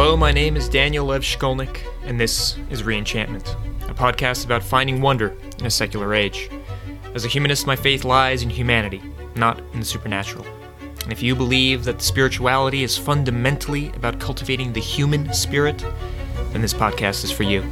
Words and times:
Hello, 0.00 0.16
my 0.16 0.30
name 0.30 0.56
is 0.56 0.68
Daniel 0.68 1.06
Lev 1.06 1.22
Shkolnik, 1.22 1.80
and 2.04 2.20
this 2.20 2.56
is 2.70 2.84
Reenchantment, 2.84 3.56
a 3.90 3.94
podcast 3.94 4.44
about 4.44 4.62
finding 4.62 5.00
wonder 5.00 5.36
in 5.58 5.66
a 5.66 5.70
secular 5.70 6.14
age. 6.14 6.48
As 7.16 7.24
a 7.24 7.28
humanist, 7.28 7.66
my 7.66 7.74
faith 7.74 8.04
lies 8.04 8.44
in 8.44 8.48
humanity, 8.48 9.02
not 9.34 9.58
in 9.72 9.80
the 9.80 9.84
supernatural. 9.84 10.46
And 11.02 11.10
if 11.10 11.20
you 11.20 11.34
believe 11.34 11.82
that 11.82 12.00
spirituality 12.00 12.84
is 12.84 12.96
fundamentally 12.96 13.88
about 13.96 14.20
cultivating 14.20 14.72
the 14.72 14.78
human 14.78 15.32
spirit, 15.32 15.84
then 16.52 16.62
this 16.62 16.74
podcast 16.74 17.24
is 17.24 17.32
for 17.32 17.42
you. 17.42 17.64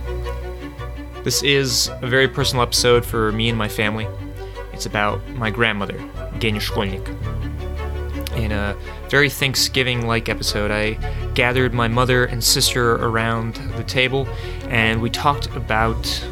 This 1.22 1.44
is 1.44 1.92
a 2.02 2.08
very 2.08 2.26
personal 2.26 2.64
episode 2.64 3.04
for 3.04 3.30
me 3.30 3.50
and 3.50 3.56
my 3.56 3.68
family. 3.68 4.08
It's 4.72 4.86
about 4.86 5.24
my 5.36 5.50
grandmother, 5.50 5.94
Genya 6.40 6.60
Shkolnik. 6.60 7.06
In 8.36 8.52
a 8.52 8.76
very 9.08 9.30
Thanksgiving 9.30 10.06
like 10.06 10.28
episode, 10.28 10.70
I 10.70 10.94
gathered 11.34 11.72
my 11.72 11.88
mother 11.88 12.26
and 12.26 12.44
sister 12.44 12.96
around 12.96 13.54
the 13.76 13.84
table 13.84 14.28
and 14.68 15.00
we 15.00 15.10
talked 15.10 15.46
about 15.56 16.24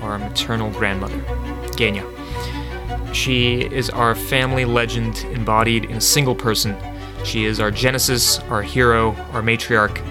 our 0.00 0.18
maternal 0.18 0.70
grandmother, 0.70 1.18
Genya. 1.76 2.04
She 3.14 3.60
is 3.60 3.90
our 3.90 4.14
family 4.14 4.64
legend 4.64 5.18
embodied 5.32 5.84
in 5.84 5.96
a 5.96 6.00
single 6.00 6.34
person. 6.34 6.76
She 7.24 7.44
is 7.44 7.60
our 7.60 7.70
genesis, 7.70 8.40
our 8.40 8.62
hero, 8.62 9.14
our 9.32 9.42
matriarch. 9.42 10.02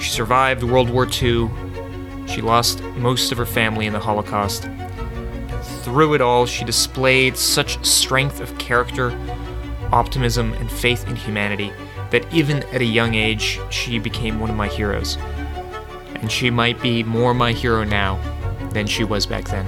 She 0.00 0.10
survived 0.10 0.62
World 0.62 0.88
War 0.88 1.06
II. 1.06 1.50
She 2.26 2.40
lost 2.40 2.82
most 2.96 3.32
of 3.32 3.38
her 3.38 3.46
family 3.46 3.86
in 3.86 3.92
the 3.92 4.00
Holocaust. 4.00 4.68
Through 5.82 6.14
it 6.14 6.20
all, 6.20 6.46
she 6.46 6.64
displayed 6.64 7.36
such 7.36 7.84
strength 7.84 8.40
of 8.40 8.56
character, 8.58 9.10
optimism, 9.92 10.52
and 10.54 10.70
faith 10.70 11.06
in 11.08 11.16
humanity 11.16 11.72
that 12.10 12.32
even 12.32 12.62
at 12.74 12.80
a 12.80 12.84
young 12.84 13.14
age, 13.14 13.60
she 13.70 13.98
became 13.98 14.40
one 14.40 14.50
of 14.50 14.56
my 14.56 14.68
heroes. 14.68 15.16
And 16.16 16.30
she 16.30 16.50
might 16.50 16.80
be 16.80 17.02
more 17.02 17.34
my 17.34 17.52
hero 17.52 17.84
now 17.84 18.18
than 18.72 18.86
she 18.86 19.04
was 19.04 19.26
back 19.26 19.44
then. 19.44 19.66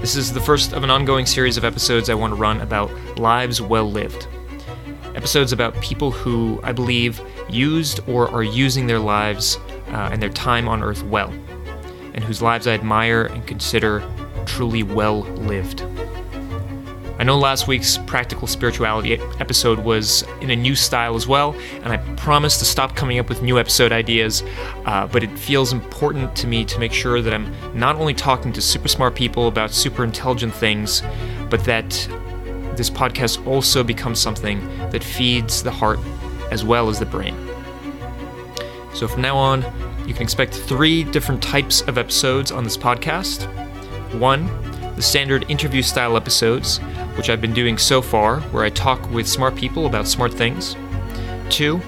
This 0.00 0.16
is 0.16 0.32
the 0.32 0.40
first 0.40 0.72
of 0.74 0.84
an 0.84 0.90
ongoing 0.90 1.24
series 1.24 1.56
of 1.56 1.64
episodes 1.64 2.10
I 2.10 2.14
want 2.14 2.32
to 2.32 2.36
run 2.36 2.60
about 2.60 2.90
lives 3.18 3.60
well 3.62 3.90
lived. 3.90 4.26
Episodes 5.14 5.52
about 5.52 5.80
people 5.80 6.10
who 6.10 6.60
I 6.62 6.72
believe 6.72 7.20
used 7.48 8.00
or 8.06 8.28
are 8.30 8.42
using 8.42 8.86
their 8.86 8.98
lives 8.98 9.56
uh, 9.88 10.10
and 10.12 10.20
their 10.20 10.28
time 10.28 10.68
on 10.68 10.82
Earth 10.82 11.02
well, 11.04 11.30
and 12.12 12.22
whose 12.22 12.42
lives 12.42 12.66
I 12.66 12.74
admire 12.74 13.24
and 13.24 13.46
consider 13.46 14.02
truly 14.44 14.82
well 14.82 15.20
lived. 15.20 15.80
I 17.24 17.26
know 17.26 17.38
last 17.38 17.66
week's 17.66 17.96
practical 17.96 18.46
spirituality 18.46 19.14
episode 19.40 19.78
was 19.78 20.24
in 20.42 20.50
a 20.50 20.56
new 20.56 20.74
style 20.74 21.14
as 21.14 21.26
well, 21.26 21.56
and 21.82 21.90
I 21.90 21.96
promise 22.16 22.58
to 22.58 22.66
stop 22.66 22.96
coming 22.96 23.18
up 23.18 23.30
with 23.30 23.40
new 23.40 23.58
episode 23.58 23.92
ideas. 23.92 24.42
Uh, 24.84 25.06
but 25.06 25.22
it 25.22 25.30
feels 25.38 25.72
important 25.72 26.36
to 26.36 26.46
me 26.46 26.66
to 26.66 26.78
make 26.78 26.92
sure 26.92 27.22
that 27.22 27.32
I'm 27.32 27.50
not 27.72 27.96
only 27.96 28.12
talking 28.12 28.52
to 28.52 28.60
super 28.60 28.88
smart 28.88 29.14
people 29.14 29.48
about 29.48 29.70
super 29.70 30.04
intelligent 30.04 30.54
things, 30.54 31.02
but 31.48 31.64
that 31.64 31.88
this 32.76 32.90
podcast 32.90 33.46
also 33.46 33.82
becomes 33.82 34.18
something 34.18 34.60
that 34.90 35.02
feeds 35.02 35.62
the 35.62 35.70
heart 35.70 36.00
as 36.50 36.62
well 36.62 36.90
as 36.90 36.98
the 36.98 37.06
brain. 37.06 37.34
So 38.92 39.08
from 39.08 39.22
now 39.22 39.38
on, 39.38 39.62
you 40.06 40.12
can 40.12 40.24
expect 40.24 40.52
three 40.52 41.04
different 41.04 41.42
types 41.42 41.80
of 41.88 41.96
episodes 41.96 42.52
on 42.52 42.64
this 42.64 42.76
podcast. 42.76 43.48
One, 44.12 44.46
the 44.94 45.02
standard 45.02 45.46
interview 45.48 45.80
style 45.80 46.18
episodes, 46.18 46.80
which 47.16 47.30
I've 47.30 47.40
been 47.40 47.54
doing 47.54 47.78
so 47.78 48.02
far, 48.02 48.40
where 48.40 48.64
I 48.64 48.70
talk 48.70 49.10
with 49.10 49.28
smart 49.28 49.56
people 49.56 49.86
about 49.86 50.08
smart 50.08 50.32
things. 50.32 50.76
Two, 51.48 51.80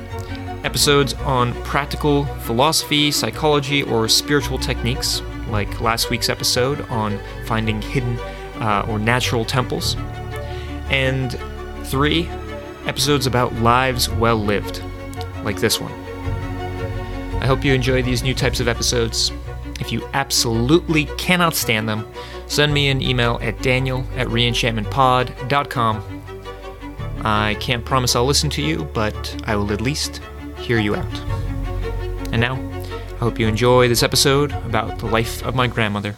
episodes 0.64 1.14
on 1.14 1.52
practical 1.62 2.24
philosophy, 2.40 3.10
psychology, 3.10 3.82
or 3.82 4.08
spiritual 4.08 4.58
techniques, 4.58 5.22
like 5.48 5.80
last 5.80 6.10
week's 6.10 6.28
episode 6.28 6.80
on 6.90 7.18
finding 7.46 7.80
hidden 7.80 8.18
uh, 8.60 8.84
or 8.88 8.98
natural 8.98 9.44
temples. 9.44 9.96
And 10.90 11.38
three, 11.84 12.28
episodes 12.86 13.26
about 13.26 13.52
lives 13.54 14.08
well 14.08 14.36
lived, 14.36 14.82
like 15.42 15.60
this 15.60 15.80
one. 15.80 15.92
I 17.42 17.46
hope 17.46 17.64
you 17.64 17.74
enjoy 17.74 18.02
these 18.02 18.22
new 18.22 18.34
types 18.34 18.60
of 18.60 18.68
episodes. 18.68 19.30
If 19.78 19.92
you 19.92 20.08
absolutely 20.14 21.04
cannot 21.16 21.54
stand 21.54 21.88
them, 21.88 22.10
send 22.46 22.72
me 22.72 22.88
an 22.88 23.02
email 23.02 23.38
at 23.42 23.60
daniel 23.62 24.06
at 24.16 24.28
reenchantmentpod.com. 24.28 26.22
I 27.24 27.56
can't 27.60 27.84
promise 27.84 28.14
I'll 28.14 28.26
listen 28.26 28.50
to 28.50 28.62
you, 28.62 28.84
but 28.94 29.42
I 29.46 29.56
will 29.56 29.72
at 29.72 29.80
least 29.80 30.20
hear 30.58 30.78
you 30.78 30.94
out. 30.94 31.18
And 32.32 32.40
now, 32.40 32.54
I 32.54 33.18
hope 33.18 33.38
you 33.38 33.46
enjoy 33.48 33.88
this 33.88 34.02
episode 34.02 34.52
about 34.52 34.98
the 34.98 35.06
life 35.06 35.42
of 35.44 35.54
my 35.54 35.66
grandmother, 35.66 36.16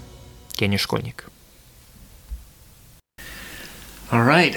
Genya 0.54 0.78
Shkolnik. 0.78 1.24
All 4.10 4.24
right, 4.24 4.56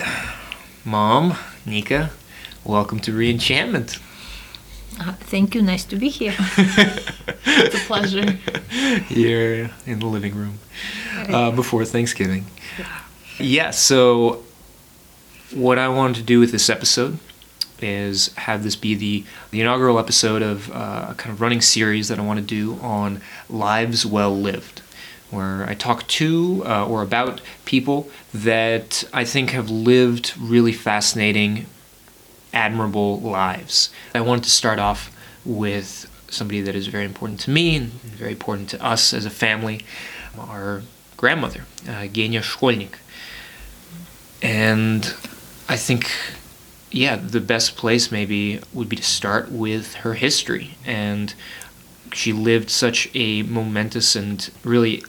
Mom, 0.83 1.35
Nika, 1.65 2.11
welcome 2.63 2.99
to 3.01 3.11
Reenchantment. 3.11 4.01
Uh, 5.01 5.13
thank 5.13 5.55
you. 5.55 5.63
Nice 5.63 5.83
to 5.85 5.95
be 5.95 6.09
here. 6.09 6.35
it's 6.57 7.75
a 7.75 7.87
pleasure. 7.87 8.33
Here 9.07 9.71
in 9.87 9.99
the 9.99 10.05
living 10.05 10.35
room 10.35 10.59
uh, 11.27 11.49
before 11.49 11.85
Thanksgiving. 11.85 12.45
Yeah, 13.39 13.71
so 13.71 14.43
what 15.55 15.79
I 15.79 15.87
wanted 15.87 16.17
to 16.17 16.21
do 16.21 16.39
with 16.39 16.51
this 16.51 16.69
episode 16.69 17.17
is 17.79 18.31
have 18.35 18.61
this 18.61 18.75
be 18.75 18.93
the, 18.93 19.25
the 19.49 19.61
inaugural 19.61 19.97
episode 19.97 20.43
of 20.43 20.69
uh, 20.71 21.07
a 21.09 21.15
kind 21.15 21.33
of 21.33 21.41
running 21.41 21.61
series 21.61 22.07
that 22.09 22.19
I 22.19 22.21
want 22.21 22.39
to 22.39 22.45
do 22.45 22.79
on 22.79 23.21
lives 23.49 24.05
well 24.05 24.37
lived, 24.37 24.83
where 25.31 25.67
I 25.67 25.73
talk 25.73 26.05
to 26.09 26.61
uh, 26.63 26.87
or 26.87 27.01
about 27.01 27.41
people 27.65 28.07
that 28.35 29.03
I 29.11 29.25
think 29.25 29.49
have 29.49 29.71
lived 29.71 30.33
really 30.37 30.73
fascinating, 30.73 31.65
admirable 32.53 33.19
lives. 33.19 33.89
I 34.13 34.21
wanted 34.21 34.43
to 34.45 34.51
start 34.51 34.79
off 34.79 35.15
with 35.45 36.07
somebody 36.29 36.61
that 36.61 36.75
is 36.75 36.87
very 36.87 37.05
important 37.05 37.39
to 37.41 37.49
me 37.49 37.75
and 37.75 37.91
very 37.91 38.31
important 38.31 38.69
to 38.69 38.83
us 38.83 39.13
as 39.13 39.25
a 39.25 39.29
family, 39.29 39.81
our 40.37 40.81
grandmother, 41.17 41.65
uh, 41.87 42.07
Genya 42.07 42.41
Shkolnik. 42.41 42.95
And 44.41 45.13
I 45.67 45.77
think, 45.77 46.09
yeah, 46.89 47.15
the 47.15 47.41
best 47.41 47.75
place 47.75 48.11
maybe 48.11 48.59
would 48.73 48.89
be 48.89 48.95
to 48.95 49.03
start 49.03 49.51
with 49.51 49.95
her 49.95 50.15
history. 50.15 50.75
And 50.85 51.33
she 52.13 52.33
lived 52.33 52.69
such 52.69 53.09
a 53.13 53.43
momentous 53.43 54.15
and 54.15 54.49
really, 54.63 55.03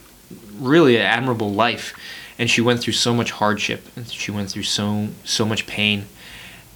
really 0.59 0.99
admirable 0.99 1.53
life. 1.53 1.95
And 2.39 2.51
she 2.51 2.61
went 2.61 2.81
through 2.81 2.95
so 2.95 3.15
much 3.15 3.31
hardship, 3.31 3.87
and 3.95 4.09
she 4.11 4.31
went 4.31 4.51
through 4.51 4.65
so 4.65 5.09
so 5.25 5.45
much 5.45 5.67
pain, 5.67 6.07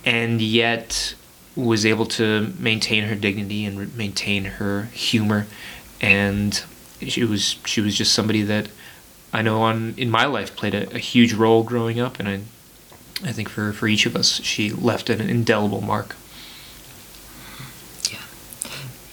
and 0.06 0.41
yet 0.41 1.15
was 1.55 1.84
able 1.84 2.06
to 2.06 2.55
maintain 2.59 3.05
her 3.05 3.15
dignity 3.15 3.67
and 3.67 3.94
maintain 3.97 4.44
her 4.44 4.84
humor. 4.93 5.47
And 6.00 6.62
she 7.00 7.25
was 7.25 7.56
she 7.67 7.83
was 7.83 7.94
just 7.99 8.15
somebody 8.15 8.43
that 8.43 8.69
I 9.33 9.43
know 9.43 9.61
on 9.62 9.95
in 9.99 10.11
my 10.11 10.25
life 10.25 10.56
played 10.56 10.75
a, 10.75 10.95
a 10.95 10.99
huge 10.99 11.34
role 11.34 11.62
growing 11.62 12.00
up, 12.00 12.19
and 12.19 12.28
I 12.28 12.41
I 13.25 13.33
think 13.33 13.49
for, 13.49 13.72
for 13.72 13.89
each 13.89 14.06
of 14.06 14.15
us, 14.15 14.43
she 14.43 14.71
left 14.71 15.09
an 15.09 15.21
indelible 15.21 15.81
mark. 15.81 16.15
Yeah. 18.11 18.19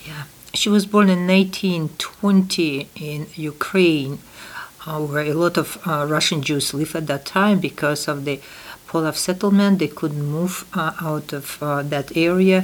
Yeah. 0.05 0.23
She 0.53 0.69
was 0.69 0.85
born 0.85 1.09
in 1.09 1.25
1920 1.25 2.89
in 2.95 3.27
Ukraine, 3.35 4.19
uh, 4.85 4.99
where 4.99 5.23
a 5.25 5.33
lot 5.33 5.57
of 5.57 5.77
uh, 5.87 6.05
Russian 6.05 6.41
Jews 6.41 6.73
lived 6.73 6.95
at 6.95 7.07
that 7.07 7.25
time 7.25 7.59
because 7.59 8.09
of 8.09 8.25
the 8.25 8.41
Pale 8.93 9.07
of 9.07 9.17
settlement. 9.17 9.79
They 9.79 9.87
couldn't 9.87 10.25
move 10.39 10.65
uh, 10.73 10.93
out 11.01 11.33
of 11.33 11.45
uh, 11.61 11.81
that 11.93 12.15
area. 12.15 12.59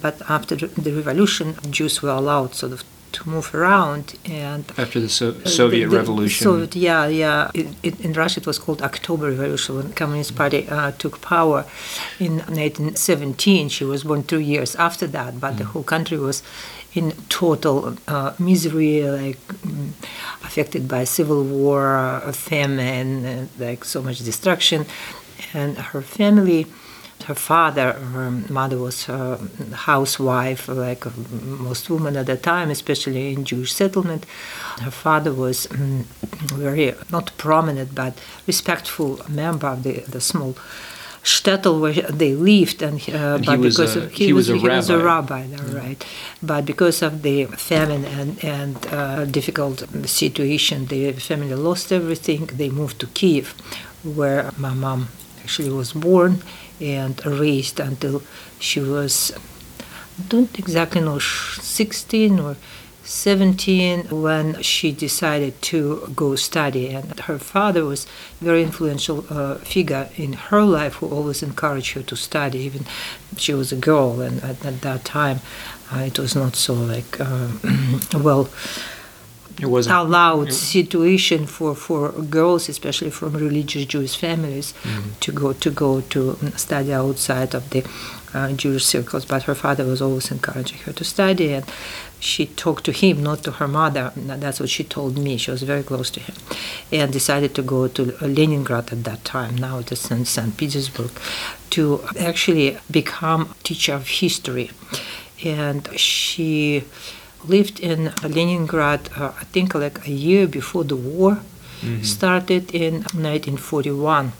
But 0.00 0.20
after 0.28 0.56
the 0.56 0.92
revolution, 0.92 1.56
Jews 1.70 2.02
were 2.02 2.16
allowed 2.22 2.54
sort 2.54 2.72
of 2.72 2.82
to 3.16 3.28
move 3.28 3.54
around 3.54 4.14
and 4.26 4.64
after 4.76 5.00
the 5.00 5.08
so- 5.08 5.38
Soviet 5.44 5.86
the, 5.86 5.90
the 5.90 5.96
Revolution. 5.96 6.44
Soviet, 6.44 6.76
yeah, 6.76 7.06
yeah. 7.06 7.50
It, 7.54 7.68
it, 7.82 8.00
in 8.00 8.12
Russia, 8.12 8.40
it 8.40 8.46
was 8.46 8.58
called 8.58 8.82
October 8.82 9.30
Revolution 9.30 9.76
when 9.76 9.92
Communist 9.92 10.34
Party 10.36 10.68
uh, 10.68 10.92
took 10.92 11.20
power 11.22 11.64
in 12.18 12.32
1917. 12.38 13.68
She 13.70 13.84
was 13.84 14.04
born 14.04 14.22
two 14.22 14.40
years 14.40 14.76
after 14.76 15.06
that, 15.08 15.40
but 15.40 15.54
mm. 15.54 15.58
the 15.58 15.64
whole 15.64 15.82
country 15.82 16.18
was 16.18 16.42
in 16.94 17.12
total 17.28 17.96
uh, 18.08 18.34
misery, 18.38 19.02
like 19.02 19.38
um, 19.64 19.94
affected 20.42 20.88
by 20.88 21.04
civil 21.04 21.42
war, 21.44 21.96
uh, 21.96 22.32
famine, 22.32 23.24
and, 23.24 23.48
like 23.58 23.84
so 23.84 24.02
much 24.02 24.18
destruction. 24.20 24.86
And 25.54 25.78
her 25.78 26.02
family 26.02 26.66
her 27.24 27.34
father, 27.34 27.94
her 27.94 28.30
mother 28.50 28.76
was 28.78 29.08
a 29.08 29.38
housewife, 29.72 30.68
like 30.68 31.04
most 31.42 31.88
women 31.88 32.14
at 32.16 32.26
the 32.26 32.36
time, 32.36 32.70
especially 32.70 33.32
in 33.32 33.44
Jewish 33.44 33.72
settlement. 33.72 34.26
Her 34.82 34.90
father 34.90 35.32
was 35.32 35.66
um, 35.72 36.04
very, 36.54 36.94
not 37.10 37.32
prominent, 37.38 37.94
but 37.94 38.12
respectful 38.46 39.20
member 39.30 39.66
of 39.66 39.82
the, 39.82 40.00
the 40.02 40.20
small 40.20 40.54
shtetl 41.24 41.80
where 41.80 41.94
they 42.12 42.34
lived, 42.34 42.82
and, 42.82 43.00
uh, 43.08 43.36
And 43.36 43.44
he 43.44 43.46
but 43.46 43.58
was 43.60 43.76
because 43.76 43.96
a- 43.96 44.02
of, 44.04 44.12
he 44.12 44.32
was 44.32 44.48
a 44.50 44.56
he 44.58 44.68
was 44.68 44.90
a 44.90 44.98
rabbi. 44.98 45.42
rabbi, 45.42 45.56
there, 45.56 45.82
right? 45.82 46.04
But 46.42 46.66
because 46.66 47.02
of 47.02 47.22
the 47.22 47.46
famine 47.46 48.04
and 48.04 48.44
and 48.44 48.76
uh, 48.92 49.24
difficult 49.24 49.84
situation, 50.06 50.86
the 50.86 51.12
family 51.14 51.54
lost 51.54 51.90
everything. 51.92 52.46
They 52.46 52.68
moved 52.68 52.98
to 53.00 53.06
Kiev, 53.06 53.54
where 54.04 54.52
my 54.58 54.74
mom 54.74 55.08
actually 55.46 55.70
was 55.70 55.92
born 55.92 56.42
and 56.80 57.14
raised 57.24 57.78
until 57.78 58.20
she 58.58 58.80
was 58.80 59.32
I 60.18 60.22
don't 60.28 60.58
exactly 60.58 61.02
know, 61.02 61.18
16 61.18 62.40
or 62.40 62.56
17 63.04 64.08
when 64.22 64.62
she 64.62 64.90
decided 64.90 65.60
to 65.70 66.10
go 66.16 66.34
study. 66.36 66.88
And 66.88 67.20
her 67.20 67.38
father 67.38 67.84
was 67.84 68.06
very 68.40 68.62
influential 68.62 69.26
uh, 69.30 69.56
figure 69.56 70.08
in 70.16 70.32
her 70.48 70.62
life 70.62 70.94
who 70.94 71.08
always 71.08 71.42
encouraged 71.42 71.92
her 71.92 72.02
to 72.02 72.16
study. 72.16 72.60
Even 72.60 72.86
she 73.36 73.52
was 73.52 73.72
a 73.72 73.76
girl, 73.76 74.20
and 74.22 74.42
at, 74.42 74.64
at 74.64 74.80
that 74.80 75.04
time, 75.04 75.40
uh, 75.92 75.98
it 75.98 76.18
was 76.18 76.34
not 76.34 76.56
so 76.56 76.72
like 76.72 77.20
uh, 77.20 77.48
well 78.14 78.48
It 79.60 79.66
wasn't. 79.66 79.96
allowed 79.96 80.48
it- 80.48 80.52
situation 80.52 81.46
for, 81.46 81.74
for 81.74 82.10
girls, 82.12 82.68
especially 82.68 83.10
from 83.10 83.32
religious 83.34 83.84
Jewish 83.86 84.16
families, 84.16 84.74
to 85.20 85.32
go 85.32 85.52
to 85.54 85.70
go 85.70 86.00
to 86.12 86.36
study 86.56 86.92
outside 86.92 87.54
of 87.54 87.70
the 87.70 87.82
uh, 88.34 88.52
Jewish 88.52 88.84
circles. 88.84 89.24
But 89.24 89.44
her 89.44 89.54
father 89.54 89.84
was 89.84 90.02
always 90.02 90.30
encouraging 90.30 90.78
her 90.80 90.92
to 90.92 91.04
study, 91.04 91.52
and 91.54 91.64
she 92.20 92.46
talked 92.46 92.84
to 92.84 92.92
him, 92.92 93.22
not 93.22 93.42
to 93.44 93.52
her 93.52 93.68
mother. 93.68 94.12
That's 94.16 94.60
what 94.60 94.68
she 94.68 94.84
told 94.84 95.16
me. 95.18 95.36
She 95.38 95.50
was 95.50 95.62
very 95.62 95.82
close 95.82 96.10
to 96.10 96.20
him, 96.20 96.34
and 96.92 97.12
decided 97.12 97.54
to 97.54 97.62
go 97.62 97.88
to 97.88 98.02
Leningrad 98.20 98.92
at 98.92 99.04
that 99.04 99.24
time. 99.24 99.56
Now 99.56 99.78
it 99.78 99.90
is 99.92 100.10
in 100.10 100.24
St. 100.26 100.54
Petersburg, 100.56 101.12
to 101.70 102.00
actually 102.18 102.76
become 102.90 103.54
teacher 103.62 103.94
of 103.94 104.06
history, 104.08 104.70
and 105.44 105.88
she 105.98 106.84
lived 107.48 107.80
in 107.80 108.12
Leningrad, 108.22 109.10
uh, 109.16 109.32
I 109.40 109.44
think 109.44 109.74
like 109.74 110.06
a 110.06 110.10
year 110.10 110.46
before 110.46 110.84
the 110.84 110.96
war 110.96 111.40
started 112.02 112.74
in 112.74 112.94
1941. 112.94 114.32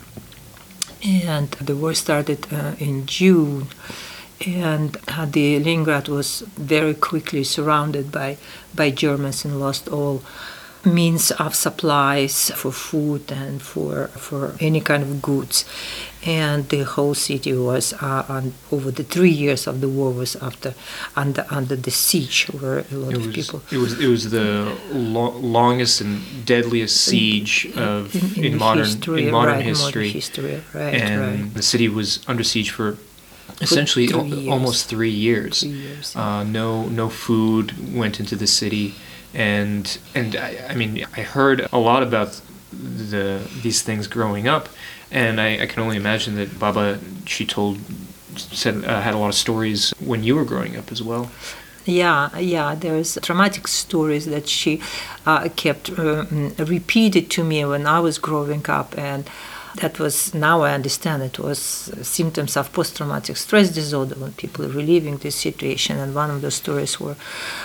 And 1.05 1.49
the 1.51 1.75
war 1.75 1.93
started 1.93 2.47
uh, 2.51 2.73
in 2.79 3.05
June. 3.05 3.67
And 4.45 4.97
uh, 5.07 5.25
the 5.25 5.59
Leningrad 5.59 6.07
was 6.07 6.41
very 6.57 6.93
quickly 6.93 7.43
surrounded 7.43 8.11
by, 8.11 8.37
by 8.75 8.91
Germans 8.91 9.45
and 9.45 9.59
lost 9.59 9.87
all 9.87 10.23
means 10.85 11.31
of 11.31 11.55
supplies 11.55 12.51
for 12.51 12.71
food 12.71 13.31
and 13.31 13.61
for, 13.61 14.07
for 14.09 14.55
any 14.59 14.79
kind 14.79 15.03
of 15.03 15.21
goods. 15.21 15.65
And 16.27 16.67
the 16.67 16.83
whole 16.83 17.15
city 17.15 17.53
was, 17.53 17.93
uh, 17.93 18.25
on, 18.27 18.53
over 18.69 18.91
the 18.91 19.03
three 19.03 19.31
years 19.31 19.65
of 19.65 19.79
the 19.79 19.87
war, 19.87 20.11
was 20.11 20.35
after 20.35 20.73
under 21.15 21.45
under 21.49 21.77
the 21.77 21.91
siege, 21.91 22.47
where 22.59 22.79
a 22.91 22.95
lot 22.95 23.13
It 23.13 23.17
of 23.17 23.25
was, 23.27 23.35
people 23.35 23.61
it 23.71 23.77
was 23.77 23.93
it 23.99 24.09
was 24.15 24.29
the 24.31 24.75
lo- 24.91 25.37
longest 25.39 26.01
and 26.01 26.21
deadliest 26.45 26.95
siege 27.07 27.71
of 27.77 28.13
in, 28.37 28.57
modern 28.57 28.83
history, 28.85 29.27
in 29.27 29.31
modern 29.31 29.55
right, 29.55 29.65
history, 29.65 30.07
modern 30.07 30.19
history, 30.21 30.55
right, 30.73 30.93
and 30.93 31.21
right. 31.21 31.53
the 31.53 31.63
city 31.63 31.87
was 31.87 32.19
under 32.27 32.43
siege 32.43 32.71
for 32.71 32.97
essentially 33.61 34.07
three 34.07 34.47
al- 34.47 34.53
almost 34.53 34.89
three 34.89 35.15
years. 35.27 35.61
Three 35.61 35.69
years, 35.69 36.13
yeah. 36.13 36.39
Uh, 36.39 36.43
no 36.43 36.87
no 36.89 37.07
food 37.09 37.95
went 37.95 38.19
into 38.19 38.35
the 38.35 38.47
city, 38.47 38.95
and 39.33 39.97
and 40.13 40.35
I, 40.35 40.49
I 40.71 40.75
mean 40.75 41.05
I 41.15 41.21
heard 41.21 41.67
a 41.71 41.79
lot 41.79 42.03
about 42.03 42.41
the 42.73 43.39
these 43.63 43.81
things 43.81 44.07
growing 44.07 44.47
up, 44.47 44.67
and 45.11 45.39
I, 45.39 45.63
I 45.63 45.65
can 45.65 45.83
only 45.83 45.97
imagine 45.97 46.35
that 46.35 46.59
Baba 46.59 46.99
she 47.25 47.45
told 47.45 47.79
said 48.35 48.85
uh, 48.85 49.01
had 49.01 49.13
a 49.13 49.17
lot 49.17 49.29
of 49.29 49.35
stories 49.35 49.91
when 49.99 50.23
you 50.23 50.35
were 50.35 50.45
growing 50.45 50.77
up 50.77 50.91
as 50.91 51.01
well. 51.01 51.31
Yeah, 51.85 52.37
yeah. 52.37 52.75
There's 52.75 53.17
traumatic 53.21 53.67
stories 53.67 54.25
that 54.25 54.49
she 54.49 54.81
uh, 55.25 55.47
kept 55.55 55.89
uh, 55.97 56.25
repeated 56.57 57.31
to 57.31 57.43
me 57.43 57.63
when 57.63 57.87
I 57.87 57.99
was 58.01 58.17
growing 58.17 58.69
up, 58.69 58.97
and 58.97 59.29
that 59.75 59.99
was 59.99 60.33
now 60.33 60.61
I 60.63 60.73
understand 60.73 61.21
it 61.23 61.39
was 61.39 61.59
symptoms 62.01 62.57
of 62.57 62.71
post-traumatic 62.73 63.37
stress 63.37 63.69
disorder 63.69 64.15
when 64.15 64.31
people 64.33 64.65
are 64.65 64.69
reliving 64.69 65.17
this 65.17 65.35
situation. 65.35 65.97
And 65.97 66.15
one 66.15 66.31
of 66.31 66.41
the 66.41 66.51
stories 66.51 66.99
were 66.99 67.15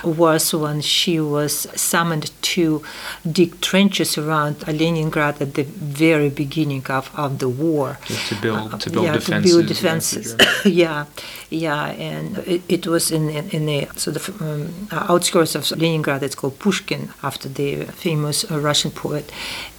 was 0.04 0.52
when 0.54 0.80
she 0.82 1.20
was 1.20 1.66
summoned 1.80 2.30
to 2.42 2.82
dig 3.30 3.60
trenches 3.60 4.18
around 4.18 4.66
Leningrad 4.66 5.40
at 5.40 5.54
the 5.54 5.62
very 5.64 6.28
beginning 6.30 6.84
of, 6.88 7.10
of 7.16 7.38
the 7.38 7.48
war. 7.48 7.98
Just 8.06 8.28
to 8.28 8.34
build- 8.40 8.72
Uh, 8.74 8.78
to 8.78 8.90
build 8.90 9.04
yeah, 9.06 9.14
defenses 9.14 9.50
To 9.52 9.56
build 9.56 9.66
defenses. 9.68 10.36
Yeah, 10.64 11.06
yeah, 11.50 11.84
and 12.12 12.38
it, 12.46 12.62
it 12.68 12.86
was 12.86 13.10
in 13.10 13.28
in, 13.30 13.48
in 13.50 13.66
the 13.66 13.88
sort 13.96 14.16
of 14.16 14.24
um, 14.40 14.88
outskirts 14.90 15.54
of 15.54 15.70
Leningrad. 15.70 16.22
It's 16.22 16.34
called 16.36 16.58
Pushkin 16.58 17.08
after 17.22 17.48
the 17.48 17.84
famous 18.04 18.44
uh, 18.50 18.58
Russian 18.68 18.90
poet, 18.90 19.30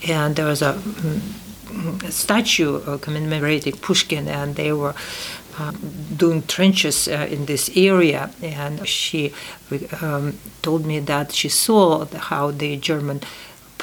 and 0.07 0.35
there 0.35 0.45
was 0.47 0.61
a, 0.61 0.71
a 0.71 0.73
statue 2.09 2.81
uh, 2.81 2.97
commemorating 2.97 3.73
Pushkin, 3.77 4.27
and 4.27 4.55
they 4.55 4.73
were. 4.73 4.95
Um, 5.59 5.77
doing 6.17 6.41
trenches 6.47 7.07
uh, 7.07 7.27
in 7.29 7.45
this 7.45 7.69
area, 7.75 8.31
and 8.41 8.87
she 8.87 9.31
um, 10.01 10.39
told 10.63 10.83
me 10.83 10.97
that 11.01 11.31
she 11.31 11.47
saw 11.47 12.05
how 12.05 12.49
the 12.49 12.75
German 12.77 13.21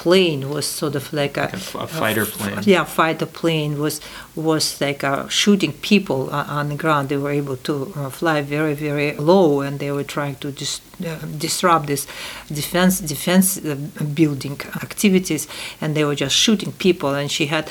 plane 0.03 0.49
was 0.49 0.67
sort 0.67 0.95
of 0.97 1.13
like 1.13 1.37
a, 1.41 1.49
a 1.75 1.79
a 1.85 1.87
fighter 1.87 2.25
plane. 2.27 2.59
yeah, 2.65 2.85
fighter 2.87 3.27
plane 3.27 3.73
was 3.79 4.01
was 4.35 4.81
like 4.81 5.05
uh, 5.05 5.29
shooting 5.29 5.73
people 5.83 6.21
uh, 6.33 6.59
on 6.59 6.69
the 6.69 6.77
ground. 6.77 7.09
They 7.09 7.19
were 7.19 7.35
able 7.43 7.57
to 7.69 7.75
uh, 7.97 8.11
fly 8.11 8.43
very 8.43 8.75
very 8.75 9.13
low, 9.19 9.61
and 9.67 9.79
they 9.79 9.91
were 9.93 10.05
trying 10.17 10.37
to 10.41 10.51
dis- 10.51 10.81
uh, 11.07 11.19
disrupt 11.39 11.87
this 11.87 12.07
defense 12.49 13.01
defense 13.15 13.59
uh, 13.59 13.77
building 14.15 14.61
activities, 14.83 15.47
and 15.81 15.95
they 15.95 16.05
were 16.05 16.17
just 16.25 16.35
shooting 16.45 16.73
people. 16.73 17.11
And 17.21 17.31
she 17.31 17.47
had 17.47 17.65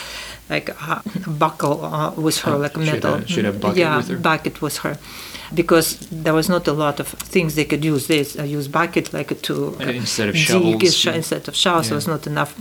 like 0.50 0.70
a 0.70 1.02
buckle 1.28 1.76
uh, 1.86 2.12
with 2.26 2.38
her, 2.46 2.54
Oh, 2.54 2.58
like 2.64 2.76
she 2.78 2.86
had 2.86 3.04
metal. 3.04 3.14
a- 3.16 3.28
she 3.28 3.42
had 3.44 3.46
a 3.56 3.58
bucket 3.60 3.78
yeah, 3.78 3.98
with 3.98 4.08
her? 4.10 4.18
bucket 4.18 4.62
with 4.62 4.78
her. 4.84 4.98
Because 5.54 5.98
there 6.12 6.34
was 6.34 6.48
not 6.50 6.68
a 6.68 6.74
lot 6.74 7.00
of 7.00 7.08
things 7.08 7.56
they 7.56 7.66
could 7.66 7.84
use. 7.84 8.08
They 8.08 8.26
uh, 8.40 8.44
use 8.44 8.68
bucket 8.68 9.14
like 9.14 9.42
to 9.42 9.76
uh, 9.80 9.84
Instead 9.86 10.30
of 10.30 10.38
shovels, 10.38 10.96
sh- 10.96 11.08
instead 11.08 11.48
of 11.48 11.56
shovels. 11.56 11.86
Yeah. 11.86 11.90
There 11.90 11.96
was 11.96 12.08
not 12.08 12.28
enough 12.28 12.54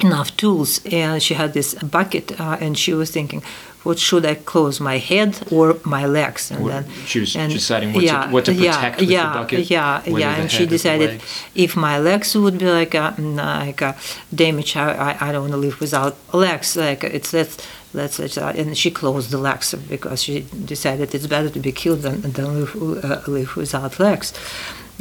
enough 0.00 0.36
tools 0.36 0.80
and 0.90 1.22
she 1.22 1.34
had 1.34 1.52
this 1.52 1.74
bucket 1.74 2.38
uh, 2.40 2.56
and 2.60 2.76
she 2.76 2.92
was 2.92 3.10
thinking 3.10 3.42
what 3.84 3.98
should 3.98 4.26
i 4.26 4.34
close 4.34 4.80
my 4.80 4.98
head 4.98 5.38
or 5.52 5.78
my 5.84 6.04
legs 6.04 6.50
and 6.50 6.66
then 6.66 6.84
she 7.06 7.20
was 7.20 7.36
and 7.36 7.52
deciding 7.52 7.92
what 7.92 8.00
to- 8.04 8.28
what 8.30 8.44
to 8.44 8.52
yeah, 8.52 8.74
protect 8.74 9.00
with 9.00 9.08
the 9.08 9.14
bucket, 9.14 9.70
yeah 9.70 10.02
yeah 10.06 10.34
the 10.34 10.40
and 10.42 10.50
she 10.50 10.56
head 10.58 10.66
or 10.66 10.70
the 10.70 10.74
decided 10.74 11.22
if 11.54 11.76
my 11.76 11.98
legs 11.98 12.34
would 12.34 12.58
be 12.58 12.66
like 12.66 12.94
a 12.94 13.14
like 13.18 13.80
a 13.82 13.96
damage 14.34 14.76
i, 14.76 14.90
I, 15.10 15.28
I 15.28 15.32
don't 15.32 15.42
want 15.42 15.52
to 15.52 15.58
live 15.58 15.80
without 15.80 16.16
legs 16.34 16.76
like 16.76 17.04
it's 17.04 17.32
let's 17.32 17.56
let's, 17.94 18.18
let's 18.18 18.36
uh, 18.36 18.52
and 18.56 18.76
she 18.76 18.90
closed 18.90 19.30
the 19.30 19.38
legs 19.38 19.74
because 19.88 20.22
she 20.22 20.40
decided 20.64 21.14
it's 21.14 21.26
better 21.26 21.50
to 21.50 21.60
be 21.60 21.72
killed 21.72 22.00
than, 22.02 22.20
than 22.20 22.60
live, 22.60 23.04
uh, 23.04 23.20
live 23.26 23.56
without 23.56 23.98
legs 23.98 24.32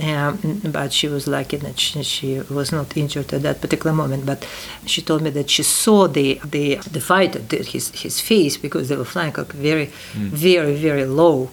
um, 0.01 0.61
but 0.65 0.91
she 0.91 1.07
was 1.07 1.27
lucky 1.27 1.57
that 1.57 1.79
she, 1.79 2.01
she 2.03 2.39
was 2.49 2.71
not 2.71 2.97
injured 2.97 3.31
at 3.31 3.43
that 3.43 3.61
particular 3.61 3.93
moment. 3.93 4.25
But 4.25 4.47
she 4.85 5.01
told 5.01 5.21
me 5.21 5.29
that 5.31 5.49
she 5.49 5.63
saw 5.63 6.07
the 6.07 6.39
the 6.43 6.75
the 6.75 6.99
fighter, 7.01 7.39
his 7.63 7.89
his 7.89 8.19
face, 8.19 8.57
because 8.57 8.89
they 8.89 8.95
were 8.95 9.05
flying 9.05 9.33
like 9.33 9.51
very, 9.53 9.91
very, 10.15 10.75
very 10.75 11.05
low, 11.05 11.51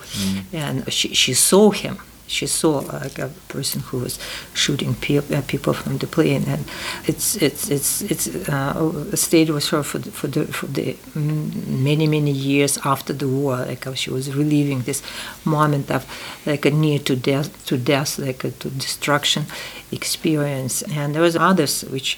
and 0.52 0.90
she 0.92 1.14
she 1.14 1.34
saw 1.34 1.70
him. 1.70 1.98
She 2.30 2.46
saw 2.46 2.78
like 3.02 3.18
a 3.18 3.28
person 3.48 3.80
who 3.80 3.98
was 3.98 4.18
shooting 4.54 4.94
pe- 4.94 5.16
uh, 5.18 5.42
people 5.48 5.72
from 5.72 5.98
the 5.98 6.06
plane, 6.06 6.44
and 6.46 6.64
it's 7.06 7.36
it's 7.36 7.68
it's 7.70 8.02
it's 8.02 8.26
uh, 8.48 9.16
stayed 9.16 9.50
with 9.50 9.66
her 9.68 9.82
for 9.82 9.98
the, 9.98 10.10
for 10.12 10.28
the 10.28 10.46
for 10.46 10.66
the 10.66 10.94
mm, 11.14 11.66
many 11.66 12.06
many 12.06 12.30
years 12.30 12.78
after 12.84 13.12
the 13.12 13.26
war. 13.28 13.56
Like 13.56 13.84
she 13.96 14.10
was 14.10 14.32
reliving 14.34 14.82
this 14.82 15.02
moment 15.44 15.90
of 15.90 16.06
like 16.46 16.64
a 16.64 16.70
near 16.70 17.00
to 17.00 17.16
death 17.16 17.48
to 17.66 17.76
death, 17.76 18.18
like 18.18 18.44
a 18.44 18.50
to 18.50 18.70
destruction 18.70 19.46
experience. 19.92 20.82
And 20.82 21.14
there 21.14 21.22
was 21.22 21.36
others 21.36 21.82
which 21.82 22.16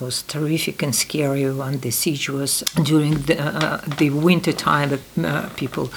was 0.00 0.22
terrific 0.22 0.82
and 0.82 0.94
scary 0.94 1.50
when 1.50 1.80
the 1.80 1.90
siege 1.90 2.28
was 2.28 2.60
during 2.82 3.14
the, 3.22 3.40
uh, 3.40 3.80
the 3.98 4.10
winter 4.10 4.52
time 4.52 4.98
uh, 5.24 5.48
people 5.56 5.90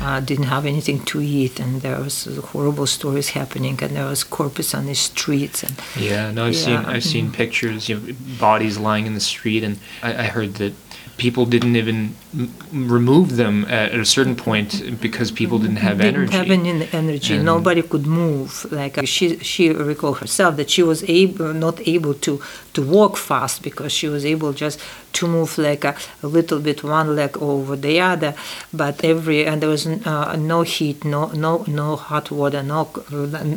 uh, 0.00 0.20
didn't 0.20 0.44
have 0.46 0.64
anything 0.66 1.04
to 1.04 1.20
eat 1.20 1.58
and 1.60 1.82
there 1.82 1.98
was 2.00 2.24
horrible 2.52 2.86
stories 2.86 3.30
happening 3.30 3.78
and 3.82 3.96
there 3.96 4.06
was 4.06 4.24
corpses 4.24 4.74
on 4.74 4.86
the 4.86 4.94
streets 4.94 5.62
and 5.62 5.74
Yeah, 5.96 6.30
no, 6.30 6.46
I've 6.46 6.56
seen 6.56 6.76
I've 6.76 7.04
seen 7.04 7.32
pictures, 7.32 7.88
you 7.88 7.96
know, 7.96 8.14
bodies 8.38 8.78
lying 8.78 9.06
in 9.06 9.14
the 9.14 9.20
street, 9.34 9.62
and 9.64 9.78
I, 10.02 10.10
I 10.24 10.26
heard 10.36 10.54
that 10.54 10.72
people 11.18 11.44
didn't 11.46 11.74
even 11.76 12.14
m- 12.32 12.54
remove 12.72 13.36
them 13.36 13.64
at, 13.68 13.92
a 13.92 14.04
certain 14.04 14.36
point 14.36 15.00
because 15.00 15.32
people 15.32 15.58
didn't 15.58 15.82
have 15.88 15.98
didn't 15.98 16.14
energy. 16.14 16.36
have 16.36 16.50
any 16.50 16.88
energy. 16.92 17.34
And- 17.34 17.44
Nobody 17.44 17.82
could 17.82 18.06
move. 18.06 18.66
Like 18.70 18.94
she, 19.06 19.38
she 19.40 19.70
recalled 19.70 20.18
herself 20.18 20.56
that 20.56 20.70
she 20.70 20.82
was 20.82 21.02
able, 21.08 21.52
not 21.52 21.76
able 21.88 22.14
to 22.26 22.40
to 22.78 22.84
walk 22.98 23.16
fast 23.16 23.62
because 23.62 23.92
she 23.98 24.08
was 24.08 24.24
able 24.24 24.52
just 24.52 24.78
to 25.12 25.26
move 25.26 25.58
like 25.58 25.84
a, 25.84 25.94
a 26.22 26.28
little 26.36 26.60
bit 26.60 26.84
one 26.84 27.16
leg 27.16 27.36
over 27.50 27.74
the 27.74 28.00
other. 28.00 28.32
But 28.72 28.94
every 29.12 29.38
and 29.46 29.60
there 29.60 29.68
was 29.76 29.84
uh, 29.86 30.36
no 30.36 30.62
heat, 30.62 31.04
no 31.04 31.22
no 31.44 31.64
no 31.66 31.96
hot 31.96 32.30
water, 32.30 32.62
no 32.62 32.80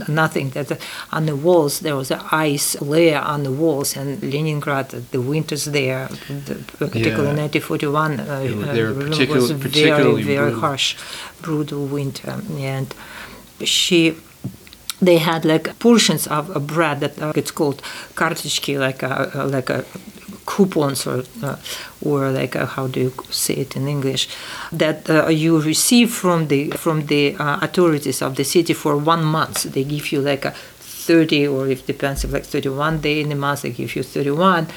nothing. 0.08 0.50
That 0.56 0.68
on 1.12 1.24
the 1.28 1.36
walls 1.36 1.74
there 1.86 1.96
was 1.96 2.10
an 2.10 2.22
ice 2.32 2.70
layer 2.82 3.20
on 3.34 3.44
the 3.44 3.52
walls, 3.64 3.96
and 3.96 4.08
Leningrad, 4.34 4.90
the 5.14 5.22
winters 5.22 5.66
there, 5.66 6.08
the, 6.48 6.56
particularly 6.80 7.36
Yeah. 7.38 7.46
1941, 7.46 8.20
uh, 8.20 8.24
uh, 8.24 9.36
was 9.36 9.52
very 9.52 10.24
very 10.24 10.54
harsh, 10.64 10.88
brutal 11.42 11.86
winter, 11.86 12.42
and 12.74 12.88
she. 13.64 14.16
They 15.02 15.18
had 15.18 15.46
like 15.46 15.80
portions 15.80 16.28
of 16.28 16.56
a 16.56 16.60
bread 16.60 17.00
that 17.00 17.22
uh, 17.22 17.34
it's 17.36 17.52
called 17.52 17.82
kartochki, 18.16 18.80
like 18.80 19.02
a, 19.04 19.46
like 19.46 19.70
a 19.70 19.84
coupons 20.46 21.08
or 21.08 21.24
uh, 21.44 21.56
or 22.02 22.30
like 22.32 22.56
a, 22.56 22.66
how 22.66 22.88
do 22.88 23.00
you 23.00 23.14
say 23.30 23.56
it 23.56 23.76
in 23.76 23.88
English, 23.88 24.28
that 24.72 25.10
uh, 25.10 25.28
you 25.28 25.60
receive 25.60 26.12
from 26.14 26.48
the 26.48 26.72
from 26.72 27.06
the 27.08 27.36
uh, 27.36 27.60
authorities 27.62 28.22
of 28.22 28.36
the 28.36 28.44
city 28.44 28.74
for 28.74 28.98
one 28.98 29.24
month. 29.24 29.64
They 29.64 29.84
give 29.84 30.12
you 30.12 30.22
like 30.22 30.46
a 30.46 30.54
30 31.02 31.48
or 31.48 31.68
if 31.68 31.86
depends 31.86 32.24
if 32.24 32.32
like 32.32 32.46
31 32.46 33.02
day 33.02 33.22
in 33.22 33.30
the 33.30 33.36
month 33.36 33.64
they 33.64 33.72
give 33.72 33.96
you 33.96 34.04
31 34.04 34.68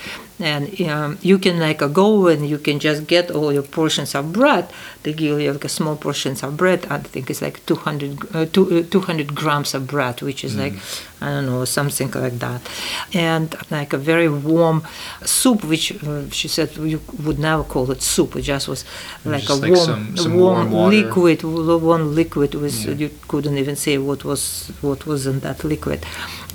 and 0.50 0.62
um, 0.92 1.10
you 1.22 1.38
can 1.44 1.56
like 1.68 1.80
uh, 1.82 1.88
go 2.02 2.08
and 2.32 2.40
you 2.52 2.58
can 2.66 2.78
just 2.78 3.00
get 3.14 3.30
all 3.36 3.50
your 3.52 3.62
portions 3.78 4.14
of 4.14 4.24
bread. 4.32 4.64
They 5.02 5.12
give 5.12 5.40
you 5.40 5.52
like 5.52 5.64
a 5.64 5.68
small 5.78 5.96
portions 5.96 6.42
of 6.42 6.50
bread 6.56 6.80
i 6.90 6.98
think 7.12 7.24
it's 7.30 7.42
like 7.46 7.56
200 7.66 8.34
uh, 8.34 8.46
two, 8.54 8.64
uh, 8.78 8.82
200 8.90 9.34
grams 9.34 9.74
of 9.74 9.82
bread 9.86 10.16
which 10.22 10.42
is 10.44 10.54
like 10.62 10.74
i 11.20 11.26
don't 11.32 11.46
know 11.46 11.64
something 11.66 12.10
like 12.24 12.38
that. 12.46 12.60
And 13.14 13.48
like 13.70 13.92
a 13.92 13.98
very 14.12 14.28
warm 14.28 14.78
soup 15.24 15.64
which 15.64 15.86
uh, 16.04 16.28
she 16.30 16.48
said 16.48 16.68
you 16.94 17.00
would 17.24 17.38
never 17.38 17.64
call 17.64 17.90
it 17.94 18.02
soup. 18.02 18.30
It 18.36 18.42
just 18.42 18.66
was 18.68 18.84
like 19.24 19.42
just 19.44 19.50
a 19.50 19.54
like 19.66 19.72
warm, 19.74 19.86
some- 19.86 20.16
some 20.16 20.34
warm, 20.42 20.70
warm 20.70 20.90
liquid 20.90 21.38
warm 21.88 22.14
liquid 22.20 22.50
with 22.54 22.74
Yeah. 22.84 22.94
you 23.02 23.10
couldn't 23.30 23.58
even 23.64 23.76
say 23.76 23.94
what 24.08 24.20
was 24.30 24.42
what 24.82 25.00
was 25.10 25.20
in 25.26 25.40
that 25.40 25.58
liquid. 25.64 26.00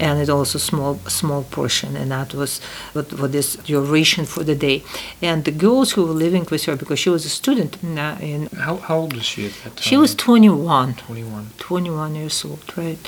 And 0.05 0.15
it 0.23 0.29
also 0.29 0.57
small 0.59 0.93
small 1.19 1.43
portion 1.57 1.95
and 2.01 2.09
that 2.11 2.33
was 2.33 2.51
what, 2.95 3.07
what 3.19 3.33
is 3.41 3.57
your 3.71 3.78
ration 3.81 4.25
for 4.25 4.43
the 4.43 4.55
day 4.55 4.83
and 5.21 5.45
the 5.45 5.51
girls 5.51 5.91
who 5.91 6.05
were 6.05 6.13
living 6.13 6.45
with 6.51 6.65
her 6.65 6.75
because 6.75 6.99
she 6.99 7.09
was 7.09 7.25
a 7.25 7.29
student 7.29 7.81
in, 7.83 7.97
uh, 7.97 8.17
in 8.21 8.47
How, 8.47 8.77
how 8.77 8.97
old 8.97 9.13
was 9.13 9.25
she 9.25 9.45
at 9.45 9.53
that 9.63 9.75
time? 9.75 9.81
she 9.81 9.97
was 9.97 10.15
21 10.15 10.95
21. 10.95 11.49
21 11.57 12.15
years 12.15 12.45
old, 12.45 12.77
right? 12.77 12.99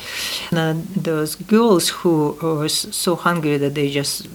And 0.51 0.85
those 0.87 1.35
girls 1.35 1.89
who 1.89 2.37
were 2.41 2.69
so 2.69 3.15
hungry 3.15 3.57
that 3.57 3.75
they 3.75 3.89
just 3.89 4.27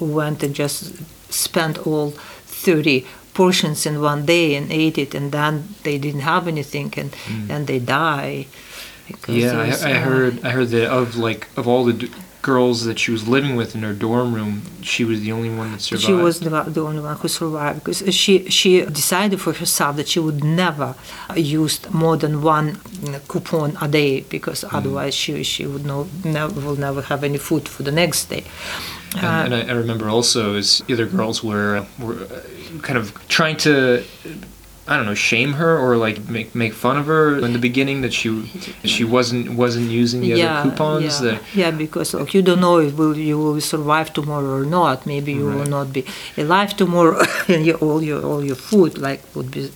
went 0.00 0.42
and 0.42 0.54
just 0.54 0.94
spent 1.32 1.86
all 1.86 2.10
30 2.46 3.06
portions 3.34 3.86
in 3.86 4.00
one 4.00 4.26
day 4.26 4.56
and 4.56 4.70
ate 4.72 4.98
it, 4.98 5.14
and 5.14 5.30
then 5.30 5.54
they 5.84 5.96
didn't 5.98 6.22
have 6.22 6.48
anything, 6.48 6.92
and 6.96 7.10
and 7.48 7.66
they 7.66 7.78
die. 7.78 8.46
Yeah, 9.28 9.52
I, 9.66 9.68
I 9.90 9.92
uh, 9.92 10.00
heard. 10.00 10.44
I 10.44 10.50
heard 10.50 10.68
that 10.68 10.90
of 10.90 11.16
like 11.16 11.46
of 11.56 11.68
all 11.68 11.84
the 11.84 12.10
girls 12.42 12.84
that 12.84 12.98
she 12.98 13.10
was 13.10 13.26
living 13.26 13.56
with 13.56 13.74
in 13.74 13.82
her 13.82 13.92
dorm 13.92 14.32
room, 14.34 14.62
she 14.82 15.04
was 15.04 15.20
the 15.20 15.32
only 15.32 15.50
one 15.50 15.72
that 15.72 15.80
survived. 15.80 16.06
She 16.06 16.12
was 16.12 16.40
the, 16.40 16.50
the 16.50 16.82
only 16.82 17.00
one 17.00 17.16
who 17.16 17.28
survived 17.28 17.78
because 17.84 18.14
she 18.14 18.48
she 18.50 18.82
decided 18.84 19.40
for 19.40 19.52
herself 19.52 19.96
that 19.96 20.08
she 20.08 20.20
would 20.20 20.42
never 20.44 20.94
use 21.36 21.80
more 21.92 22.16
than 22.16 22.42
one 22.42 22.78
coupon 23.28 23.76
a 23.80 23.88
day 23.88 24.20
because 24.30 24.64
Mm. 24.64 24.74
otherwise 24.78 25.14
she 25.14 25.42
she 25.44 25.66
would 25.66 25.84
no, 25.84 26.06
never 26.24 26.60
will 26.60 26.76
never 26.76 27.02
have 27.02 27.24
any 27.24 27.38
food 27.38 27.68
for 27.68 27.82
the 27.84 27.92
next 27.92 28.28
day. 28.30 28.44
Uh, 29.16 29.26
And, 29.26 29.52
and 29.54 29.70
I, 29.70 29.72
I 29.72 29.76
remember 29.76 30.08
also 30.08 30.54
as 30.56 30.82
the 30.86 30.92
other 30.94 31.06
girls 31.06 31.42
were 31.42 31.86
were 31.98 32.18
uh, 32.22 32.80
kind 32.82 32.98
of 32.98 33.12
trying 33.28 33.56
to. 33.66 34.02
I 34.88 34.96
don't 34.96 35.04
know, 35.04 35.14
shame 35.14 35.52
her 35.52 35.78
or 35.78 35.96
like 35.96 36.16
make 36.28 36.54
make 36.54 36.72
fun 36.72 36.96
of 36.96 37.06
her 37.06 37.38
in 37.38 37.52
the 37.52 37.58
beginning 37.58 38.00
that 38.04 38.12
she 38.12 38.28
that 38.82 38.88
she 38.88 39.04
wasn't 39.04 39.50
wasn't 39.62 39.90
using 39.90 40.20
the 40.22 40.32
other 40.42 40.70
coupons. 40.70 41.20
Yeah, 41.20 41.30
That 41.30 41.42
yeah, 41.54 41.70
because 41.70 42.14
like, 42.14 42.32
you 42.34 42.42
don't 42.42 42.60
know 42.60 42.78
if 42.78 42.96
will, 42.96 43.16
you 43.16 43.38
will 43.38 43.60
survive 43.60 44.12
tomorrow 44.14 44.52
or 44.62 44.64
not. 44.64 45.06
Maybe 45.06 45.32
you 45.32 45.44
will 45.44 45.66
not 45.66 45.92
be 45.92 46.04
alive 46.36 46.74
tomorrow, 46.76 47.20
and 47.48 47.66
your, 47.66 47.76
all 47.84 48.02
your 48.02 48.24
all 48.24 48.42
your 48.42 48.56
food 48.56 48.96
like 48.98 49.20
would 49.34 49.50
be 49.50 49.70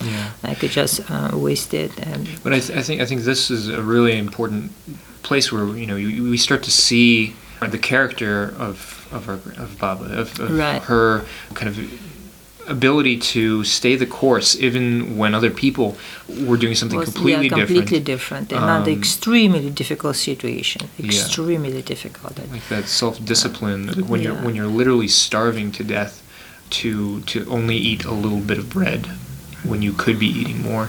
yeah. 0.00 0.30
like 0.42 0.58
just 0.60 1.00
uh, 1.10 1.30
wasted. 1.34 1.90
And 1.98 2.28
But 2.42 2.52
I, 2.54 2.60
th- 2.60 2.78
I 2.78 2.82
think 2.82 3.00
I 3.02 3.06
think 3.06 3.20
this 3.22 3.50
is 3.50 3.68
a 3.68 3.82
really 3.82 4.16
important 4.18 4.72
place 5.22 5.52
where 5.52 5.66
you 5.76 5.86
know 5.86 5.96
you, 5.96 6.30
we 6.30 6.38
start 6.38 6.62
to 6.62 6.70
see 6.70 7.34
the 7.60 7.78
character 7.78 8.54
of 8.58 9.06
of, 9.12 9.28
our, 9.28 9.34
of 9.62 9.78
Baba 9.78 10.04
of, 10.04 10.40
of 10.40 10.50
Right. 10.58 10.82
her 10.82 11.24
kind 11.54 11.68
of 11.68 11.78
ability 12.66 13.18
to 13.18 13.64
stay 13.64 13.96
the 13.96 14.06
course 14.06 14.56
even 14.56 15.16
when 15.16 15.34
other 15.34 15.50
people 15.50 15.96
were 16.46 16.56
doing 16.56 16.74
something 16.74 16.98
was 16.98 17.12
completely, 17.12 17.48
yeah, 17.48 17.56
completely 17.56 18.00
different. 18.00 18.48
different, 18.48 18.52
and 18.52 18.88
Um, 18.88 18.88
extremely 18.88 19.70
difficult 19.70 20.16
situation. 20.16 20.88
Yeah. 20.98 21.06
Extremely 21.06 21.82
difficult. 21.82 22.38
Like 22.50 22.68
that 22.68 22.88
self 22.88 23.24
discipline 23.24 23.88
when 24.08 24.20
you're 24.22 24.34
when 24.34 24.54
you're 24.54 24.66
literally 24.80 25.08
starving 25.08 25.72
to 25.72 25.84
death 25.84 26.22
to 26.70 27.20
to 27.20 27.46
only 27.48 27.76
eat 27.76 28.04
a 28.04 28.12
little 28.12 28.40
bit 28.40 28.58
of 28.58 28.68
bread 28.70 29.06
when 29.64 29.82
you 29.82 29.92
could 29.92 30.18
be 30.18 30.26
eating 30.26 30.62
more. 30.62 30.88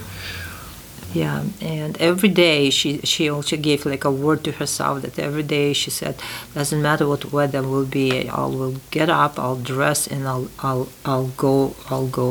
Yeah, 1.16 1.44
and 1.62 1.96
every 2.10 2.28
day 2.28 2.68
she 2.78 2.90
she 3.12 3.24
also 3.30 3.56
gave 3.56 3.86
like 3.86 4.04
a 4.04 4.10
word 4.24 4.40
to 4.44 4.52
herself 4.60 5.00
that 5.02 5.18
every 5.18 5.46
day 5.56 5.72
she 5.72 5.90
said, 5.90 6.14
doesn't 6.54 6.82
matter 6.82 7.06
what 7.08 7.32
weather 7.32 7.62
will 7.62 7.86
be, 7.86 8.28
I 8.28 8.44
will 8.58 8.76
get 8.90 9.08
up, 9.08 9.38
I'll 9.38 9.56
dress, 9.74 10.06
and 10.06 10.22
I'll 10.32 10.48
I'll 10.68 10.88
I'll 11.10 11.28
go 11.46 11.74
I'll 11.90 12.08
go 12.22 12.30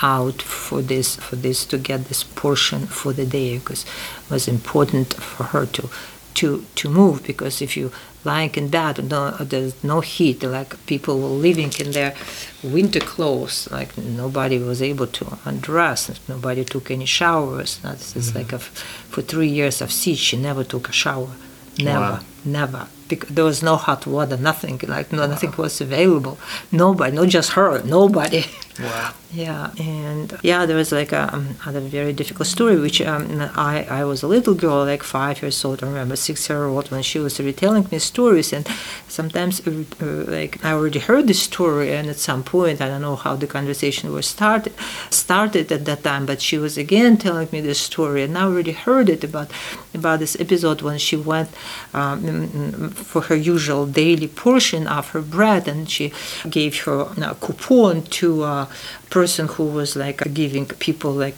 out 0.00 0.40
for 0.40 0.80
this 0.92 1.16
for 1.16 1.36
this 1.36 1.66
to 1.66 1.76
get 1.90 2.00
this 2.06 2.22
portion 2.24 2.80
for 2.86 3.12
the 3.12 3.26
day 3.26 3.58
because 3.58 3.82
it 3.84 4.30
was 4.30 4.48
important 4.48 5.08
for 5.14 5.44
her 5.52 5.66
to 5.76 5.90
to 6.38 6.64
to 6.80 6.88
move 6.88 7.16
because 7.30 7.60
if 7.60 7.76
you 7.76 7.92
lying 8.24 8.50
in 8.54 8.68
bed 8.68 9.08
no 9.10 9.30
there's 9.32 9.82
no 9.84 10.00
heat 10.00 10.42
like 10.42 10.84
people 10.86 11.20
were 11.20 11.28
living 11.28 11.72
in 11.78 11.92
their 11.92 12.14
winter 12.62 13.00
clothes 13.00 13.68
like 13.70 13.96
nobody 13.98 14.58
was 14.58 14.80
able 14.82 15.06
to 15.06 15.38
undress 15.44 16.10
nobody 16.28 16.64
took 16.64 16.90
any 16.90 17.04
showers 17.04 17.78
that's 17.78 18.16
it's 18.16 18.28
mm-hmm. 18.28 18.38
like 18.38 18.52
a, 18.52 18.58
for 18.58 19.22
three 19.22 19.48
years 19.48 19.80
of 19.80 19.92
siege 19.92 20.18
she 20.18 20.36
never 20.36 20.64
took 20.64 20.88
a 20.88 20.92
shower 20.92 21.30
never 21.78 22.00
Wow. 22.00 22.20
Never. 22.44 22.88
Because 23.08 23.28
there 23.28 23.44
was 23.44 23.62
no 23.62 23.76
hot 23.76 24.06
water 24.06 24.36
nothing 24.36 24.80
like 24.88 25.12
no, 25.12 25.26
nothing 25.26 25.52
was 25.58 25.80
available. 25.80 26.38
Nobody 26.72 27.14
not 27.16 27.28
just 27.28 27.52
her 27.52 27.82
nobody. 27.82 28.44
Wow. 28.80 29.14
yeah, 29.34 29.72
and 29.78 30.38
yeah, 30.42 30.66
there 30.66 30.76
was 30.76 30.92
like 30.92 31.12
a, 31.12 31.32
um, 31.34 31.56
other 31.66 31.80
very 31.80 32.12
difficult 32.12 32.46
story, 32.46 32.78
which 32.78 33.00
um, 33.00 33.40
I, 33.56 33.84
I 33.90 34.04
was 34.04 34.22
a 34.22 34.28
little 34.28 34.54
girl, 34.54 34.84
like 34.84 35.02
five 35.02 35.42
years 35.42 35.64
old, 35.64 35.82
I 35.82 35.86
remember 35.86 36.16
six 36.16 36.48
year 36.48 36.64
old, 36.64 36.90
when 36.90 37.02
she 37.02 37.18
was 37.18 37.38
retelling 37.40 37.86
me 37.90 37.98
stories, 37.98 38.52
and 38.52 38.66
sometimes 39.08 39.66
uh, 39.66 39.84
uh, 40.00 40.24
like 40.26 40.64
I 40.64 40.72
already 40.72 41.00
heard 41.00 41.26
the 41.26 41.34
story, 41.34 41.92
and 41.92 42.08
at 42.08 42.16
some 42.16 42.42
point, 42.42 42.80
I 42.80 42.88
don't 42.88 43.02
know 43.02 43.16
how 43.16 43.36
the 43.36 43.46
conversation 43.46 44.12
was 44.12 44.26
started, 44.26 44.72
started 45.10 45.70
at 45.70 45.84
that 45.84 46.02
time, 46.02 46.26
but 46.26 46.40
she 46.40 46.58
was 46.58 46.76
again 46.78 47.16
telling 47.16 47.48
me 47.52 47.60
the 47.60 47.74
story, 47.74 48.22
and 48.22 48.36
I 48.36 48.42
already 48.42 48.72
heard 48.72 49.08
it 49.08 49.24
about 49.24 49.50
about 49.94 50.18
this 50.18 50.38
episode 50.40 50.82
when 50.82 50.98
she 50.98 51.16
went 51.16 51.50
um, 51.92 52.33
mm, 52.34 52.48
mm, 52.48 52.92
for 52.92 53.22
her 53.22 53.36
usual 53.36 53.86
daily 53.86 54.28
portion 54.28 54.86
of 54.86 55.10
her 55.10 55.22
bread, 55.22 55.68
and 55.68 55.88
she 55.88 56.12
gave 56.48 56.72
her 56.84 56.98
a 57.30 57.34
coupon 57.34 58.02
to 58.20 58.44
a 58.44 58.68
person 59.10 59.48
who 59.54 59.64
was 59.64 59.96
like 59.96 60.18
giving 60.34 60.66
people 60.66 61.12
like 61.12 61.36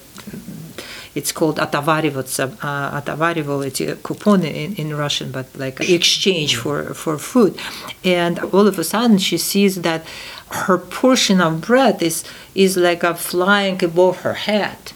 it's 1.17 1.33
called 1.33 1.57
atavarivo. 1.57 2.21
It's 2.21 2.39
a, 2.39 2.49
uh. 2.61 3.63
It's 3.63 3.81
a 3.81 3.97
coupon 3.97 4.45
in, 4.45 4.75
in 4.75 4.95
Russian, 4.95 5.33
but 5.33 5.47
like 5.57 5.81
exchange 5.81 6.57
for 6.57 6.93
for 6.95 7.17
food. 7.19 7.59
And 8.05 8.39
all 8.53 8.67
of 8.67 8.79
a 8.79 8.85
sudden, 8.85 9.19
she 9.19 9.39
sees 9.39 9.81
that 9.81 10.05
her 10.51 10.79
portion 10.79 11.41
of 11.41 11.63
bread 11.63 12.03
is 12.03 12.23
is 12.55 12.77
like 12.77 13.03
a 13.03 13.15
flying 13.15 13.83
above 13.83 14.17
her 14.21 14.35
head 14.35 14.93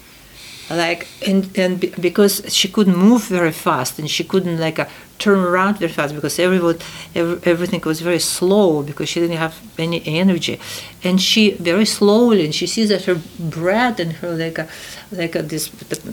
like 0.71 1.09
and 1.27 1.50
and 1.59 1.81
because 2.00 2.43
she 2.49 2.69
couldn't 2.69 2.97
move 2.97 3.25
very 3.25 3.53
fast 3.53 3.99
and 3.99 4.09
she 4.09 4.23
couldn't 4.23 4.59
like 4.59 4.79
uh, 4.79 4.87
turn 5.19 5.41
around 5.41 5.79
very 5.79 5.93
fast 5.93 6.15
because 6.15 6.39
everyone 6.39 6.79
ev- 7.15 7.47
everything 7.47 7.81
was 7.83 8.00
very 8.00 8.19
slow 8.19 8.83
because 8.83 9.09
she 9.09 9.21
didn't 9.21 9.37
have 9.37 9.61
any 9.79 10.03
energy. 10.07 10.61
And 11.03 11.21
she 11.21 11.53
very 11.55 11.85
slowly 11.85 12.45
and 12.45 12.55
she 12.55 12.67
sees 12.67 12.89
that 12.89 13.05
her 13.05 13.21
breath 13.39 13.99
and 13.99 14.12
her 14.15 14.31
like 14.33 14.59
a 14.59 14.69
like 15.11 15.35
a, 15.35 15.43
this 15.43 15.71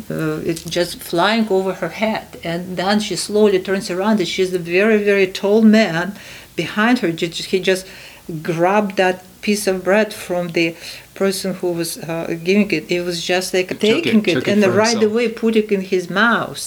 uh, 0.10 0.42
it's 0.44 0.64
just 0.64 1.00
flying 1.02 1.48
over 1.50 1.74
her 1.74 1.90
head. 1.90 2.40
And 2.44 2.78
then 2.78 3.00
she 3.00 3.16
slowly 3.16 3.60
turns 3.60 3.92
around 3.92 4.20
and 4.20 4.28
she's 4.28 4.54
a 4.54 4.60
very 4.60 5.04
very 5.04 5.28
tall 5.28 5.62
man 5.62 6.18
behind 6.56 7.00
her. 7.00 7.10
He 7.10 7.60
just 7.60 7.88
grabbed 8.42 8.98
that 8.98 9.24
piece 9.48 9.66
of 9.72 9.76
bread 9.90 10.10
from 10.26 10.44
the 10.58 10.68
person 11.22 11.50
who 11.60 11.70
was 11.80 11.90
uh, 11.98 12.08
giving 12.48 12.70
it. 12.78 12.84
It 12.98 13.02
was 13.10 13.18
just 13.34 13.48
like 13.58 13.70
taking 13.90 14.20
it- 14.26 14.32
it, 14.34 14.38
it 14.38 14.48
and 14.54 14.62
right 14.84 14.98
himself. 15.00 15.12
away 15.12 15.26
put 15.44 15.54
it 15.62 15.68
in 15.76 15.82
his 15.94 16.04
mouth. 16.24 16.64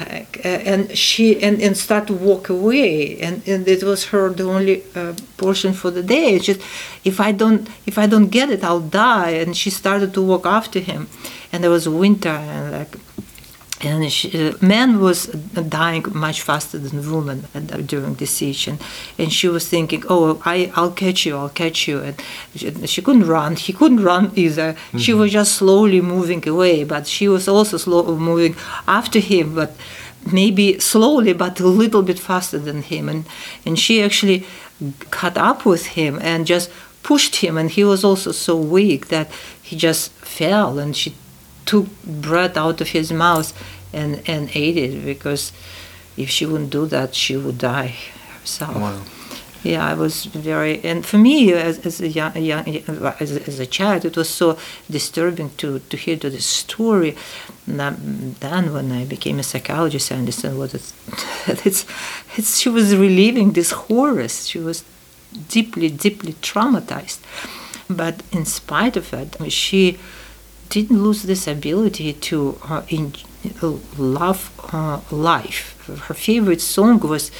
Uh, 0.00 0.24
and 0.72 0.82
she 1.06 1.26
and, 1.46 1.56
and 1.66 1.74
start 1.86 2.04
to 2.10 2.14
walk 2.30 2.44
away 2.58 2.92
and, 3.26 3.36
and 3.52 3.68
it 3.76 3.82
was 3.90 4.00
her 4.12 4.24
the 4.40 4.44
only 4.56 4.76
uh, 5.00 5.12
portion 5.42 5.70
for 5.80 5.90
the 5.98 6.02
day 6.16 6.26
it's 6.36 6.46
just 6.50 6.60
if 7.10 7.16
i 7.28 7.30
don't 7.42 7.62
if 7.90 7.96
i 8.02 8.06
don't 8.12 8.30
get 8.38 8.48
it 8.54 8.60
i'll 8.68 8.88
die 9.08 9.32
and 9.42 9.50
she 9.62 9.68
started 9.82 10.10
to 10.16 10.22
walk 10.32 10.44
after 10.58 10.80
him 10.90 11.00
and 11.52 11.58
there 11.62 11.74
was 11.78 11.86
winter 12.04 12.36
and 12.54 12.64
like 12.78 12.92
and 13.82 14.12
she, 14.12 14.48
uh, 14.48 14.52
man 14.60 15.00
was 15.00 15.26
dying 15.26 16.04
much 16.12 16.42
faster 16.42 16.78
than 16.78 17.10
woman 17.10 17.46
uh, 17.54 17.60
during 17.60 18.14
the 18.14 18.26
siege 18.26 18.68
and, 18.68 18.78
and 19.18 19.32
she 19.32 19.48
was 19.48 19.66
thinking 19.68 20.02
oh 20.08 20.40
I, 20.44 20.70
i'll 20.76 20.90
catch 20.90 21.24
you 21.24 21.36
i'll 21.36 21.48
catch 21.48 21.88
you. 21.88 22.00
And 22.00 22.22
she, 22.54 22.86
she 22.86 23.02
couldn't 23.02 23.26
run. 23.26 23.56
He 23.56 23.72
couldn't 23.72 24.02
run 24.02 24.32
either. 24.34 24.76
She 24.98 25.14
was 25.14 25.32
just 25.32 25.54
slowly 25.54 26.00
moving 26.00 26.46
away 26.46 26.84
but 26.84 27.06
she 27.06 27.28
was 27.28 27.48
also 27.48 27.76
slow 27.76 28.16
moving 28.16 28.54
after 28.86 29.18
him 29.18 29.54
but 29.54 29.74
maybe 30.32 30.78
slowly 30.78 31.32
but 31.32 31.60
a 31.60 31.66
little 31.66 32.02
bit 32.02 32.18
faster 32.18 32.58
than 32.58 32.82
him. 32.82 33.08
And, 33.08 33.26
and 33.64 33.78
she 33.78 34.02
actually 34.02 34.46
caught 35.10 35.36
up 35.36 35.64
with 35.64 35.86
him 35.86 36.18
and 36.20 36.46
just 36.46 36.70
pushed 37.02 37.36
him. 37.36 37.56
And 37.56 37.70
he 37.70 37.84
was 37.84 38.04
also 38.04 38.32
so 38.32 38.56
weak 38.56 39.08
that 39.08 39.30
he 39.62 39.76
just 39.76 40.12
fell 40.12 40.78
and 40.78 40.96
she 40.96 41.14
took 41.66 41.86
bread 42.04 42.56
out 42.56 42.80
of 42.80 42.88
his 42.88 43.12
mouth 43.12 43.52
and, 43.92 44.22
and 44.26 44.50
ate 44.54 44.76
it 44.76 45.04
because 45.04 45.52
if 46.16 46.30
she 46.30 46.46
wouldn't 46.46 46.70
do 46.70 46.86
that, 46.86 47.14
she 47.14 47.36
would 47.36 47.58
die 47.58 47.94
herself. 48.40 48.76
Wow. 48.76 49.00
Yeah, 49.62 49.86
I 49.86 49.92
was 49.92 50.24
very, 50.24 50.82
and 50.82 51.04
for 51.04 51.18
me 51.18 51.52
as, 51.52 51.78
as 51.80 52.00
a 52.00 52.08
young, 52.08 52.34
young 52.36 52.66
as, 53.20 53.36
a, 53.36 53.46
as 53.46 53.60
a 53.60 53.66
child, 53.66 54.06
it 54.06 54.16
was 54.16 54.30
so 54.30 54.56
disturbing 54.90 55.50
to, 55.58 55.80
to 55.80 55.96
hear 55.98 56.16
to 56.16 56.30
this 56.30 56.46
story. 56.46 57.14
Then, 57.66 58.72
when 58.72 58.90
I 58.90 59.04
became 59.04 59.38
a 59.38 59.42
psychologist, 59.42 60.10
I 60.10 60.16
understand 60.16 60.58
what 60.58 60.74
it's, 60.74 60.94
it's, 61.66 61.84
it's. 62.36 62.58
She 62.58 62.70
was 62.70 62.96
relieving 62.96 63.52
these 63.52 63.72
horrors. 63.72 64.48
She 64.48 64.58
was 64.58 64.82
deeply, 65.48 65.90
deeply 65.90 66.32
traumatized. 66.34 67.18
But 67.90 68.22
in 68.32 68.46
spite 68.46 68.96
of 68.96 69.10
that, 69.10 69.52
she 69.52 69.98
didn't 70.69 71.01
lose 71.01 71.23
this 71.23 71.47
ability 71.47 72.13
to 72.13 72.57
uh, 72.69 72.81
in, 72.89 73.13
love 73.97 74.51
uh, 74.73 74.99
life. 75.11 75.77
Her 76.07 76.13
favorite 76.13 76.61
song 76.61 76.99
was 76.99 77.31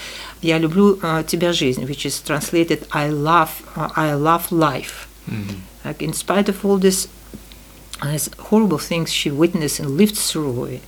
"Я 0.42 0.60
люблю 0.60 1.00
uh, 1.02 1.24
тебя 1.24 1.52
жизнь," 1.52 1.88
which 1.88 2.06
is 2.06 2.22
translated 2.22 2.88
"I 2.92 3.10
love 3.10 3.64
uh, 3.75 3.90
I 3.96 4.14
love 4.14 4.52
life." 4.52 5.08
Like 5.84 6.02
in 6.02 6.14
spite 6.14 6.50
of 6.50 6.64
all 6.64 6.78
this 6.78 7.08
as 8.02 8.30
horrible 8.38 8.78
things 8.78 9.12
she 9.12 9.30
witnessed 9.30 9.78
and 9.80 9.90
lived 9.97 10.16
through, 10.16 10.80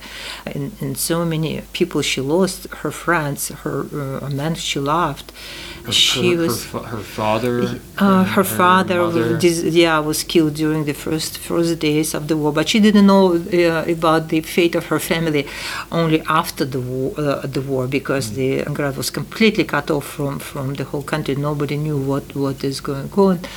and, 0.45 0.71
and 0.81 0.97
so 0.97 1.25
many 1.25 1.61
people 1.73 2.01
she 2.01 2.21
lost, 2.21 2.67
her 2.81 2.91
friends, 2.91 3.49
her 3.49 3.85
uh, 3.93 4.29
men 4.29 4.55
she 4.55 4.79
loved. 4.79 5.31
Her, 5.85 5.91
she 5.91 6.33
her, 6.33 6.41
was 6.43 6.63
her, 6.65 6.79
fa- 6.79 6.87
her 6.87 7.03
father. 7.03 7.79
uh, 7.97 8.23
her 8.23 8.43
father, 8.43 9.37
dis- 9.37 9.63
yeah, 9.63 9.99
was 9.99 10.23
killed 10.23 10.55
during 10.55 10.85
the 10.85 10.93
first 10.93 11.37
first 11.37 11.79
days 11.79 12.13
of 12.13 12.27
the 12.29 12.37
war, 12.37 12.51
but 12.53 12.69
she 12.69 12.79
didn't 12.79 13.05
know 13.05 13.35
uh, 13.35 13.85
about 13.91 14.29
the 14.29 14.41
fate 14.41 14.75
of 14.75 14.85
her 14.85 14.99
family 14.99 15.45
only 15.91 16.21
after 16.21 16.65
the 16.65 16.79
war. 16.79 17.13
Uh, 17.17 17.45
the 17.45 17.61
war, 17.61 17.87
because 17.87 18.33
the 18.33 18.63
Grad 18.73 18.95
was 18.97 19.09
completely 19.09 19.63
cut 19.63 19.91
off 19.91 20.05
from, 20.05 20.39
from 20.39 20.75
the 20.75 20.83
whole 20.85 21.03
country. 21.03 21.35
Nobody 21.35 21.77
knew 21.77 21.97
what, 21.97 22.35
what 22.35 22.63
is 22.63 22.79
going 22.79 23.11
on, 23.13 23.37
uh, 23.37 23.47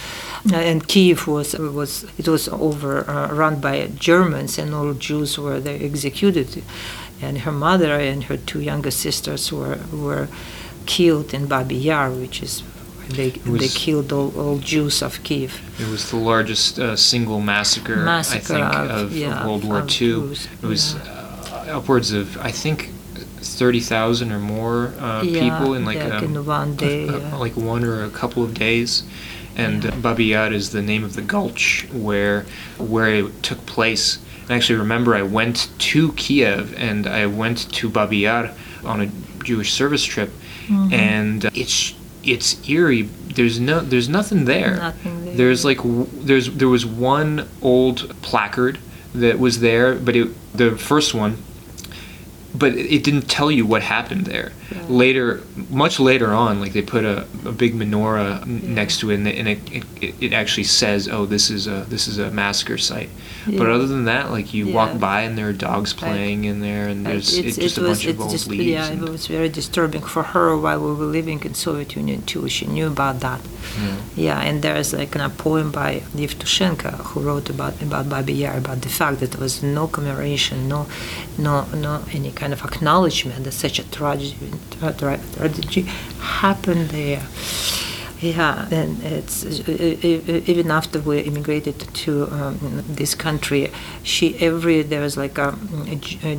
and 0.53 0.87
Kiev 0.87 1.27
was 1.27 1.55
was 1.59 2.05
it 2.19 2.29
was 2.29 2.49
over 2.49 3.09
uh, 3.09 3.29
run 3.33 3.61
by 3.61 3.89
Germans, 3.99 4.59
and 4.59 4.75
all 4.75 4.95
Jews 4.95 5.39
were 5.39 5.61
there 5.61 5.79
executed, 5.83 6.63
and 7.23 7.39
her 7.39 7.53
mother 7.53 7.95
and 7.95 8.25
her 8.25 8.37
two 8.37 8.61
younger 8.61 8.91
sisters 8.91 9.53
were 9.53 9.79
were 9.93 10.29
killed 10.87 11.35
in 11.35 11.47
Babi 11.47 11.75
Yar, 11.77 12.11
which 12.11 12.43
is 12.43 12.63
they, 13.09 13.31
they 13.31 13.69
killed 13.69 14.13
all, 14.13 14.33
all 14.39 14.59
Jews 14.59 15.03
of 15.03 15.23
Kiev. 15.23 15.61
It 15.81 15.89
was 15.89 16.11
the 16.11 16.17
largest 16.17 16.79
uh, 16.79 16.97
single 16.97 17.41
massacre, 17.41 17.97
Massacre 17.97 18.55
I 18.55 18.71
think, 18.73 18.91
of- 18.91 18.91
of, 18.91 19.17
yeah, 19.17 19.47
World 19.47 19.65
War 19.65 19.79
of 19.79 19.85
II. 19.85 19.89
Jews, 19.89 20.49
It 20.63 20.67
was 20.67 20.95
yeah. 20.95 21.03
uh, 21.73 21.79
upwards 21.79 22.13
of, 22.13 22.37
I 22.39 22.51
think, 22.51 22.91
30,000 23.41 24.33
or 24.33 24.39
more 24.41 24.93
uh, 24.99 25.23
Yeah, 25.23 25.41
people 25.59 25.75
in 25.75 25.85
like, 25.85 26.01
um, 26.01 26.25
in 26.25 26.45
one 26.47 26.75
day, 26.75 27.09
uh, 27.09 27.19
yeah. 27.19 27.37
like 27.37 27.57
one 27.57 27.85
or 27.85 28.03
a 28.05 28.11
couple 28.11 28.43
of 28.43 28.55
days. 28.55 29.05
And 29.57 30.03
Babi 30.03 30.27
Yar 30.27 30.53
is 30.53 30.71
the 30.71 30.83
name 30.83 31.03
of 31.05 31.15
the 31.15 31.23
gulch 31.23 31.87
where 31.93 32.45
where 32.79 33.09
it 33.09 33.43
took 33.43 33.65
place. 33.67 34.19
And 34.43 34.51
I 34.53 34.57
actually 34.57 34.79
remember 34.79 35.15
I 35.15 35.23
went 35.23 35.71
to 35.79 36.13
Kiev 36.13 36.75
and 36.79 37.07
I 37.07 37.27
went 37.27 37.73
to 37.75 37.89
Babi 37.89 38.19
Yar 38.19 38.51
on 38.85 39.01
a 39.01 39.11
Jewish 39.45 39.73
service 39.73 40.05
trip, 40.05 40.31
Mm-hmm. 40.69 40.93
and 40.95 41.45
it's 41.55 41.95
it's 42.25 42.69
eerie. 42.69 43.03
There's 43.03 43.61
no 43.61 43.79
there's 43.81 44.09
nothing 44.09 44.47
there. 44.47 44.77
Nothing 44.77 45.25
there. 45.25 45.35
There's 45.37 45.65
like 45.65 45.79
there's 46.27 46.51
there 46.53 46.69
was 46.69 46.85
one 46.85 47.47
old 47.63 47.99
placard 48.23 48.79
that 49.15 49.39
was 49.39 49.61
there, 49.61 49.95
but 49.95 50.17
it 50.17 50.29
the 50.57 50.77
first 50.77 51.15
one, 51.15 51.37
but 52.59 52.73
it 52.75 53.03
didn't 53.05 53.29
tell 53.29 53.51
you 53.51 53.65
what 53.67 53.83
happened 53.83 54.27
there. 54.27 54.53
Later, 54.89 55.41
much 55.71 55.99
later 56.01 56.33
on, 56.33 56.61
like 56.61 56.73
they 56.73 56.83
put 56.83 57.05
a, 57.05 57.27
a 57.45 57.53
big 57.53 57.75
menorah 57.75 58.43
n 58.43 58.75
next 58.75 59.01
to 59.01 59.11
it, 59.11 59.15
and, 59.17 59.29
it, 59.29 59.37
and 59.39 59.49
it, 59.49 59.61
it, 60.03 60.15
it 60.27 60.33
actually 60.33 60.65
says, 60.65 61.09
"Oh, 61.09 61.25
this 61.27 61.51
is 61.51 61.67
a 61.67 61.85
this 61.89 62.09
is 62.09 62.19
a 62.19 62.31
massacre 62.31 62.79
site." 62.79 63.11
But 63.59 63.69
other 63.71 63.87
than 63.87 64.05
that, 64.07 64.31
like 64.33 64.53
you 64.53 64.67
Yeah. 64.67 64.75
walk 64.75 64.99
by 64.99 65.19
and 65.27 65.39
there 65.39 65.49
are 65.49 65.53
dogs 65.71 65.93
playing 65.93 66.45
in 66.51 66.61
there, 66.61 66.89
and 66.89 67.07
there's 67.07 67.29
It's- 67.39 67.57
it's, 67.59 67.59
just 67.67 67.79
a 67.79 67.83
was- 67.83 67.91
bunch 68.03 68.07
of 68.13 68.21
old 68.21 68.31
just- 68.33 68.49
leaves. 68.49 68.67
Yeah, 68.67 68.91
it 68.91 69.09
was 69.17 69.27
very 69.29 69.49
disturbing 69.49 70.03
for 70.03 70.23
her 70.35 70.57
while 70.65 70.81
we 70.81 70.93
were 71.01 71.11
living 71.21 71.41
in 71.45 71.55
Soviet 71.55 71.95
Union 71.95 72.23
too. 72.31 72.49
She 72.49 72.67
knew 72.67 72.89
about 72.97 73.21
that. 73.21 73.41
yeah. 73.47 73.97
Yeah, 74.27 74.49
and 74.49 74.63
there's 74.63 74.93
like 74.93 75.15
a 75.15 75.29
poem 75.45 75.71
by 75.71 76.03
Yevtushenko 76.17 76.93
who 77.09 77.21
wrote 77.21 77.49
about 77.51 77.75
about 77.83 78.09
Babi 78.09 78.33
Yar 78.43 78.57
about 78.59 78.81
the 78.83 78.89
fact 79.01 79.21
that 79.21 79.31
there 79.33 79.41
was 79.49 79.63
no 79.63 79.87
commemoration, 79.87 80.57
no, 80.69 80.81
no, 81.39 81.55
no 81.85 81.93
any 82.19 82.33
kind 82.41 82.46
of 82.53 82.63
acknowledgement 82.65 83.45
that 83.45 83.53
such 83.53 83.79
a 83.79 83.91
tragedy, 83.91 84.37
tra- 84.79 84.93
tra- 84.93 85.21
tragedy 85.37 85.83
happened 86.21 86.91
there. 86.91 87.23
Yeah, 88.27 88.67
and 88.73 89.01
it's 89.05 89.45
even 89.69 90.71
after 90.73 90.99
we 90.99 91.21
immigrated 91.21 91.79
to 91.79 92.27
um, 92.33 92.59
this 92.89 93.15
country, 93.15 93.71
she 94.03 94.37
every 94.39 94.83
there 94.83 95.01
was 95.01 95.17
like 95.17 95.39
a 95.39 95.55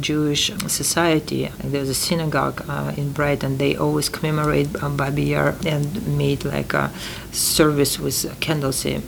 Jewish 0.01 0.51
society. 0.67 1.49
There's 1.63 1.87
a 1.87 1.93
synagogue 1.93 2.65
uh, 2.67 2.93
in 2.97 3.13
Brighton. 3.13 3.57
They 3.57 3.77
always 3.77 4.09
commemorate 4.09 4.83
um, 4.83 4.97
Babi 4.97 5.23
Yar 5.33 5.55
and 5.65 5.85
made 6.17 6.43
like 6.43 6.73
a 6.73 6.91
service 7.31 7.97
with 7.97 8.37
candles. 8.41 8.85
Uh, 8.85 8.99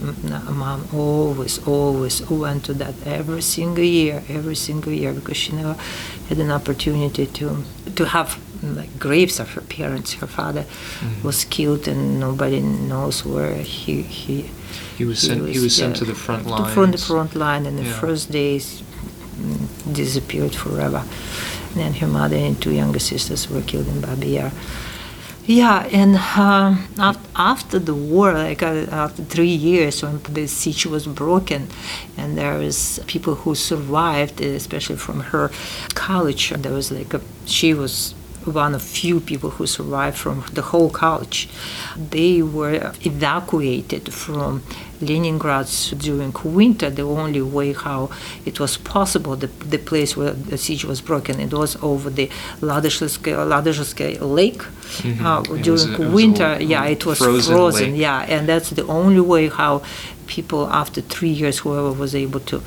Mom 0.49 0.87
always, 0.93 1.59
always 1.67 2.21
went 2.29 2.63
to 2.65 2.73
that 2.75 2.95
every 3.05 3.41
single 3.41 3.83
year, 3.83 4.23
every 4.29 4.55
single 4.55 4.93
year 4.93 5.11
because 5.11 5.35
she 5.35 5.51
never 5.51 5.75
had 6.29 6.37
an 6.37 6.51
opportunity 6.51 7.25
to 7.25 7.65
to 7.95 8.05
have 8.05 8.39
like 8.63 8.99
graves 8.99 9.39
of 9.39 9.53
her 9.53 9.61
parents. 9.61 10.13
Her 10.13 10.27
father 10.27 10.65
was 11.23 11.45
killed, 11.45 11.87
and 11.87 12.19
nobody 12.19 12.59
knows 12.59 13.25
where 13.25 13.55
he 13.55 14.01
he. 14.01 14.49
He 14.97 15.05
was 15.05 15.19
sent. 15.19 15.47
He 15.47 15.59
was 15.59 15.75
sent 15.75 15.95
yeah, 15.95 15.99
to 15.99 16.05
the 16.05 16.15
front 16.15 16.45
line. 16.45 16.73
From 16.73 16.91
the 16.91 16.97
front 16.97 17.35
line, 17.35 17.65
and 17.65 17.77
the 17.77 17.83
Yeah. 17.83 17.99
first 17.99 18.31
days 18.31 18.83
mm, 19.37 19.93
disappeared 19.93 20.55
forever. 20.55 21.03
And 21.69 21.77
then 21.81 21.93
her 21.95 22.07
mother 22.07 22.35
and 22.35 22.59
two 22.59 22.71
younger 22.71 22.99
sisters 22.99 23.49
were 23.49 23.61
killed 23.61 23.87
in 23.87 24.01
Babi 24.01 24.29
Yar. 24.37 24.51
Yeah, 25.45 25.87
and 25.91 26.15
um, 26.37 26.87
after 27.35 27.79
the 27.79 27.95
war, 27.95 28.33
like 28.33 28.61
uh, 28.61 28.85
after 28.91 29.23
three 29.23 29.47
years, 29.47 30.03
when 30.03 30.21
the 30.29 30.47
siege 30.47 30.85
was 30.85 31.07
broken, 31.07 31.67
and 32.17 32.37
there 32.37 32.59
was 32.59 32.99
people 33.07 33.33
who 33.33 33.55
survived, 33.55 34.41
especially 34.41 34.97
from 34.97 35.21
her 35.31 35.49
college. 35.95 36.51
There 36.51 36.73
was 36.73 36.91
like 36.91 37.15
a, 37.15 37.21
she 37.47 37.73
was 37.73 38.13
one 38.49 38.75
of 38.75 38.81
few 38.81 39.19
people 39.19 39.49
who 39.51 39.65
survived 39.67 40.17
from 40.17 40.43
the 40.53 40.61
whole 40.61 40.89
college. 40.89 41.49
They 42.11 42.41
were 42.41 42.91
evacuated 43.01 44.13
from 44.13 44.63
Leningrad 45.01 45.67
during 45.97 46.33
winter. 46.43 46.89
The 46.89 47.03
only 47.03 47.41
way 47.41 47.73
how 47.73 48.09
it 48.45 48.59
was 48.59 48.75
possible, 48.77 49.35
the, 49.35 49.47
the 49.47 49.77
place 49.77 50.17
where 50.17 50.31
the 50.31 50.57
siege 50.57 50.83
was 50.85 50.99
broken, 51.01 51.39
it 51.39 51.53
was 51.53 51.77
over 51.81 52.09
the 52.09 52.29
Ladishevsky 52.61 54.19
Lake. 54.21 54.61
Uh, 55.23 55.41
during 55.43 55.69
was 55.69 55.85
a- 55.85 55.93
it 55.93 55.99
a 56.01 56.09
winter, 56.09 56.57
yeah, 56.61 56.85
it 56.85 57.05
was 57.05 57.17
frozen 57.19 57.55
frozen. 57.55 57.95
Yeah, 57.95 58.25
and 58.33 58.47
that's 58.49 58.71
the 58.71 58.85
only 58.87 59.21
way 59.21 59.47
how 59.49 59.81
people 60.29 60.61
after 60.81 61.01
three 61.01 61.33
years, 61.41 61.55
whoever 61.63 61.91
was 61.91 62.13
able 62.15 62.39
to 62.51 62.61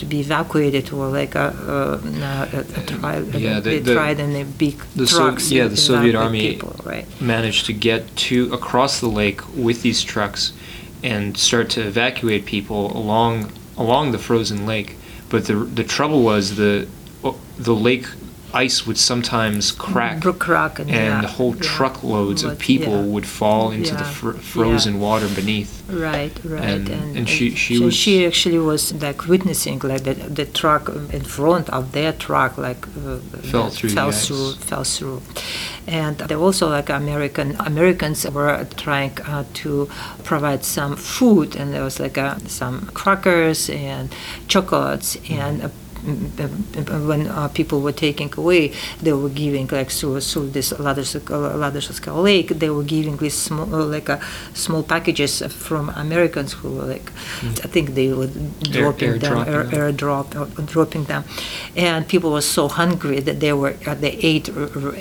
to 0.00 0.04
be 0.12 0.18
evacuated, 0.20 0.90
were 0.90 1.08
like 1.20 1.34
a, 1.34 1.48
a, 1.74 2.58
a, 2.58 2.60
a 2.80 2.82
trial. 2.86 3.22
Yeah, 3.24 3.56
uh, 3.56 3.60
they 3.60 3.78
the- 3.78 3.94
tried 3.94 4.18
in 4.20 4.34
a 4.36 4.44
big 4.44 4.76
the 4.96 5.06
trucks. 5.06 5.50
yeah, 5.50 5.68
the 5.68 5.76
Soviet 5.76 6.14
army 6.14 6.40
people, 6.52 6.74
right? 6.84 7.06
managed 7.20 7.66
to 7.66 7.72
get 7.72 8.00
to 8.28 8.52
across 8.52 9.00
the 9.00 9.08
lake 9.22 9.40
with 9.66 9.78
these 9.82 10.02
trucks 10.12 10.52
and 11.02 11.36
start 11.36 11.70
to 11.76 11.80
evacuate 11.92 12.44
people 12.44 12.82
along 13.02 13.52
along 13.78 14.12
the 14.12 14.18
frozen 14.18 14.66
lake. 14.66 14.90
But 15.30 15.44
the 15.48 15.54
the 15.54 15.84
trouble 15.84 16.22
was 16.22 16.44
the 16.56 16.86
the 17.58 17.74
lake 17.88 18.06
ice 18.64 18.78
would 18.86 18.98
sometimes 19.12 19.62
crack, 19.72 20.16
crack 20.48 20.74
and, 20.82 20.88
and 20.90 21.22
yeah, 21.22 21.28
whole 21.36 21.54
yeah. 21.56 21.62
truckloads 21.76 22.40
of 22.46 22.58
people 22.58 22.96
yeah. 22.98 23.12
would 23.12 23.26
fall 23.40 23.64
into 23.76 23.94
the 23.94 24.08
fr- 24.18 24.38
frozen 24.54 24.94
water 25.06 25.28
beneath. 25.40 25.72
Right, 26.08 26.34
right, 26.44 26.64
And- 26.64 27.16
and 27.18 27.26
she- 27.34 27.54
she 27.64 27.74
so 27.78 27.84
was- 27.86 27.94
she 28.02 28.14
actually 28.30 28.58
was 28.72 28.82
like 29.06 29.20
witnessing 29.32 29.78
like 29.92 30.02
the, 30.08 30.14
the 30.40 30.46
truck 30.60 30.84
in 31.18 31.22
front 31.36 31.66
of 31.70 31.82
their 31.96 32.12
truck 32.26 32.52
like 32.68 32.82
uh, 33.06 33.18
Fell 33.52 33.68
through 33.76 33.90
fell 33.98 34.12
through 34.24 34.52
fell 34.68 34.84
through, 34.94 35.20
and 35.86 36.14
there 36.28 36.40
also 36.46 36.64
like 36.76 36.88
American 37.02 37.48
Americans 37.72 38.18
were 38.36 38.66
trying 38.84 39.14
uh, 39.32 39.44
to 39.62 39.70
provide 40.30 40.62
some 40.76 40.92
food 40.96 41.48
and 41.58 41.66
there 41.72 41.84
was 41.88 41.96
like 42.04 42.16
uh, 42.18 42.36
some 42.60 42.76
crackers 43.00 43.60
and 43.70 44.04
chocolates 44.52 45.10
and. 45.30 45.70
Uh, 46.06 47.00
when 47.10 47.26
uh, 47.26 47.48
people 47.48 47.80
were 47.80 47.92
taking 47.92 48.32
away, 48.36 48.72
they 49.02 49.12
were 49.12 49.28
giving 49.28 49.66
like 49.68 49.90
through, 49.90 50.20
through 50.20 50.48
this 50.50 50.72
Ladashevska 50.72 52.22
lake, 52.22 52.48
they 52.50 52.70
were 52.70 52.84
giving 52.84 53.16
these 53.16 53.34
small 53.34 53.74
uh, 53.74 53.84
like 53.84 54.08
uh, 54.08 54.18
small 54.54 54.82
packages 54.82 55.42
from 55.66 55.88
Americans 55.90 56.52
who 56.52 56.70
were 56.76 56.84
like, 56.84 57.10
I 57.42 57.68
think 57.74 57.94
they 57.94 58.12
were 58.12 58.28
dropping 58.60 59.18
them, 59.18 59.32
airdropping 59.32 59.46
air, 59.48 59.62
them. 59.64 59.96
airdrop, 59.96 60.36
uh, 60.36 60.62
dropping 60.62 61.04
them, 61.04 61.24
and 61.76 62.06
people 62.06 62.30
were 62.32 62.40
so 62.58 62.68
hungry 62.68 63.20
that 63.20 63.40
they 63.40 63.52
were 63.52 63.74
uh, 63.86 63.94
they 63.94 64.12
ate 64.32 64.48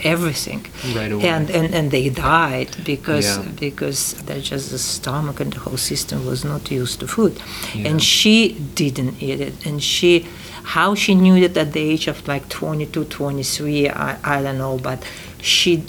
everything, 0.04 0.65
Right 0.96 1.12
away. 1.12 1.28
and, 1.28 1.50
and 1.52 1.74
and 1.74 1.91
they 1.91 2.10
died 2.10 2.76
because 2.84 3.28
Yeah. 3.38 3.52
because 3.60 4.13
they 4.26 4.41
just 4.41 4.72
the 4.72 4.80
stomach 4.80 5.39
and 5.39 5.54
the 5.54 5.60
whole 5.60 5.78
system 5.78 6.26
was 6.26 6.44
not 6.44 6.72
used 6.72 7.00
to 7.02 7.08
food, 7.08 7.34
Yeah. 7.76 7.89
and 7.89 8.02
she 8.02 8.36
didn't 8.76 9.22
eat 9.22 9.39
it, 9.39 9.65
and 9.68 9.84
she. 9.84 10.26
How 10.73 10.95
she 10.95 11.13
knew 11.15 11.36
it 11.36 11.56
at 11.58 11.73
the 11.73 11.80
age 11.80 12.08
of 12.08 12.28
like 12.28 12.49
22, 12.49 13.06
23, 13.06 13.89
I, 13.89 14.17
I 14.23 14.41
don't 14.41 14.58
know, 14.58 14.78
but 14.78 15.04
she 15.41 15.84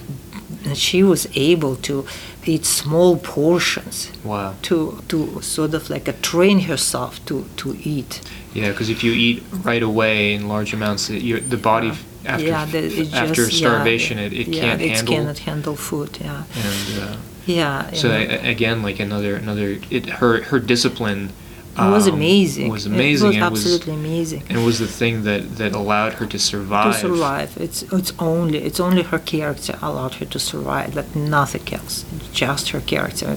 she 0.75 1.03
was 1.03 1.27
able 1.35 1.77
to 1.77 2.05
eat 2.45 2.65
small 2.65 3.17
portions 3.17 4.11
Wow. 4.25 4.55
to 4.63 5.03
to 5.09 5.41
sort 5.43 5.75
of 5.75 5.91
like 5.91 6.09
uh, 6.09 6.13
train 6.23 6.61
herself 6.61 7.25
to 7.27 7.45
to 7.57 7.77
eat. 7.83 8.21
Yeah, 8.55 8.71
because 8.71 8.89
if 8.91 9.03
you 9.05 9.13
eat 9.13 9.43
right 9.65 9.83
away 9.83 10.35
in 10.35 10.49
large 10.49 10.73
amounts, 10.75 11.11
you, 11.11 11.41
the 11.41 11.57
body 11.57 11.89
f- 11.89 12.05
after 12.25 12.47
yeah, 12.47 12.65
the, 12.67 12.79
it 13.01 13.13
after 13.15 13.35
just, 13.47 13.59
starvation, 13.59 14.19
yeah, 14.19 14.27
it, 14.27 14.33
it 14.33 14.49
yeah, 14.49 14.61
can't 14.63 14.81
it 14.83 14.91
handle. 14.91 15.15
cannot 15.15 15.39
handle 15.39 15.77
food. 15.77 16.19
Yeah, 16.21 16.45
And 16.67 17.03
uh, 17.03 17.17
yeah. 17.47 17.93
so 17.93 18.09
a- 18.11 18.51
again, 18.51 18.83
like 18.83 18.99
another 19.01 19.37
another, 19.37 19.79
it 19.91 20.07
her 20.21 20.43
her 20.51 20.59
discipline. 20.59 21.31
It 21.79 21.91
was 21.91 22.09
um, 22.09 22.15
amazing. 22.15 22.71
Was 22.71 22.87
amazing. 22.87 23.35
It 23.35 23.35
was 23.35 23.43
absolutely 23.43 23.95
amazing. 23.95 24.43
and 24.49 24.59
it 24.59 24.65
was 24.65 24.79
the 24.79 24.87
thing 24.87 25.25
that 25.25 25.57
that 25.57 25.75
allowed 25.75 26.15
her 26.15 26.27
to 26.27 26.39
survive. 26.39 26.95
To 26.95 27.01
survive, 27.01 27.57
it's 27.59 27.83
it's 27.83 28.13
only 28.19 28.59
it's 28.59 28.81
only 28.81 29.03
her 29.03 29.19
character 29.19 29.79
allowed 29.83 30.15
her 30.15 30.27
to 30.27 30.39
survive, 30.39 30.95
like 30.95 31.15
nothing 31.15 31.73
else. 31.75 32.05
Just 32.33 32.71
her 32.71 32.81
character, 32.81 33.37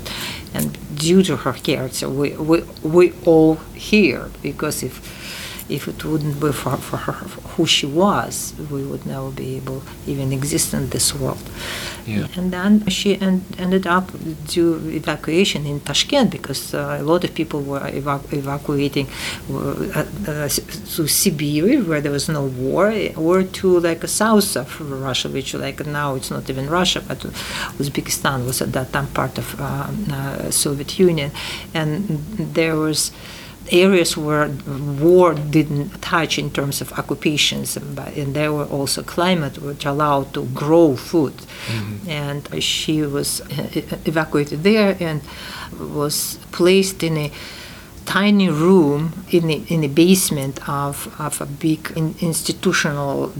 and 0.53 0.77
due 0.95 1.21
to 1.23 1.37
her 1.37 1.53
character, 1.53 2.07
we 2.09 2.31
we 2.31 2.63
we 2.83 3.13
all 3.25 3.55
here 3.75 4.29
because 4.41 4.83
if 4.83 5.18
if 5.69 5.87
it 5.87 6.03
wouldn't 6.03 6.39
be 6.39 6.51
for, 6.51 6.77
for 6.77 6.97
her 6.97 7.13
for 7.13 7.41
who 7.49 7.65
she 7.65 7.85
was, 7.85 8.53
we 8.71 8.83
would 8.83 9.05
never 9.05 9.29
be 9.29 9.57
able 9.57 9.83
even 10.07 10.33
exist 10.33 10.73
in 10.73 10.89
this 10.89 11.13
world. 11.13 11.41
Yeah. 12.05 12.27
And 12.35 12.51
then 12.51 12.87
she 12.87 13.19
en- 13.21 13.45
ended 13.57 13.85
up 13.85 14.11
due 14.47 14.75
evacuation 14.89 15.65
in 15.65 15.79
Tashkent 15.81 16.31
because 16.31 16.73
uh, 16.73 16.97
a 16.99 17.03
lot 17.03 17.23
of 17.23 17.33
people 17.33 17.61
were 17.61 17.81
evac- 17.81 18.33
evacuating 18.33 19.07
uh, 19.51 20.05
uh, 20.27 20.49
to 20.49 21.07
Siberia 21.07 21.81
where 21.81 22.01
there 22.01 22.11
was 22.11 22.27
no 22.29 22.45
war, 22.45 22.91
or 23.15 23.43
to 23.43 23.79
like 23.79 24.07
south 24.07 24.55
of 24.57 24.81
Russia, 24.81 25.29
which 25.29 25.53
like 25.53 25.85
now 25.85 26.15
it's 26.15 26.31
not 26.31 26.49
even 26.49 26.67
Russia, 26.69 27.01
but 27.07 27.19
Uzbekistan 27.77 28.45
was 28.45 28.61
at 28.61 28.71
that 28.73 28.91
time 28.91 29.07
part 29.07 29.37
of 29.37 29.59
uh, 29.59 29.87
uh, 30.11 30.51
Soviet 30.51 30.97
Union, 30.97 31.31
and 31.73 32.07
there 32.53 32.75
was 32.75 33.11
areas 33.71 34.17
where 34.17 34.49
war 35.01 35.33
didn't 35.33 36.01
touch 36.01 36.37
in 36.37 36.51
terms 36.51 36.81
of 36.81 36.91
occupations, 36.93 37.77
but, 37.77 38.15
and 38.15 38.33
there 38.33 38.51
were 38.51 38.65
also 38.65 39.03
climate 39.03 39.57
which 39.59 39.85
allowed 39.85 40.33
to 40.33 40.45
grow 40.47 40.95
food. 40.95 41.33
Mm-hmm. 41.67 42.09
And 42.09 42.63
she 42.63 43.01
was 43.01 43.41
evacuated 44.05 44.63
there 44.63 44.97
and 44.99 45.21
was 45.79 46.39
placed 46.51 47.03
in 47.03 47.17
a 47.17 47.31
tiny 48.09 48.49
room 48.49 49.13
in 49.29 49.47
the, 49.47 49.63
in 49.67 49.81
the 49.81 49.87
basement 49.87 50.67
of, 50.67 51.13
of 51.19 51.39
a 51.41 51.45
big 51.45 51.91
in, 51.95 52.15
institutional 52.21 53.31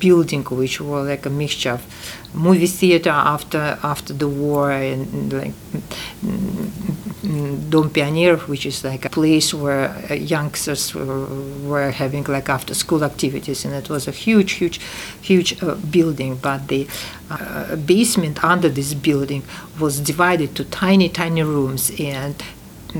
building 0.00 0.42
which 0.44 0.80
was 0.80 1.06
like 1.06 1.24
a 1.26 1.30
mixture 1.30 1.70
of 1.70 2.25
movie 2.36 2.66
theater 2.66 3.10
after 3.10 3.78
after 3.82 4.12
the 4.12 4.28
war 4.28 4.70
and, 4.70 5.12
and 5.12 5.32
like 5.32 5.54
mm, 6.24 7.70
Dom 7.70 7.90
Pioneer, 7.90 8.36
which 8.36 8.66
is 8.66 8.84
like 8.84 9.04
a 9.04 9.10
place 9.10 9.52
where 9.52 9.88
uh, 10.10 10.14
youngsters 10.14 10.94
were, 10.94 11.26
were 11.64 11.90
having 11.90 12.24
like 12.24 12.48
after 12.48 12.74
school 12.74 13.02
activities, 13.02 13.64
and 13.64 13.74
it 13.74 13.88
was 13.88 14.06
a 14.06 14.12
huge, 14.12 14.52
huge, 14.52 14.80
huge 15.20 15.62
uh, 15.62 15.74
building. 15.74 16.36
But 16.36 16.68
the 16.68 16.86
uh, 17.30 17.76
basement 17.76 18.44
under 18.44 18.68
this 18.68 18.94
building 18.94 19.42
was 19.80 20.00
divided 20.00 20.54
to 20.56 20.64
tiny, 20.64 21.08
tiny 21.08 21.42
rooms, 21.42 21.90
and 21.98 22.40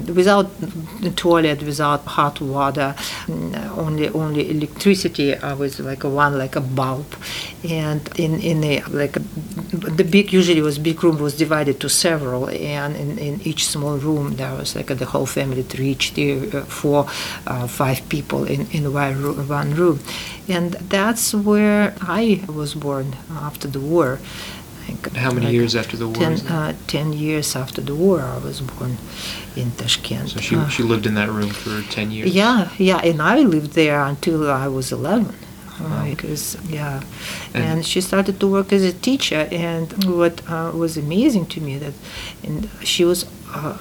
without 0.05 0.47
the 1.01 1.11
toilet, 1.11 1.63
without 1.63 2.05
hot 2.05 2.41
water, 2.41 2.95
mm, 3.27 3.79
only 3.79 4.09
only 4.09 4.51
electricity 4.51 5.35
uh, 5.35 5.57
with 5.57 5.79
like 5.81 6.05
a 6.05 6.09
one 6.09 6.39
like 6.39 6.57
a 6.57 6.61
bulb, 6.61 7.07
and 7.69 8.09
in 8.19 8.41
in 8.41 8.65
a 8.65 8.83
like 8.89 9.17
the 9.73 10.05
big 10.05 10.33
usually 10.33 10.61
was 10.61 10.79
big 10.79 11.03
room 11.03 11.19
was 11.19 11.37
divided 11.37 11.81
to 11.81 11.89
several, 11.89 12.49
and 12.49 12.97
in, 12.97 13.19
in 13.19 13.41
each 13.43 13.67
small 13.67 13.97
room 13.97 14.37
there 14.37 14.55
was 14.55 14.77
like 14.77 14.87
the 14.87 15.07
whole 15.07 15.27
family, 15.27 15.63
three, 15.63 15.91
each 15.91 16.15
there, 16.15 16.39
uh, 16.57 16.65
four, 16.65 17.07
uh, 17.47 17.67
five 17.67 18.07
people 18.09 18.45
in 18.45 18.67
in 18.73 18.93
one 18.93 19.23
room, 19.23 19.49
one 19.49 19.75
room, 19.75 20.01
and 20.49 20.73
that's 20.91 21.35
where 21.35 21.95
I 22.01 22.45
was 22.49 22.75
born 22.75 23.17
after 23.31 23.69
the 23.69 23.81
war. 23.81 24.19
Like- 24.89 25.17
How 25.17 25.31
many 25.33 25.47
like 25.47 25.55
years 25.55 25.75
after 25.75 25.97
the 25.97 26.07
war? 26.07 26.15
Ten, 26.17 26.35
uh, 26.47 26.73
ten 26.87 27.13
years 27.13 27.57
after 27.57 27.81
the 27.81 27.95
war, 27.95 28.21
I 28.21 28.39
was 28.39 28.61
born 28.61 28.97
in 29.57 29.71
Tashkent. 29.73 30.29
so 30.31 30.41
she 30.41 30.55
Uh, 30.57 30.69
she 30.69 30.83
lived 30.83 31.07
in 31.07 31.15
that 31.15 31.31
room 31.31 31.51
for 31.51 31.83
ten 31.91 32.11
years. 32.11 32.35
yeah, 32.35 32.69
yeah, 32.79 32.99
and 33.11 33.21
I 33.21 33.37
lived 33.43 33.73
there 33.75 34.01
until 34.13 34.39
I 34.51 34.69
was 34.69 34.93
11. 34.93 35.27
uh, 35.27 35.85
Wow. 35.85 36.05
Because 36.11 36.57
yeah, 36.71 37.01
And- 37.55 37.65
and, 37.65 37.87
she 37.87 38.01
started 38.01 38.35
to 38.41 38.47
work 38.47 38.73
as 38.73 38.83
a 38.83 38.93
teacher. 38.93 39.43
And 39.51 39.87
what 40.21 40.35
uh, 40.49 40.71
was 40.83 40.97
amazing 40.97 41.47
to 41.55 41.61
me 41.61 41.79
that, 41.85 41.95
and 42.47 42.69
she 42.93 43.05
was 43.05 43.27
uh, 43.55 43.75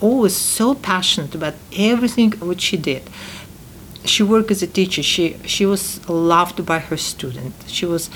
always 0.00 0.34
so 0.58 0.74
passionate 0.74 1.34
about 1.40 1.54
everything 1.92 2.30
what 2.48 2.60
she 2.60 2.76
did. 2.76 3.02
She 4.06 4.22
worked 4.22 4.50
as 4.50 4.62
a 4.62 4.66
teacher. 4.66 5.02
She 5.02 5.36
she 5.44 5.66
was 5.66 6.06
loved 6.08 6.64
by 6.64 6.78
her 6.78 6.96
students. 6.96 7.70
She 7.70 7.86
was 7.86 8.10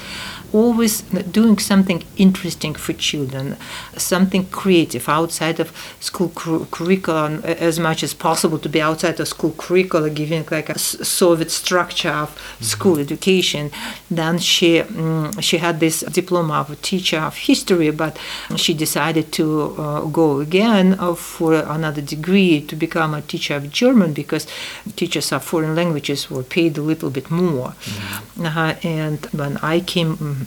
always 0.53 1.03
doing 1.31 1.59
something 1.59 2.03
interesting 2.16 2.74
for 2.74 2.92
children, 2.92 3.57
something 3.96 4.46
creative 4.46 5.09
outside 5.09 5.61
of 5.61 5.72
school 6.00 6.31
cur- 6.35 6.64
curriculum 6.70 7.40
as 7.44 7.79
much 7.79 8.03
as 8.03 8.14
possible 8.14 8.59
to 8.59 8.68
be 8.68 8.81
outside 8.81 9.20
of 9.20 9.29
school 9.29 9.55
curriculum, 9.57 10.12
giving 10.14 10.44
like 10.50 10.68
a 10.68 10.79
Soviet 10.79 11.50
structure 11.50 12.11
of 12.11 12.37
school 12.61 12.98
education. 12.98 13.70
Then 14.11 14.38
she 14.38 14.81
mm, 14.81 15.40
she 15.42 15.59
had 15.59 15.81
this 15.81 16.00
diploma 16.00 16.55
of 16.55 16.70
a 16.70 16.76
teacher 16.76 17.18
of 17.18 17.37
history, 17.37 17.90
but 17.90 18.18
she 18.57 18.74
decided 18.74 19.33
to 19.33 19.74
uh, 19.79 20.00
go 20.07 20.40
again 20.40 20.96
uh, 20.98 21.14
for 21.14 21.55
another 21.55 22.03
degree 22.03 22.61
to 22.62 22.76
become 22.76 23.14
a 23.14 23.22
teacher 23.22 23.55
of 23.57 23.70
German 23.70 24.12
because 24.12 24.46
teachers 24.96 25.33
of 25.33 25.44
foreign 25.44 25.74
languages 25.80 26.20
were 26.30 26.46
paid 26.56 26.72
a 26.78 26.84
little 26.90 27.10
bit 27.18 27.28
more. 27.30 27.70
Uh, 28.38 28.74
and 28.82 29.18
when 29.40 29.52
I 29.72 29.76
came 29.94 30.16
mm, 30.16 30.46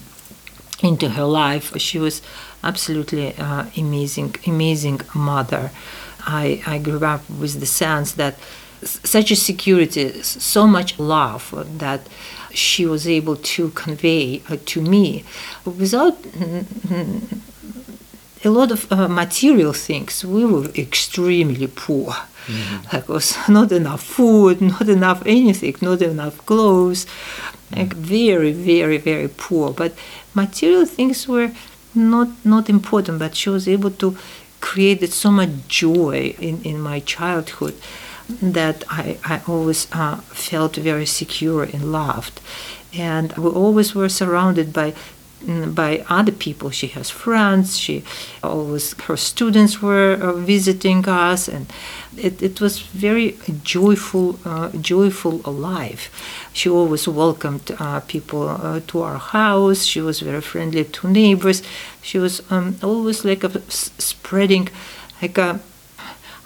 into 0.84 1.10
her 1.10 1.24
life. 1.24 1.76
She 1.80 1.98
was 1.98 2.22
absolutely 2.62 3.34
uh, 3.36 3.66
amazing, 3.76 4.36
amazing 4.46 5.00
mother. 5.14 5.70
I, 6.26 6.62
I 6.66 6.78
grew 6.78 7.04
up 7.04 7.28
with 7.30 7.60
the 7.60 7.66
sense 7.66 8.12
that 8.12 8.38
such 8.82 9.30
a 9.30 9.36
security, 9.36 10.22
so 10.22 10.66
much 10.66 10.98
love 10.98 11.44
that 11.78 12.06
she 12.52 12.86
was 12.86 13.08
able 13.08 13.36
to 13.36 13.70
convey 13.70 14.42
uh, 14.48 14.56
to 14.66 14.80
me 14.80 15.24
without 15.64 16.22
mm, 16.22 17.38
a 18.44 18.50
lot 18.50 18.70
of 18.70 18.90
uh, 18.92 19.08
material 19.08 19.72
things. 19.72 20.24
We 20.24 20.44
were 20.44 20.66
extremely 20.76 21.66
poor. 21.66 22.14
Like 22.92 23.08
was 23.08 23.36
not 23.48 23.72
enough 23.72 24.02
food, 24.02 24.60
not 24.60 24.88
enough 24.88 25.22
anything, 25.24 25.76
not 25.80 26.02
enough 26.02 26.44
clothes. 26.46 27.06
Like 27.74 27.94
very, 27.94 28.52
very, 28.52 28.98
very 28.98 29.28
poor. 29.28 29.72
But 29.72 29.94
material 30.34 30.84
things 30.84 31.26
were 31.26 31.52
not 31.94 32.28
not 32.44 32.68
important. 32.68 33.18
But 33.18 33.34
she 33.34 33.50
was 33.50 33.66
able 33.66 33.90
to 33.92 34.16
created 34.60 35.12
so 35.12 35.30
much 35.30 35.50
joy 35.68 36.34
in, 36.38 36.62
in 36.62 36.80
my 36.80 36.98
childhood 37.00 37.74
that 38.40 38.82
I, 38.88 39.18
I 39.22 39.42
always 39.46 39.86
uh, 39.92 40.16
felt 40.16 40.76
very 40.76 41.04
secure 41.04 41.64
and 41.64 41.92
loved. 41.92 42.40
And 42.96 43.32
we 43.36 43.50
always 43.50 43.94
were 43.94 44.08
surrounded 44.08 44.72
by 44.72 44.94
by 45.74 46.04
other 46.08 46.32
people. 46.32 46.70
She 46.70 46.88
has 46.88 47.10
friends. 47.10 47.78
She 47.78 48.02
always 48.42 48.94
her 49.02 49.16
students 49.16 49.80
were 49.82 50.14
uh, 50.14 50.32
visiting 50.32 51.08
us, 51.08 51.48
and 51.48 51.66
it, 52.16 52.42
it 52.42 52.60
was 52.60 52.80
very 52.80 53.36
joyful, 53.62 54.38
uh, 54.44 54.70
joyful 54.80 55.38
life. 55.50 56.10
She 56.52 56.68
always 56.68 57.08
welcomed 57.08 57.70
uh, 57.78 58.00
people 58.00 58.48
uh, 58.48 58.80
to 58.88 59.02
our 59.02 59.18
house. 59.18 59.84
She 59.84 60.00
was 60.00 60.20
very 60.20 60.40
friendly 60.40 60.84
to 60.84 61.08
neighbors. 61.08 61.62
She 62.02 62.18
was 62.18 62.42
um, 62.50 62.76
always 62.82 63.24
like 63.24 63.44
a, 63.44 63.60
spreading, 63.70 64.68
like 65.20 65.38
a, 65.38 65.60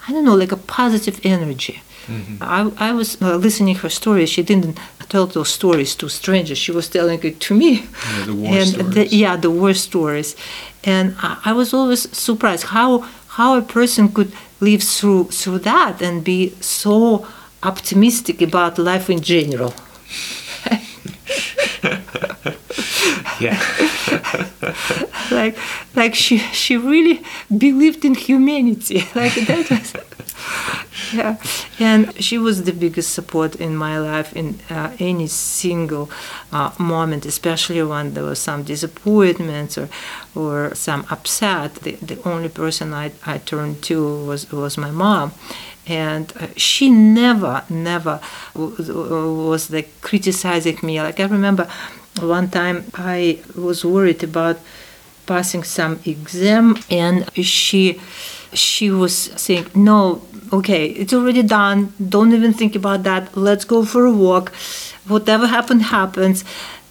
I 0.09 0.11
don't 0.11 0.25
know, 0.25 0.33
like 0.33 0.51
a 0.51 0.57
positive 0.57 1.19
energy. 1.23 1.83
Mm-hmm. 2.07 2.37
I, 2.41 2.71
I 2.89 2.91
was 2.93 3.21
uh, 3.21 3.35
listening 3.35 3.75
her 3.75 3.89
stories. 3.89 4.27
She 4.29 4.41
didn't 4.41 4.79
tell 5.07 5.27
those 5.27 5.49
stories 5.49 5.93
to 5.97 6.09
strangers. 6.09 6.57
She 6.57 6.71
was 6.71 6.89
telling 6.89 7.21
it 7.21 7.39
to 7.41 7.53
me. 7.53 7.71
Yeah, 7.83 8.25
the 8.25 8.33
war 8.33 8.53
and 8.57 8.67
stories. 8.67 8.95
The, 8.95 9.07
yeah, 9.15 9.35
the 9.35 9.51
war 9.51 9.75
stories. 9.75 10.35
And 10.83 11.15
I, 11.19 11.37
I 11.45 11.53
was 11.53 11.75
always 11.75 12.09
surprised 12.17 12.63
how 12.77 13.05
how 13.37 13.55
a 13.55 13.61
person 13.61 14.09
could 14.09 14.31
live 14.59 14.81
through 14.81 15.25
through 15.25 15.59
that 15.59 16.01
and 16.01 16.23
be 16.23 16.55
so 16.59 17.27
optimistic 17.61 18.41
about 18.41 18.79
life 18.79 19.11
in 19.11 19.21
general. 19.21 19.75
yeah. 23.39 23.59
like 25.31 25.57
like 25.95 26.15
she 26.15 26.37
she 26.37 26.77
really 26.77 27.21
believed 27.55 28.05
in 28.05 28.15
humanity. 28.15 29.03
Like 29.15 29.35
that 29.47 29.69
was 29.69 29.93
yeah 31.13 31.37
and 31.79 32.13
she 32.23 32.37
was 32.37 32.63
the 32.63 32.71
biggest 32.71 33.13
support 33.13 33.55
in 33.55 33.75
my 33.75 33.99
life 33.99 34.35
in 34.35 34.59
uh, 34.69 34.95
any 34.99 35.27
single 35.27 36.09
uh, 36.51 36.71
moment 36.79 37.25
especially 37.25 37.83
when 37.83 38.13
there 38.13 38.23
was 38.23 38.39
some 38.39 38.63
disappointments 38.63 39.77
or 39.77 39.89
or 40.35 40.73
some 40.75 41.05
upset 41.09 41.75
the, 41.75 41.91
the 41.95 42.21
only 42.23 42.49
person 42.49 42.93
I, 42.93 43.11
I 43.25 43.39
turned 43.39 43.81
to 43.83 44.25
was 44.25 44.51
was 44.51 44.77
my 44.77 44.91
mom 44.91 45.33
and 45.87 46.31
uh, 46.39 46.47
she 46.55 46.89
never 46.89 47.63
never 47.69 48.21
was 48.55 49.71
like 49.71 49.89
criticizing 50.01 50.77
me 50.83 51.01
like 51.01 51.19
i 51.19 51.25
remember 51.25 51.67
one 52.23 52.49
time 52.49 52.85
i 52.95 53.39
was 53.55 53.83
worried 53.83 54.23
about 54.23 54.57
passing 55.25 55.63
some 55.63 55.99
exam 56.05 56.75
and 56.89 57.31
she 57.35 57.99
she 58.53 58.89
was 58.89 59.13
saying 59.15 59.65
no 59.75 60.21
okay 60.51 60.85
it's 60.87 61.13
already 61.13 61.43
done. 61.43 61.93
Don't 62.15 62.33
even 62.33 62.53
think 62.53 62.75
about 62.75 63.03
that. 63.03 63.35
Let's 63.37 63.65
go 63.65 63.85
for 63.85 64.05
a 64.05 64.11
walk. 64.11 64.51
Whatever 65.07 65.47
happened 65.47 65.83
happens. 65.83 66.43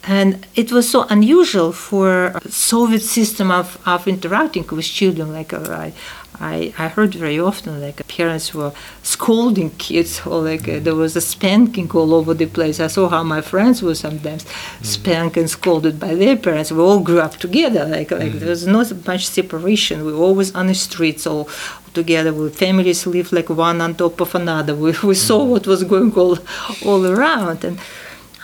And 0.03 0.47
it 0.55 0.71
was 0.71 0.89
so 0.89 1.05
unusual 1.09 1.71
for 1.73 2.39
soviet 2.47 3.01
system 3.01 3.51
of, 3.51 3.77
of 3.85 4.07
interacting 4.07 4.65
with 4.67 4.85
children 4.85 5.33
like 5.33 5.51
uh, 5.53 5.59
I, 5.69 5.93
I, 6.39 6.73
I 6.77 6.87
heard 6.87 7.15
very 7.15 7.39
often 7.39 7.81
like 7.81 8.07
parents 8.07 8.53
were 8.53 8.71
scolding 9.03 9.71
kids 9.71 10.21
or 10.25 10.41
like 10.41 10.67
uh, 10.67 10.79
there 10.79 10.95
was 10.95 11.15
a 11.15 11.21
spanking 11.21 11.89
all 11.91 12.13
over 12.13 12.33
the 12.33 12.45
place. 12.45 12.79
I 12.79 12.87
saw 12.87 13.09
how 13.09 13.23
my 13.23 13.41
friends 13.41 13.81
were 13.81 13.95
sometimes 13.95 14.45
mm-hmm. 14.45 14.85
spanked 14.85 15.37
and 15.37 15.49
scolded 15.49 15.99
by 15.99 16.15
their 16.15 16.37
parents. 16.37 16.71
We 16.71 16.79
all 16.79 16.99
grew 16.99 17.19
up 17.19 17.37
together. 17.37 17.85
Like 17.85 18.11
like 18.11 18.21
mm-hmm. 18.21 18.39
there 18.39 18.49
was 18.49 18.65
not 18.67 19.05
much 19.05 19.27
separation. 19.27 20.05
We 20.05 20.13
were 20.13 20.23
always 20.23 20.55
on 20.55 20.67
the 20.67 20.75
streets 20.75 21.27
all 21.27 21.49
together. 21.93 22.33
We 22.33 22.49
families 22.49 23.05
lived 23.05 23.33
like 23.33 23.49
one 23.49 23.81
on 23.81 23.95
top 23.95 24.21
of 24.21 24.35
another. 24.35 24.75
We, 24.79 24.91
we 24.91 24.91
mm-hmm. 24.91 25.13
saw 25.13 25.43
what 25.43 25.67
was 25.67 25.83
going 25.83 26.13
all 26.13 26.37
all 26.85 27.05
around 27.05 27.63
and 27.63 27.79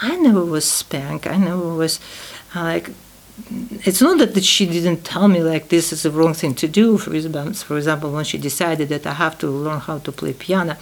I 0.01 0.17
never 0.17 0.43
was 0.43 0.69
spanked. 0.69 1.27
I 1.27 1.37
never 1.37 1.73
was 1.73 1.99
uh, 2.55 2.63
like 2.63 2.89
it's 3.49 4.01
not 4.01 4.17
that 4.17 4.43
she 4.43 4.65
didn't 4.65 5.03
tell 5.03 5.27
me 5.27 5.41
like 5.41 5.69
this 5.69 5.93
is 5.93 6.03
the 6.03 6.12
wrong 6.12 6.34
thing 6.34 6.55
to 6.55 6.67
do. 6.67 6.97
For 6.97 7.13
example, 7.13 7.53
for 7.53 7.77
example, 7.77 8.12
when 8.12 8.25
she 8.25 8.38
decided 8.38 8.89
that 8.89 9.05
I 9.05 9.13
have 9.13 9.38
to 9.39 9.47
learn 9.47 9.79
how 9.79 9.99
to 9.99 10.12
play 10.12 10.34
piano, 10.34 10.77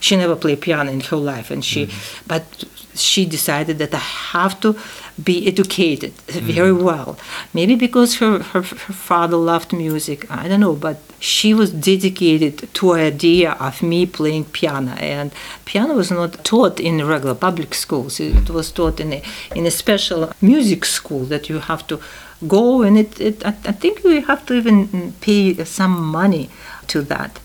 she 0.00 0.16
never 0.16 0.34
played 0.34 0.60
piano 0.60 0.90
in 0.90 1.00
her 1.00 1.16
life, 1.16 1.50
and 1.50 1.64
she, 1.64 1.86
mm-hmm. 1.86 2.24
but 2.26 2.64
she 2.94 3.26
decided 3.26 3.78
that 3.78 3.94
I 3.94 3.98
have 3.98 4.60
to 4.60 4.76
be 5.22 5.46
educated 5.46 6.12
very 6.26 6.70
mm-hmm. 6.70 6.84
well. 6.84 7.18
Maybe 7.54 7.74
because 7.74 8.16
her, 8.16 8.40
her, 8.40 8.62
her 8.62 8.92
father 8.92 9.36
loved 9.36 9.72
music, 9.72 10.28
I 10.30 10.48
don't 10.48 10.60
know, 10.60 10.74
but 10.74 11.00
she 11.20 11.52
was 11.54 11.70
dedicated 11.70 12.72
to 12.74 12.92
idea 12.94 13.52
of 13.52 13.82
me 13.82 14.06
playing 14.06 14.46
piano. 14.46 14.92
And 14.92 15.30
piano 15.66 15.94
was 15.94 16.10
not 16.10 16.42
taught 16.44 16.80
in 16.80 17.06
regular 17.06 17.34
public 17.34 17.74
schools. 17.74 18.18
It 18.18 18.50
was 18.50 18.72
taught 18.72 18.98
in 18.98 19.12
a, 19.12 19.22
in 19.54 19.66
a 19.66 19.70
special 19.70 20.32
music 20.40 20.84
school 20.84 21.24
that 21.26 21.48
you 21.48 21.58
have 21.58 21.86
to 21.88 22.00
go 22.48 22.82
and 22.82 22.96
it, 22.96 23.20
it 23.20 23.44
I, 23.44 23.50
I 23.50 23.72
think 23.72 24.02
you 24.02 24.22
have 24.22 24.46
to 24.46 24.54
even 24.54 25.12
pay 25.20 25.62
some 25.64 26.02
money 26.02 26.48
to 26.88 27.02
that. 27.02 27.38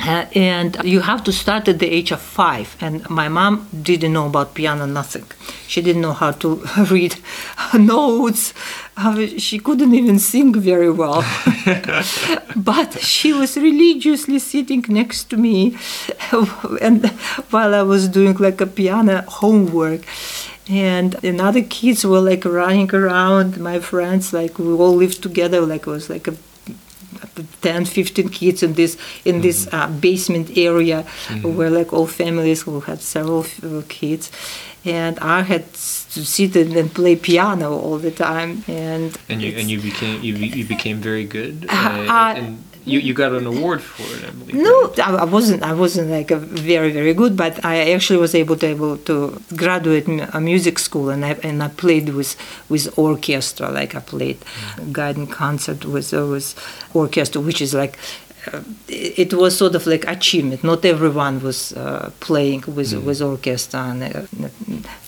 Uh, 0.00 0.26
and 0.34 0.76
you 0.84 1.00
have 1.00 1.24
to 1.24 1.32
start 1.32 1.68
at 1.68 1.78
the 1.78 1.88
age 1.88 2.10
of 2.12 2.20
five. 2.20 2.76
And 2.80 3.08
my 3.08 3.28
mom 3.28 3.68
didn't 3.82 4.12
know 4.12 4.26
about 4.26 4.54
piano, 4.54 4.86
nothing. 4.86 5.24
She 5.66 5.80
didn't 5.82 6.02
know 6.02 6.12
how 6.12 6.32
to 6.32 6.62
read 6.90 7.16
notes. 7.74 8.52
Uh, 8.96 9.26
she 9.38 9.58
couldn't 9.58 9.94
even 9.94 10.18
sing 10.18 10.54
very 10.54 10.90
well. 10.90 11.24
but 12.56 13.00
she 13.00 13.32
was 13.32 13.56
religiously 13.56 14.38
sitting 14.38 14.84
next 14.88 15.24
to 15.30 15.36
me 15.36 15.76
and 16.80 17.06
while 17.50 17.74
I 17.74 17.82
was 17.82 18.08
doing 18.08 18.34
like 18.36 18.60
a 18.60 18.66
piano 18.66 19.22
homework 19.28 20.02
and 20.68 21.16
and 21.24 21.40
other 21.40 21.62
kids 21.62 22.04
were 22.04 22.20
like 22.20 22.44
running 22.44 22.92
around 22.94 23.58
my 23.58 23.78
friends 23.78 24.32
like 24.32 24.58
we 24.58 24.72
all 24.72 24.96
lived 24.96 25.22
together 25.22 25.60
like 25.60 25.86
it 25.86 25.90
was 25.90 26.10
like 26.10 26.26
a 26.26 26.34
10 27.62 27.84
15 27.84 28.28
kids 28.28 28.62
in 28.62 28.74
this 28.74 28.96
in 29.24 29.40
this 29.40 29.66
mm-hmm. 29.66 29.76
uh, 29.76 30.00
basement 30.00 30.56
area 30.56 31.02
mm-hmm. 31.02 31.56
where 31.56 31.70
like 31.70 31.92
all 31.92 32.06
families 32.06 32.62
who 32.62 32.80
had 32.80 33.00
several 33.00 33.44
uh, 33.62 33.82
kids 33.88 34.30
and 34.84 35.18
i 35.20 35.42
had 35.42 35.64
to 35.74 36.24
sit 36.24 36.56
and 36.56 36.94
play 36.94 37.16
piano 37.16 37.76
all 37.76 37.98
the 37.98 38.10
time 38.10 38.64
and 38.68 39.18
and 39.28 39.42
you 39.42 39.52
and 39.58 39.70
you 39.70 39.80
became 39.80 40.22
you, 40.22 40.34
you 40.34 40.64
became 40.64 40.98
very 40.98 41.24
good 41.24 41.66
uh, 41.68 42.06
uh, 42.08 42.34
and 42.36 42.62
you, 42.86 43.00
you 43.00 43.12
got 43.14 43.32
an 43.32 43.46
award 43.46 43.82
for 43.82 44.04
it, 44.16 44.24
I 44.24 44.30
believe. 44.30 44.54
No, 44.54 44.94
I 45.02 45.24
wasn't. 45.24 45.62
I 45.62 45.74
wasn't 45.74 46.10
like 46.10 46.30
a 46.30 46.36
very 46.36 46.92
very 46.92 47.12
good, 47.12 47.36
but 47.36 47.64
I 47.64 47.92
actually 47.92 48.20
was 48.20 48.34
able 48.34 48.56
to 48.56 48.66
able 48.66 48.96
to 48.98 49.40
graduate 49.56 50.06
a 50.08 50.40
music 50.40 50.78
school, 50.78 51.10
and 51.10 51.24
I 51.24 51.32
and 51.42 51.62
I 51.62 51.68
played 51.68 52.10
with 52.10 52.36
with 52.68 52.96
orchestra. 52.96 53.70
Like 53.70 53.94
I 53.94 54.00
played 54.00 54.40
mm. 54.40 54.92
guiding 54.92 55.26
concert 55.26 55.84
with 55.84 56.14
uh, 56.14 56.26
with 56.26 56.54
orchestra, 56.94 57.40
which 57.40 57.60
is 57.60 57.74
like 57.74 57.98
uh, 58.52 58.60
it 58.88 59.34
was 59.34 59.56
sort 59.56 59.74
of 59.74 59.86
like 59.86 60.06
achievement. 60.06 60.62
Not 60.62 60.84
everyone 60.84 61.42
was 61.42 61.72
uh, 61.72 62.10
playing 62.20 62.62
with 62.68 62.92
mm. 62.92 63.02
with 63.02 63.20
orchestra 63.20 63.80
and 63.80 64.02
uh, 64.04 64.48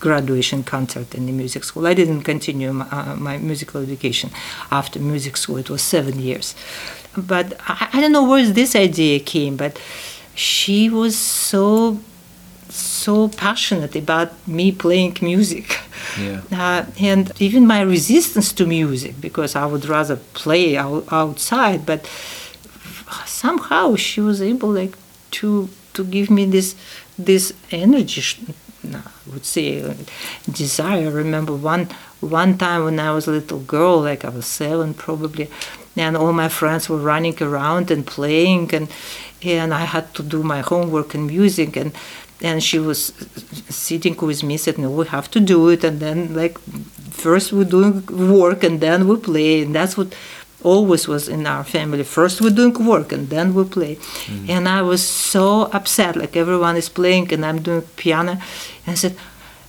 graduation 0.01 0.65
concert 0.65 1.15
in 1.15 1.27
the 1.27 1.33
music 1.33 1.65
school. 1.65 1.87
I 1.87 1.95
didn't 1.95 2.23
continue 2.23 2.73
my, 2.73 2.89
uh, 2.91 3.17
my, 3.17 3.39
musical 3.39 3.83
education 3.83 4.31
after 4.71 4.99
music 4.99 5.37
school. 5.37 5.57
It 5.59 5.71
was 5.71 5.83
seven 5.83 6.19
years, 6.19 6.55
but 7.27 7.55
I, 7.67 7.89
I 7.93 8.01
don't 8.01 8.13
know 8.13 8.25
where 8.29 8.47
this 8.47 8.75
idea 8.77 9.21
came, 9.21 9.57
but 9.57 9.81
she 10.35 10.89
was 10.89 11.17
so 11.17 11.99
so 12.71 13.29
passionate 13.29 13.97
about 13.97 14.31
me 14.47 14.71
playing 14.71 15.17
music. 15.23 15.81
Yeah. 16.21 16.43
Uh, 16.53 16.85
and 17.01 17.33
even 17.41 17.67
my 17.67 17.81
resistance 17.81 18.53
to 18.53 18.67
music, 18.67 19.21
because 19.21 19.57
I 19.57 19.65
would 19.67 19.87
rather 19.87 20.17
play 20.17 20.77
out, 20.77 21.05
outside, 21.11 21.87
but 21.87 22.07
somehow 23.27 23.97
she 23.97 24.21
was 24.21 24.43
able 24.43 24.71
like 24.71 24.97
to 25.31 25.69
to 25.95 26.05
give 26.05 26.31
me 26.31 26.45
this 26.45 26.75
this 27.19 27.53
energy 27.71 28.23
I 28.95 29.01
would 29.33 29.45
say 29.45 29.95
desire. 30.51 31.09
I 31.09 31.13
remember 31.13 31.55
one 31.55 31.89
one 32.21 32.57
time 32.59 32.85
when 32.85 32.99
I 32.99 33.13
was 33.13 33.27
a 33.27 33.33
little 33.33 33.61
girl, 33.61 34.01
like 34.01 34.25
I 34.25 34.31
was 34.31 34.47
seven 34.47 34.95
probably, 34.95 35.49
and 36.01 36.17
all 36.17 36.33
my 36.33 36.49
friends 36.49 36.89
were 36.89 36.99
running 36.99 37.41
around 37.43 37.91
and 37.91 38.07
playing, 38.07 38.75
and 38.75 38.89
and 39.43 39.73
I 39.73 39.85
had 39.85 40.15
to 40.15 40.23
do 40.23 40.43
my 40.43 40.61
homework 40.61 41.15
and 41.15 41.27
music, 41.27 41.77
and 41.77 41.93
and 42.41 42.63
she 42.63 42.79
was 42.79 43.13
sitting 43.69 44.17
with 44.17 44.43
me, 44.43 44.57
said, 44.57 44.79
"No, 44.79 44.91
we 44.91 45.07
have 45.07 45.31
to 45.31 45.41
do 45.41 45.69
it," 45.69 45.85
and 45.85 46.01
then 46.01 46.35
like 46.35 46.59
first 47.11 47.53
we 47.53 47.65
do 47.65 48.03
work 48.11 48.63
and 48.63 48.81
then 48.81 49.09
we 49.09 49.17
play, 49.17 49.63
and 49.63 49.75
that's 49.75 49.97
what 49.97 50.15
always 50.63 51.07
was 51.07 51.29
in 51.29 51.47
our 51.47 51.65
family. 51.65 52.03
First 52.03 52.41
we're 52.41 52.51
doing 52.51 52.75
work 52.85 53.13
and 53.13 53.29
then 53.29 53.55
we 53.55 53.65
play. 53.65 53.97
Mm-hmm. 53.97 54.51
And 54.51 54.69
I 54.69 54.83
was 54.83 55.07
so 55.07 55.71
upset, 55.73 56.17
like 56.17 56.37
everyone 56.37 56.77
is 56.77 56.89
playing 56.89 57.33
and 57.33 57.45
I'm 57.45 57.63
doing 57.63 57.83
piano. 57.97 58.33
And 58.33 58.41
I 58.87 58.95
said, 58.95 59.17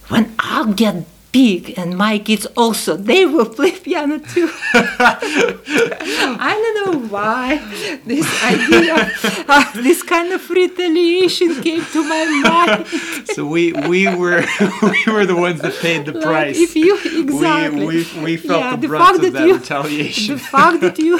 when 0.07 0.33
I'll 0.39 0.73
get 0.73 1.05
big 1.31 1.77
and 1.77 1.95
my 1.97 2.17
kids 2.19 2.45
also. 2.57 2.95
They 2.97 3.25
will 3.25 3.45
play 3.57 3.71
piano 3.71 4.19
too. 4.19 4.49
I 4.73 6.53
don't 6.61 6.77
know 7.01 7.07
why 7.09 7.57
this 8.05 8.27
idea 8.43 9.11
uh, 9.47 9.71
this 9.81 10.03
kind 10.03 10.31
of 10.33 10.49
retaliation 10.49 11.61
came 11.61 11.83
to 11.85 12.03
my 12.07 12.25
mind. 12.43 12.87
So 13.33 13.45
we 13.45 13.73
we 13.73 14.07
were 14.15 14.43
we 14.81 15.13
were 15.13 15.25
the 15.25 15.35
ones 15.35 15.61
that 15.61 15.73
paid 15.81 16.05
the 16.05 16.13
Like, 16.13 16.23
price. 16.23 16.57
if 16.59 16.75
you 16.75 16.95
exactly. 17.23 17.85
We, 17.85 17.95
we, 18.15 18.23
we 18.23 18.37
felt 18.37 18.61
Yeah, 18.61 18.75
the 18.75 18.81
the 18.81 18.87
brunt 18.87 19.03
fact 19.05 19.15
of 19.17 19.21
that 19.23 19.33
that 19.39 19.47
you- 19.47 19.55
retaliation. 19.57 20.35
the 20.35 20.39
fact 20.55 20.81
that 20.81 20.97
you 20.99 21.15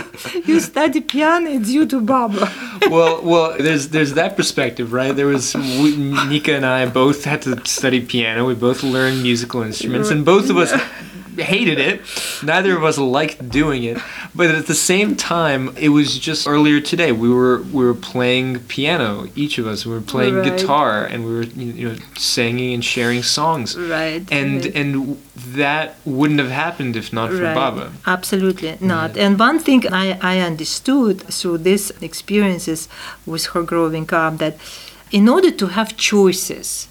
you 0.46 0.60
study 0.60 1.02
piano 1.02 1.50
is 1.50 1.68
due 1.68 1.86
to 1.88 2.00
baba. 2.02 2.52
Well, 2.90 3.22
well, 3.32 3.48
there's 3.58 3.90
there's 3.90 4.14
that 4.14 4.36
perspective, 4.40 4.94
right? 4.94 5.14
There 5.16 5.28
was 5.28 5.54
we, 5.56 5.96
Nika 6.32 6.54
and 6.56 6.66
I 6.66 6.86
both 6.86 7.24
had 7.26 7.42
to 7.44 7.52
study 7.66 8.00
piano. 8.14 8.46
We 8.46 8.56
both 8.56 8.82
learned 8.84 9.22
musical 9.22 9.62
instruments, 9.64 9.99
and 10.08 10.24
both 10.24 10.50
of 10.50 10.58
us 10.58 10.72
hated 11.38 11.80
it. 11.80 12.02
Neither 12.44 12.76
of 12.78 12.84
us 12.84 12.98
liked 12.98 13.50
doing 13.50 13.84
it, 13.84 13.98
but 14.36 14.50
at 14.52 14.68
the 14.68 14.76
same 14.76 15.16
time, 15.16 15.76
it 15.78 15.90
was 15.90 16.18
just 16.20 16.48
earlier 16.48 16.80
today. 16.82 17.12
We 17.12 17.30
were 17.30 17.62
we 17.78 17.84
were 17.86 17.94
playing 17.94 18.60
piano. 18.68 19.28
Each 19.36 19.58
of 19.58 19.66
us 19.68 19.86
we 19.86 19.94
were 19.94 20.02
playing 20.02 20.36
Right. 20.36 20.58
guitar, 20.58 21.06
and 21.06 21.26
we 21.26 21.32
were 21.32 21.44
you 21.44 21.90
know 21.90 21.96
singing 22.18 22.74
and 22.76 22.84
sharing 22.84 23.24
songs. 23.24 23.78
right 23.78 24.24
And 24.32 24.66
right. 24.66 24.76
and 24.80 25.18
that 25.56 25.86
wouldn't 26.06 26.40
have 26.40 26.52
happened 26.66 26.96
if 26.96 27.08
not 27.14 27.30
for 27.32 27.44
Right. 27.44 27.56
Baba. 27.56 27.92
Absolutely 28.06 28.70
mm-hmm. 28.74 28.88
not. 28.88 29.18
And 29.18 29.40
one 29.40 29.60
thing 29.60 29.82
I, 29.92 30.18
I 30.22 30.36
understood 30.52 31.22
through 31.38 31.60
these 31.60 31.92
experiences 32.02 32.88
with 33.26 33.46
her 33.54 33.64
growing 33.64 34.08
up 34.14 34.38
that 34.38 34.58
in 35.12 35.28
order 35.28 35.52
to 35.52 35.68
have 35.68 35.98
choices, 35.98 36.88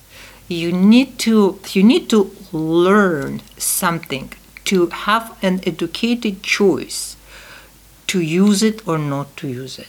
you 0.49 0.73
need 0.73 1.19
to 1.21 1.61
you 1.73 1.83
need 1.83 2.09
to 2.11 2.31
learn 2.53 3.43
something 3.59 4.33
to 4.65 4.87
have 4.89 5.37
an 5.43 5.61
educated 5.67 6.43
choice 6.43 7.17
to 8.07 8.21
use 8.21 8.63
it 8.63 8.87
or 8.89 8.99
not 8.99 9.37
to 9.37 9.49
use 9.49 9.79
it. 9.79 9.89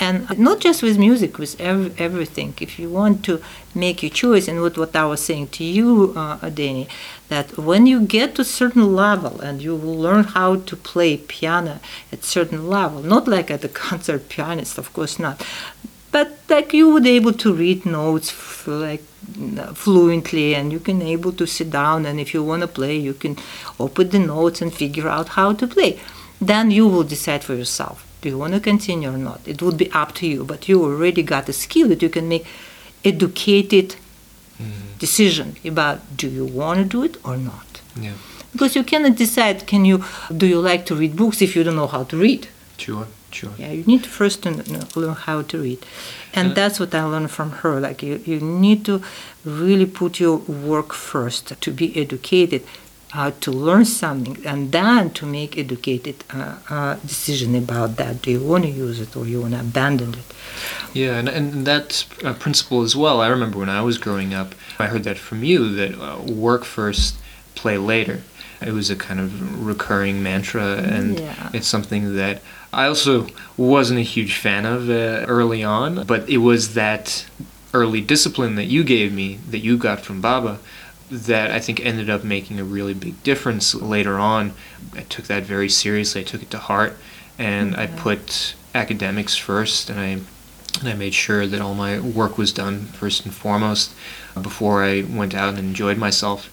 And 0.00 0.38
not 0.38 0.60
just 0.60 0.82
with 0.82 0.98
music, 0.98 1.36
with 1.36 1.60
ev- 1.60 2.00
everything. 2.00 2.54
If 2.58 2.78
you 2.78 2.88
want 2.88 3.22
to 3.26 3.42
make 3.74 4.02
your 4.02 4.08
choice, 4.10 4.48
and 4.48 4.62
what, 4.62 4.78
what 4.78 4.96
I 4.96 5.04
was 5.04 5.20
saying 5.20 5.48
to 5.48 5.64
you, 5.64 6.14
uh, 6.16 6.48
Danny, 6.48 6.88
that 7.28 7.58
when 7.58 7.86
you 7.86 8.00
get 8.00 8.36
to 8.36 8.42
a 8.42 8.44
certain 8.46 8.96
level 8.96 9.42
and 9.42 9.60
you 9.60 9.76
will 9.76 9.98
learn 9.98 10.24
how 10.24 10.56
to 10.56 10.74
play 10.74 11.18
piano 11.18 11.80
at 12.10 12.24
certain 12.24 12.66
level, 12.66 13.02
not 13.02 13.28
like 13.28 13.50
at 13.50 13.60
the 13.60 13.68
concert 13.86 14.30
pianist, 14.30 14.78
of 14.78 14.90
course 14.94 15.18
not, 15.18 15.44
but 16.12 16.38
like 16.48 16.72
you 16.72 16.90
would 16.92 17.06
able 17.06 17.32
to 17.32 17.54
read 17.54 17.86
notes 17.86 18.30
f- 18.30 18.66
like 18.66 19.02
fluently 19.74 20.54
and 20.54 20.72
you 20.72 20.80
can 20.80 21.00
able 21.02 21.32
to 21.32 21.46
sit 21.46 21.70
down 21.70 22.04
and 22.06 22.18
if 22.18 22.34
you 22.34 22.42
want 22.42 22.62
to 22.62 22.68
play 22.68 22.96
you 22.96 23.14
can 23.14 23.36
open 23.78 24.10
the 24.10 24.18
notes 24.18 24.60
and 24.60 24.72
figure 24.72 25.08
out 25.08 25.28
how 25.30 25.52
to 25.52 25.66
play. 25.66 25.98
Then 26.40 26.70
you 26.70 26.88
will 26.88 27.04
decide 27.04 27.44
for 27.44 27.54
yourself 27.54 28.06
do 28.22 28.28
you 28.28 28.36
want 28.36 28.52
to 28.52 28.60
continue 28.60 29.08
or 29.08 29.16
not? 29.16 29.40
It 29.48 29.62
would 29.62 29.78
be 29.78 29.90
up 29.92 30.14
to 30.16 30.26
you 30.26 30.44
but 30.44 30.68
you 30.68 30.82
already 30.82 31.22
got 31.22 31.48
a 31.48 31.52
skill 31.52 31.88
that 31.88 32.02
you 32.02 32.08
can 32.08 32.28
make 32.28 32.46
educated 33.04 33.96
mm-hmm. 34.58 34.98
decision 34.98 35.56
about 35.64 36.16
do 36.16 36.28
you 36.28 36.44
want 36.44 36.78
to 36.80 36.84
do 36.84 37.02
it 37.02 37.16
or 37.24 37.36
not. 37.36 37.80
Yeah, 37.96 38.12
because 38.52 38.76
you 38.76 38.84
cannot 38.84 39.16
decide 39.16 39.66
can 39.66 39.84
you 39.84 40.04
do 40.36 40.46
you 40.46 40.60
like 40.60 40.86
to 40.86 40.94
read 40.94 41.16
books 41.16 41.42
if 41.42 41.56
you 41.56 41.64
don't 41.64 41.76
know 41.76 41.86
how 41.86 42.04
to 42.04 42.16
read? 42.16 42.48
Sure, 42.76 43.06
sure. 43.34 43.50
yeah, 43.58 43.70
you 43.72 43.84
need 43.84 44.02
to 44.04 44.08
first 44.08 44.42
to 44.42 44.50
learn 44.96 45.14
how 45.14 45.42
to 45.42 45.58
read. 45.62 45.84
And 46.34 46.54
that's 46.54 46.78
what 46.80 46.94
I 46.94 47.02
learned 47.04 47.30
from 47.30 47.50
her. 47.62 47.80
Like, 47.80 48.02
you, 48.02 48.20
you 48.24 48.40
need 48.40 48.84
to 48.84 49.02
really 49.44 49.86
put 49.86 50.20
your 50.20 50.36
work 50.38 50.92
first 50.92 51.60
to 51.60 51.70
be 51.70 51.96
educated, 52.00 52.62
uh, 53.14 53.32
to 53.40 53.50
learn 53.50 53.84
something, 53.84 54.44
and 54.46 54.70
then 54.70 55.10
to 55.10 55.26
make 55.26 55.58
educated 55.58 56.22
uh, 56.32 56.56
uh, 56.70 56.94
decision 56.96 57.54
about 57.54 57.96
that. 57.96 58.22
Do 58.22 58.30
you 58.30 58.42
want 58.44 58.64
to 58.64 58.70
use 58.70 59.00
it 59.00 59.16
or 59.16 59.26
you 59.26 59.40
want 59.40 59.54
to 59.54 59.60
abandon 59.60 60.14
it? 60.14 60.34
Yeah, 60.94 61.18
and, 61.18 61.28
and 61.28 61.66
that 61.66 62.04
uh, 62.24 62.32
principle 62.34 62.82
as 62.82 62.94
well. 62.94 63.20
I 63.20 63.28
remember 63.28 63.58
when 63.58 63.68
I 63.68 63.82
was 63.82 63.98
growing 63.98 64.32
up, 64.34 64.54
I 64.78 64.86
heard 64.86 65.04
that 65.04 65.18
from 65.18 65.42
you 65.44 65.74
that 65.74 65.98
uh, 66.00 66.22
work 66.32 66.64
first, 66.64 67.16
play 67.54 67.76
later. 67.78 68.22
It 68.60 68.72
was 68.72 68.90
a 68.90 68.96
kind 68.96 69.18
of 69.20 69.66
recurring 69.66 70.22
mantra, 70.22 70.76
and 70.76 71.18
Yeah. 71.18 71.50
it's 71.52 71.66
something 71.66 72.14
that 72.16 72.42
I 72.72 72.86
also 72.86 73.26
wasn't 73.56 74.00
a 74.00 74.04
huge 74.04 74.36
fan 74.36 74.64
of 74.64 74.88
uh, 74.88 75.24
early 75.26 75.64
on, 75.64 76.06
but 76.06 76.28
it 76.28 76.38
was 76.38 76.74
that 76.74 77.26
early 77.74 78.00
discipline 78.00 78.54
that 78.56 78.66
you 78.66 78.84
gave 78.84 79.12
me, 79.12 79.38
that 79.48 79.58
you 79.58 79.76
got 79.76 80.00
from 80.00 80.20
Baba, 80.20 80.58
that 81.10 81.50
I 81.50 81.58
think 81.58 81.84
ended 81.84 82.08
up 82.08 82.22
making 82.22 82.60
a 82.60 82.64
really 82.64 82.94
big 82.94 83.20
difference 83.22 83.74
later 83.74 84.18
on. 84.18 84.52
I 84.94 85.02
took 85.02 85.26
that 85.26 85.42
very 85.42 85.68
seriously. 85.68 86.20
I 86.20 86.24
took 86.24 86.42
it 86.42 86.50
to 86.52 86.58
heart, 86.58 86.96
and 87.38 87.76
I 87.76 87.88
put 87.88 88.54
academics 88.74 89.36
first, 89.36 89.90
and 89.90 89.98
I 89.98 90.20
and 90.78 90.88
I 90.88 90.94
made 90.94 91.14
sure 91.14 91.46
that 91.46 91.60
all 91.60 91.74
my 91.74 91.98
work 91.98 92.38
was 92.38 92.52
done 92.52 92.86
first 92.86 93.24
and 93.24 93.34
foremost 93.34 93.92
before 94.40 94.84
I 94.84 95.02
went 95.02 95.34
out 95.34 95.50
and 95.50 95.58
enjoyed 95.58 95.98
myself. 95.98 96.48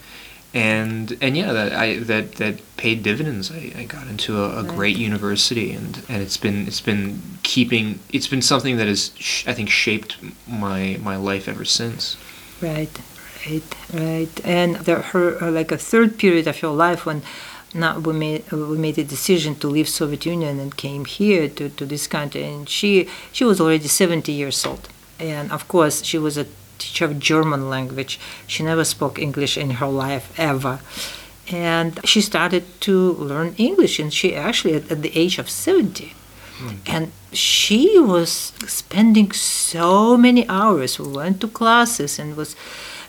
And 0.57 1.15
and 1.21 1.37
yeah, 1.37 1.53
that 1.53 1.71
I 1.71 1.99
that 2.11 2.25
that 2.41 2.55
paid 2.77 3.03
dividends. 3.03 3.51
I, 3.51 3.61
I 3.81 3.83
got 3.83 4.07
into 4.07 4.31
a, 4.43 4.61
a 4.61 4.63
great 4.63 4.97
university, 4.97 5.71
and, 5.71 6.01
and 6.09 6.19
it's 6.25 6.39
been 6.45 6.65
it's 6.65 6.81
been 6.81 7.21
keeping 7.43 7.99
it's 8.15 8.29
been 8.33 8.41
something 8.41 8.77
that 8.77 8.87
has 8.87 9.11
sh- 9.19 9.45
I 9.45 9.53
think 9.53 9.69
shaped 9.69 10.17
my 10.47 10.97
my 11.09 11.15
life 11.15 11.47
ever 11.47 11.63
since. 11.63 12.17
Right, 12.59 12.89
right, 13.45 13.69
right. 13.93 14.35
And 14.43 14.77
there, 14.77 15.01
her 15.11 15.27
uh, 15.43 15.51
like 15.51 15.71
a 15.71 15.77
third 15.77 16.17
period 16.17 16.47
of 16.47 16.59
your 16.63 16.73
life 16.73 17.05
when 17.05 17.21
now 17.75 17.99
we 17.99 18.13
made 18.13 18.51
we 18.51 18.77
made 18.87 18.97
a 18.97 19.03
decision 19.03 19.53
to 19.61 19.67
leave 19.67 19.87
Soviet 19.87 20.25
Union 20.25 20.59
and 20.59 20.75
came 20.75 21.05
here 21.05 21.47
to, 21.49 21.69
to 21.69 21.85
this 21.85 22.07
country. 22.07 22.43
And 22.43 22.67
she 22.67 23.07
she 23.31 23.43
was 23.45 23.61
already 23.61 23.89
seventy 23.89 24.31
years 24.31 24.65
old, 24.65 24.89
and 25.19 25.51
of 25.51 25.67
course 25.67 26.03
she 26.03 26.17
was 26.17 26.35
a 26.35 26.47
teacher 26.77 27.05
of 27.05 27.19
German 27.19 27.69
language. 27.69 28.19
She 28.45 28.63
never 28.63 28.83
spoke 28.83 29.19
English 29.19 29.57
in 29.57 29.71
her 29.71 29.87
life 29.87 30.33
ever. 30.37 30.79
And 31.49 31.99
she 32.05 32.21
started 32.21 32.63
to 32.81 33.13
learn 33.13 33.55
English, 33.57 33.99
and 33.99 34.13
she 34.13 34.35
actually, 34.35 34.75
at, 34.75 34.91
at 34.91 35.01
the 35.01 35.17
age 35.17 35.39
of 35.39 35.49
70, 35.49 36.13
hmm. 36.57 36.69
and 36.85 37.11
she 37.31 37.97
was 37.99 38.51
spending 38.67 39.31
so 39.31 40.17
many 40.17 40.47
hours. 40.49 40.99
We 40.99 41.07
went 41.07 41.39
to 41.41 41.47
classes 41.47 42.19
and 42.19 42.35
was 42.35 42.55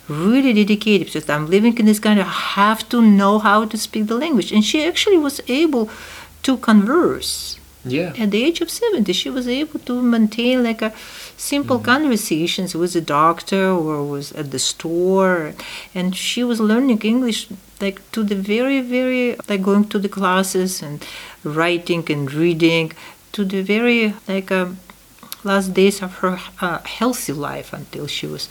really 0.08 0.52
dedicated 0.52 1.08
because 1.08 1.28
I'm 1.28 1.46
living 1.46 1.76
in 1.78 1.86
this 1.86 1.98
country. 1.98 2.22
I 2.22 2.26
have 2.26 2.88
to 2.88 3.02
know 3.02 3.38
how 3.38 3.64
to 3.66 3.76
speak 3.76 4.06
the 4.06 4.16
language. 4.16 4.52
And 4.52 4.64
she 4.64 4.84
actually 4.84 5.18
was 5.18 5.40
able 5.48 5.90
to 6.42 6.56
converse. 6.56 7.58
Yeah. 7.84 8.12
At 8.18 8.30
the 8.30 8.44
age 8.44 8.60
of 8.60 8.70
70, 8.70 9.12
she 9.12 9.30
was 9.30 9.46
able 9.46 9.78
to 9.80 10.02
maintain 10.02 10.62
like 10.62 10.82
a 10.82 10.92
simple 11.38 11.78
conversations 11.78 12.74
with 12.74 12.94
a 12.96 13.00
doctor 13.00 13.70
or 13.70 14.04
was 14.04 14.32
at 14.32 14.50
the 14.50 14.58
store. 14.58 15.54
And 15.94 16.14
she 16.14 16.44
was 16.44 16.60
learning 16.60 17.00
English 17.02 17.48
like 17.80 17.98
to 18.12 18.22
the 18.24 18.34
very, 18.34 18.80
very, 18.82 19.36
like 19.48 19.62
going 19.62 19.88
to 19.88 19.98
the 19.98 20.08
classes 20.08 20.82
and 20.82 21.04
writing 21.44 22.04
and 22.10 22.30
reading 22.32 22.92
to 23.32 23.44
the 23.44 23.62
very, 23.62 24.14
like, 24.26 24.50
um, 24.50 24.78
last 25.44 25.72
days 25.74 26.02
of 26.02 26.16
her 26.16 26.40
uh, 26.60 26.80
healthy 26.80 27.32
life 27.32 27.72
until 27.72 28.06
she 28.08 28.26
was 28.26 28.48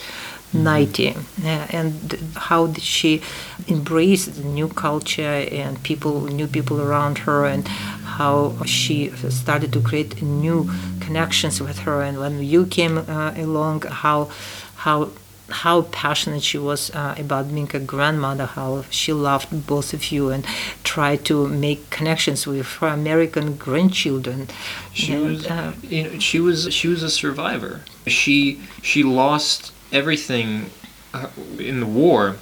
90 0.54 1.16
Yeah, 1.44 1.68
and 1.72 1.94
how 2.36 2.68
did 2.68 2.84
she 2.84 3.22
embrace 3.68 4.26
the 4.26 4.44
new 4.44 4.70
culture 4.70 5.48
and 5.52 5.82
people 5.84 6.22
new 6.22 6.48
people 6.48 6.82
around 6.82 7.20
her 7.20 7.46
and 7.46 7.68
how 7.68 8.56
she 8.66 9.10
started 9.30 9.72
to 9.74 9.82
create 9.82 10.22
new 10.22 10.70
connections 11.00 11.62
with 11.62 11.80
her 11.80 12.02
and 12.02 12.18
when 12.20 12.44
you 12.44 12.66
came 12.66 12.98
uh, 12.98 13.34
along 13.36 13.82
how 13.84 14.30
how 14.78 15.10
how 15.50 15.84
passionate 15.84 16.44
she 16.44 16.58
was 16.58 16.92
uh, 16.92 17.16
about 17.18 17.54
being 17.54 17.70
a 17.74 17.80
grandmother, 17.80 18.46
how 18.46 18.84
she 18.90 19.14
loved 19.14 19.66
both 19.66 19.94
of 19.94 20.12
you 20.12 20.30
and 20.30 20.46
tried 20.84 21.24
to 21.26 21.48
make 21.48 21.90
connections 21.90 22.46
with 22.46 22.68
her 22.78 22.88
American 22.88 23.56
grandchildren. 23.56 24.50
She 24.94 25.14
And, 25.14 25.26
was, 25.26 25.48
uh, 25.48 25.74
you 25.84 26.04
know, 26.04 26.20
she 26.20 26.40
was, 26.40 26.74
she 26.74 26.88
was 26.88 27.02
a 27.02 27.10
survivor. 27.10 27.82
She, 28.06 28.60
she 28.82 29.04
lost 29.04 29.72
everything 29.92 30.70
uh, 31.14 31.28
in 31.60 31.80
the 31.80 31.86
war. 31.86 32.38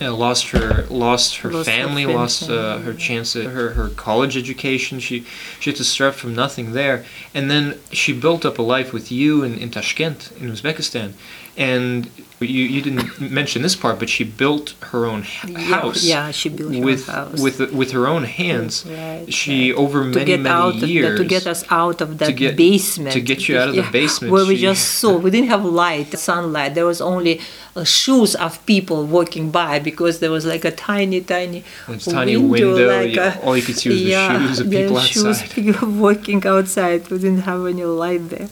Uh, 0.00 0.12
lost 0.12 0.48
her, 0.50 0.84
lost 0.88 1.36
her 1.36 1.52
Lost 1.52 1.68
her 1.68 1.76
family, 1.76 2.04
friends, 2.04 2.16
lost 2.16 2.50
uh, 2.50 2.78
her 2.78 2.94
chance 2.94 3.36
at 3.36 3.44
her, 3.44 3.74
her 3.74 3.88
college 3.90 4.36
education. 4.36 4.98
She, 4.98 5.24
she 5.60 5.70
had 5.70 5.76
to 5.76 5.84
start 5.84 6.14
from 6.14 6.34
nothing 6.34 6.72
there, 6.72 7.04
and 7.34 7.50
then 7.50 7.78
she 7.92 8.12
built 8.12 8.44
up 8.44 8.58
a 8.58 8.62
life 8.62 8.92
with 8.92 9.12
you 9.12 9.44
in, 9.44 9.58
in 9.58 9.70
Tashkent, 9.70 10.32
in 10.40 10.50
Uzbekistan, 10.50 11.12
and 11.56 12.10
you, 12.40 12.64
you 12.64 12.82
didn't 12.82 13.20
mention 13.20 13.62
this 13.62 13.76
part, 13.76 14.00
but 14.00 14.08
she 14.08 14.24
built 14.24 14.74
her 14.90 15.06
own 15.06 15.20
h- 15.20 15.44
Yeah, 15.46 15.58
house. 15.60 16.02
yeah, 16.02 16.30
she 16.32 16.48
built 16.48 16.70
her 16.72 16.76
own 16.78 16.82
with 16.84 17.06
house. 17.06 17.40
with 17.40 17.60
with 17.72 17.92
her 17.92 18.08
own 18.08 18.24
hands. 18.24 18.84
Right, 18.84 19.32
she 19.32 19.70
right. 19.70 19.78
over 19.78 20.02
to 20.02 20.08
many 20.18 20.24
get 20.24 20.40
many 20.40 20.52
out 20.54 20.74
years 20.74 21.20
to 21.20 21.24
get 21.24 21.46
us 21.46 21.64
out 21.70 22.00
of 22.00 22.18
that 22.18 22.34
get- 22.34 22.56
basement 22.56 23.12
to 23.12 23.20
get 23.20 23.48
you 23.48 23.58
out 23.58 23.68
of 23.68 23.76
the 23.76 23.82
Yeah, 23.82 23.90
basement, 23.92 24.32
where 24.32 24.44
we 24.44 24.56
just 24.56 24.84
saw 24.98 25.16
we 25.16 25.30
didn't 25.30 25.50
have 25.50 25.64
light 25.64 26.18
sunlight 26.18 26.74
there 26.74 26.86
was 26.86 27.00
only 27.00 27.40
uh, 27.76 27.84
shoes 27.84 28.34
of 28.34 28.64
people 28.66 29.06
walking 29.06 29.50
by 29.52 29.78
because 29.78 30.18
there 30.18 30.30
was 30.32 30.44
like 30.44 30.64
a 30.64 30.72
tiny 30.72 31.20
tiny 31.20 31.62
tiny 32.00 32.36
window, 32.36 32.88
like 32.98 33.14
you- 33.14 33.20
a- 33.22 33.38
all 33.44 33.56
you 33.56 33.62
could 33.62 33.76
see 33.78 33.90
was 33.90 34.02
the 34.02 34.28
shoes 34.38 34.58
of 34.60 34.72
yeah, 34.72 34.80
people 34.82 34.98
shoes, 35.00 35.24
outside. 35.42 35.50
people 35.50 35.88
walking 36.06 36.44
outside 36.44 37.08
we 37.08 37.18
didn't 37.18 37.42
have 37.42 37.64
any 37.66 37.84
light 37.84 38.28
there 38.30 38.48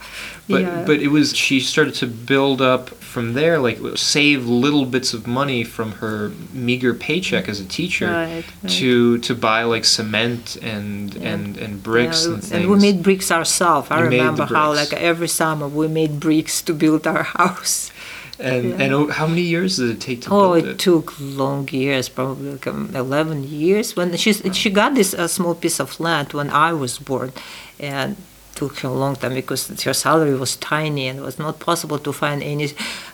But 0.49 0.61
yeah 0.63 0.85
but 0.87 0.97
it 1.01 1.09
was 1.09 1.35
she 1.37 1.59
started 1.61 1.95
to 2.03 2.07
build 2.07 2.61
up 2.63 2.90
from 2.99 3.35
there, 3.35 3.59
like 3.59 3.79
save 3.97 4.47
little 4.47 4.85
bits 4.85 5.15
of 5.15 5.27
money 5.27 5.65
from 5.65 5.93
her 5.93 6.31
meager 6.53 6.95
paycheck 6.95 7.49
as 7.49 7.59
a 7.61 7.65
teacher 7.65 8.07
Right, 8.07 8.45
right. 8.63 8.73
to 8.79 9.19
to 9.19 9.35
buy 9.35 9.63
like 9.65 9.85
cement 9.85 10.57
and 10.63 11.15
Yeah. 11.15 11.31
and 11.33 11.57
and 11.59 11.83
bricks 11.83 12.25
Yeah, 12.27 12.33
and 12.35 12.43
things. 12.43 12.53
and 12.53 12.71
we 12.71 12.77
made 12.79 13.03
bricks 13.03 13.31
ourselves. 13.31 13.89
I 13.91 14.01
remember 14.01 14.45
how, 14.47 14.73
like 14.75 14.93
every 14.93 15.29
summer, 15.29 15.67
we 15.69 15.89
made 15.89 16.21
bricks 16.21 16.63
to 16.63 16.73
build 16.73 17.07
our 17.07 17.23
house. 17.39 17.91
and 18.39 18.65
yeah. 18.71 18.83
and 18.83 18.91
oh, 18.95 19.07
how 19.19 19.27
many 19.27 19.43
years 19.55 19.77
did 19.77 19.91
it 19.91 20.01
take 20.01 20.21
to 20.23 20.29
Oh, 20.31 20.41
build 20.55 20.65
it 20.65 20.71
it? 20.71 20.79
took 20.79 21.07
long 21.21 21.69
years, 21.73 22.09
probably 22.09 22.53
like 22.53 22.67
um, 22.67 22.89
eleven 22.95 23.39
years. 23.45 23.95
When 23.97 24.17
she 24.17 24.33
she 24.63 24.71
got 24.71 24.95
this 24.95 25.13
uh, 25.15 25.29
small 25.29 25.55
piece 25.55 25.79
of 25.85 25.91
land 26.01 26.33
when 26.33 26.49
I 26.69 26.73
was 26.73 26.99
born, 26.99 27.31
and 27.79 28.17
took 28.61 28.75
her 28.81 28.89
a 28.89 28.99
long 29.05 29.15
time 29.21 29.35
because 29.43 29.63
her 29.89 29.97
salary 30.07 30.37
was 30.45 30.53
tiny 30.57 31.05
and 31.09 31.19
it 31.21 31.25
was 31.31 31.39
not 31.39 31.55
possible 31.69 31.99
to 32.07 32.13
find 32.23 32.39
any 32.43 32.69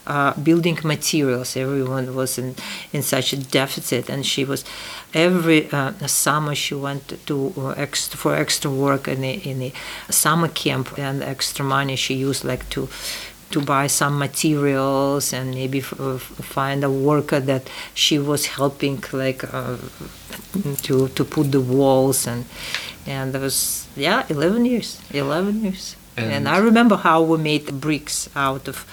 uh, 0.07 0.33
building 0.49 0.79
materials. 0.95 1.57
Everyone 1.65 2.07
was 2.21 2.33
in 2.43 2.49
in 2.95 3.03
such 3.15 3.29
a 3.37 3.39
deficit, 3.59 4.05
and 4.13 4.21
she 4.33 4.43
was 4.51 4.61
every 5.29 5.61
uh, 5.79 5.93
summer 6.25 6.55
she 6.65 6.75
went 6.87 7.05
to 7.29 7.37
uh, 7.57 7.85
extra, 7.85 8.15
for 8.23 8.33
extra 8.45 8.71
work 8.87 9.05
in 9.15 9.21
a, 9.33 9.35
in 9.51 9.59
summer 10.25 10.51
camp 10.65 10.87
and 11.07 11.17
extra 11.35 11.65
money 11.77 11.97
she 12.05 12.15
used 12.29 12.45
like 12.53 12.65
to 12.75 12.89
to 13.51 13.61
buy 13.61 13.87
some 13.87 14.15
materials 14.27 15.33
and 15.33 15.47
maybe 15.61 15.79
f- 15.79 16.21
find 16.57 16.83
a 16.83 16.91
worker 16.91 17.41
that 17.53 17.65
she 17.95 18.17
was 18.19 18.43
helping 18.59 18.97
like 19.13 19.43
uh, 19.55 19.77
to 20.87 21.09
to 21.17 21.23
put 21.25 21.47
the 21.53 21.61
walls 21.61 22.27
and 22.27 22.45
and 23.07 23.33
there 23.33 23.41
was 23.41 23.87
yeah 23.97 24.25
11 24.29 24.65
years 24.65 25.01
11 25.13 25.63
years 25.65 25.97
and, 26.17 26.33
And- 26.33 26.49
i 26.49 26.59
remember 26.59 26.97
how 26.97 27.23
we 27.23 27.39
made 27.39 27.67
the 27.67 27.73
bricks 27.73 28.29
out 28.35 28.69
of 28.69 28.85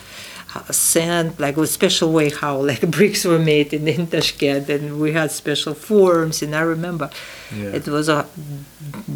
uh, 0.56 0.72
sand 0.72 1.40
like 1.40 1.58
a 1.58 1.66
special 1.68 2.12
way 2.14 2.30
how 2.30 2.58
like 2.72 2.82
bricks 2.92 3.26
were 3.26 3.40
made 3.40 3.74
in, 3.74 3.88
in 3.88 4.08
Tashkent 4.08 4.70
and 4.70 5.00
we 5.00 5.14
had 5.14 5.32
special 5.32 5.74
forms 5.74 6.42
and 6.44 6.56
i 6.56 6.62
remember 6.62 7.10
Yeah. 7.56 7.78
it 7.80 7.88
was 7.88 8.08
a 8.10 8.26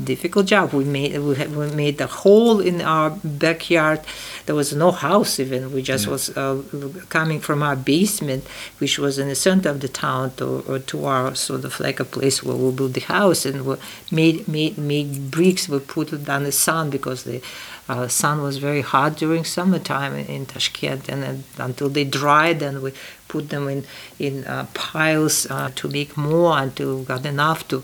difficult 0.03 0.47
job. 0.47 0.73
We 0.73 0.83
made 0.83 1.17
we, 1.19 1.35
had, 1.35 1.55
we 1.55 1.67
made 1.71 1.99
a 2.01 2.07
hole 2.07 2.59
in 2.59 2.81
our 2.81 3.11
backyard. 3.23 4.01
There 4.45 4.55
was 4.55 4.73
no 4.73 4.91
house 4.91 5.39
even. 5.39 5.71
We 5.73 5.81
just 5.81 6.05
Yeah. 6.05 6.11
was 6.11 6.29
uh, 6.37 6.61
coming 7.09 7.39
from 7.39 7.61
our 7.63 7.75
basement 7.75 8.43
which 8.79 8.97
was 8.99 9.17
in 9.19 9.27
the 9.27 9.35
center 9.35 9.69
of 9.69 9.79
the 9.81 9.87
town 9.87 10.31
to, 10.37 10.63
or 10.67 10.79
to 10.79 11.05
our 11.05 11.35
sort 11.35 11.63
of 11.65 11.79
like 11.79 11.99
a 11.99 12.05
place 12.05 12.43
where 12.43 12.55
we 12.55 12.71
built 12.71 12.93
the 12.93 13.01
house 13.01 13.45
and 13.45 13.65
we 13.65 13.75
made 14.11 14.47
made 14.47 14.77
made 14.77 15.31
bricks. 15.31 15.69
We 15.69 15.79
put 15.79 16.13
it 16.13 16.27
on 16.29 16.43
the 16.43 16.51
sun 16.51 16.89
because 16.89 17.23
the 17.23 17.41
uh, 17.89 18.07
sun 18.07 18.41
was 18.41 18.57
very 18.57 18.81
hot 18.81 19.15
during 19.17 19.43
summertime 19.45 20.13
in, 20.15 20.25
in 20.25 20.45
Tashkent. 20.45 21.07
And 21.09 21.43
until 21.57 21.89
they 21.89 22.03
dried 22.03 22.61
and 22.61 22.81
we 22.81 22.91
put 23.27 23.49
them 23.49 23.67
in 23.69 23.85
in 24.19 24.45
uh, 24.45 24.65
piles 24.73 25.45
uh, 25.49 25.69
to 25.75 25.87
make 25.87 26.17
more 26.17 26.57
until 26.57 26.99
we 26.99 27.05
got 27.05 27.25
enough 27.25 27.67
to 27.69 27.83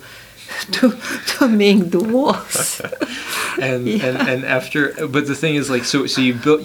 to 0.76 0.98
to 1.38 1.48
make 1.48 1.92
the 1.92 2.00
walls. 2.04 2.82
and, 3.60 3.88
Yeah. 3.88 4.06
and 4.08 4.18
and 4.32 4.46
after 4.46 5.08
but 5.08 5.28
the 5.28 5.36
thing 5.36 5.56
is 5.56 5.70
like 5.70 5.84
so 5.86 6.06
so 6.08 6.22
you 6.22 6.34
built 6.34 6.62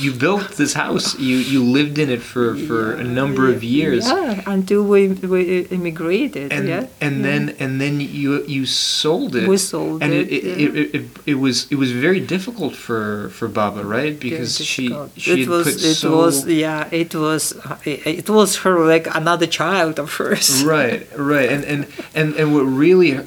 you 0.00 0.12
built 0.12 0.56
this 0.56 0.74
house 0.74 1.18
you 1.18 1.36
you 1.36 1.62
lived 1.64 1.98
in 1.98 2.10
it 2.10 2.22
for 2.22 2.56
for 2.68 2.92
a 2.92 3.04
number 3.04 3.48
of 3.48 3.62
years 3.64 4.04
Yeah, 4.06 4.42
until 4.46 4.82
we 4.84 5.08
we 5.32 5.60
immigrated. 5.70 6.52
and 6.52 6.68
yeah. 6.68 6.86
and 7.00 7.24
then 7.24 7.54
and 7.58 7.80
then 7.80 8.00
you 8.00 8.44
you 8.46 8.66
sold 8.66 9.34
it 9.36 9.48
We 9.48 9.56
sold 9.56 10.02
and 10.02 10.12
it, 10.12 10.28
it 10.30 10.42
yeah. 10.44 10.64
it, 10.64 10.76
it, 10.76 10.94
it, 10.96 11.04
it 11.26 11.34
was 11.34 11.66
it 11.72 11.76
was 11.76 11.92
very 11.92 12.20
difficult 12.20 12.74
for 12.76 13.28
for 13.30 13.48
Baba 13.48 13.82
right 13.84 14.18
because 14.18 14.58
she 14.58 14.88
she 15.16 15.42
it 15.42 15.48
was 15.48 15.64
put 15.64 15.74
it 15.90 15.94
so 15.94 16.16
was 16.16 16.46
yeah 16.46 16.88
it 16.92 17.14
was 17.14 17.52
it, 17.84 18.06
it 18.24 18.28
was 18.30 18.56
her 18.64 18.74
like 18.94 19.06
another 19.14 19.46
child 19.46 19.98
of 19.98 20.12
hers. 20.18 20.62
right 20.64 21.06
right 21.16 21.48
and 21.50 21.64
and 21.64 21.86
and 22.14 22.34
and 22.36 22.52
what 22.54 22.62
really 22.64 23.17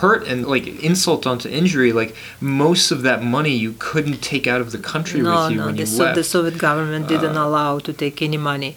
hurt 0.00 0.26
and 0.26 0.46
like 0.46 0.66
insult 0.82 1.26
onto 1.26 1.48
injury 1.48 1.92
like 1.92 2.14
most 2.40 2.90
of 2.90 3.02
that 3.02 3.22
money 3.22 3.50
you 3.50 3.74
couldn't 3.78 4.20
take 4.22 4.46
out 4.46 4.60
of 4.60 4.72
the 4.72 4.78
country 4.78 5.20
No, 5.20 5.30
with 5.30 5.52
you 5.52 5.58
no, 5.58 5.66
when 5.66 5.74
the, 5.76 5.80
you 5.80 5.86
so, 5.86 6.04
left 6.04 6.12
Uh, 6.12 6.20
the 6.20 6.24
Soviet 6.24 6.58
government 6.58 7.08
didn't 7.08 7.36
allow 7.36 7.78
to 7.78 7.92
take 7.92 8.20
any 8.22 8.36
money. 8.36 8.76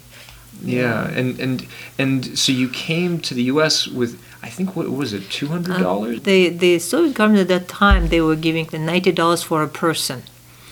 Yeah, 0.63 1.07
and 1.09 1.39
and 1.39 1.65
and 1.99 2.37
so 2.37 2.51
you 2.51 2.67
came 2.69 3.19
to 3.27 3.33
the 3.33 3.43
U.S. 3.53 3.87
with 3.87 4.19
I 4.41 4.49
think 4.49 4.75
what 4.75 4.89
was 4.89 5.13
it, 5.13 5.29
two 5.29 5.47
hundred 5.47 5.77
dollars? 5.79 6.21
The 6.23 6.49
the 6.49 6.79
Soviet 6.79 7.13
government 7.13 7.41
at 7.41 7.47
that 7.55 7.67
time 7.67 8.07
they 8.09 8.21
were 8.21 8.35
giving 8.35 8.65
the 8.65 8.79
ninety 8.79 9.11
dollars 9.11 9.43
for 9.43 9.61
a 9.63 9.67
person. 9.67 10.23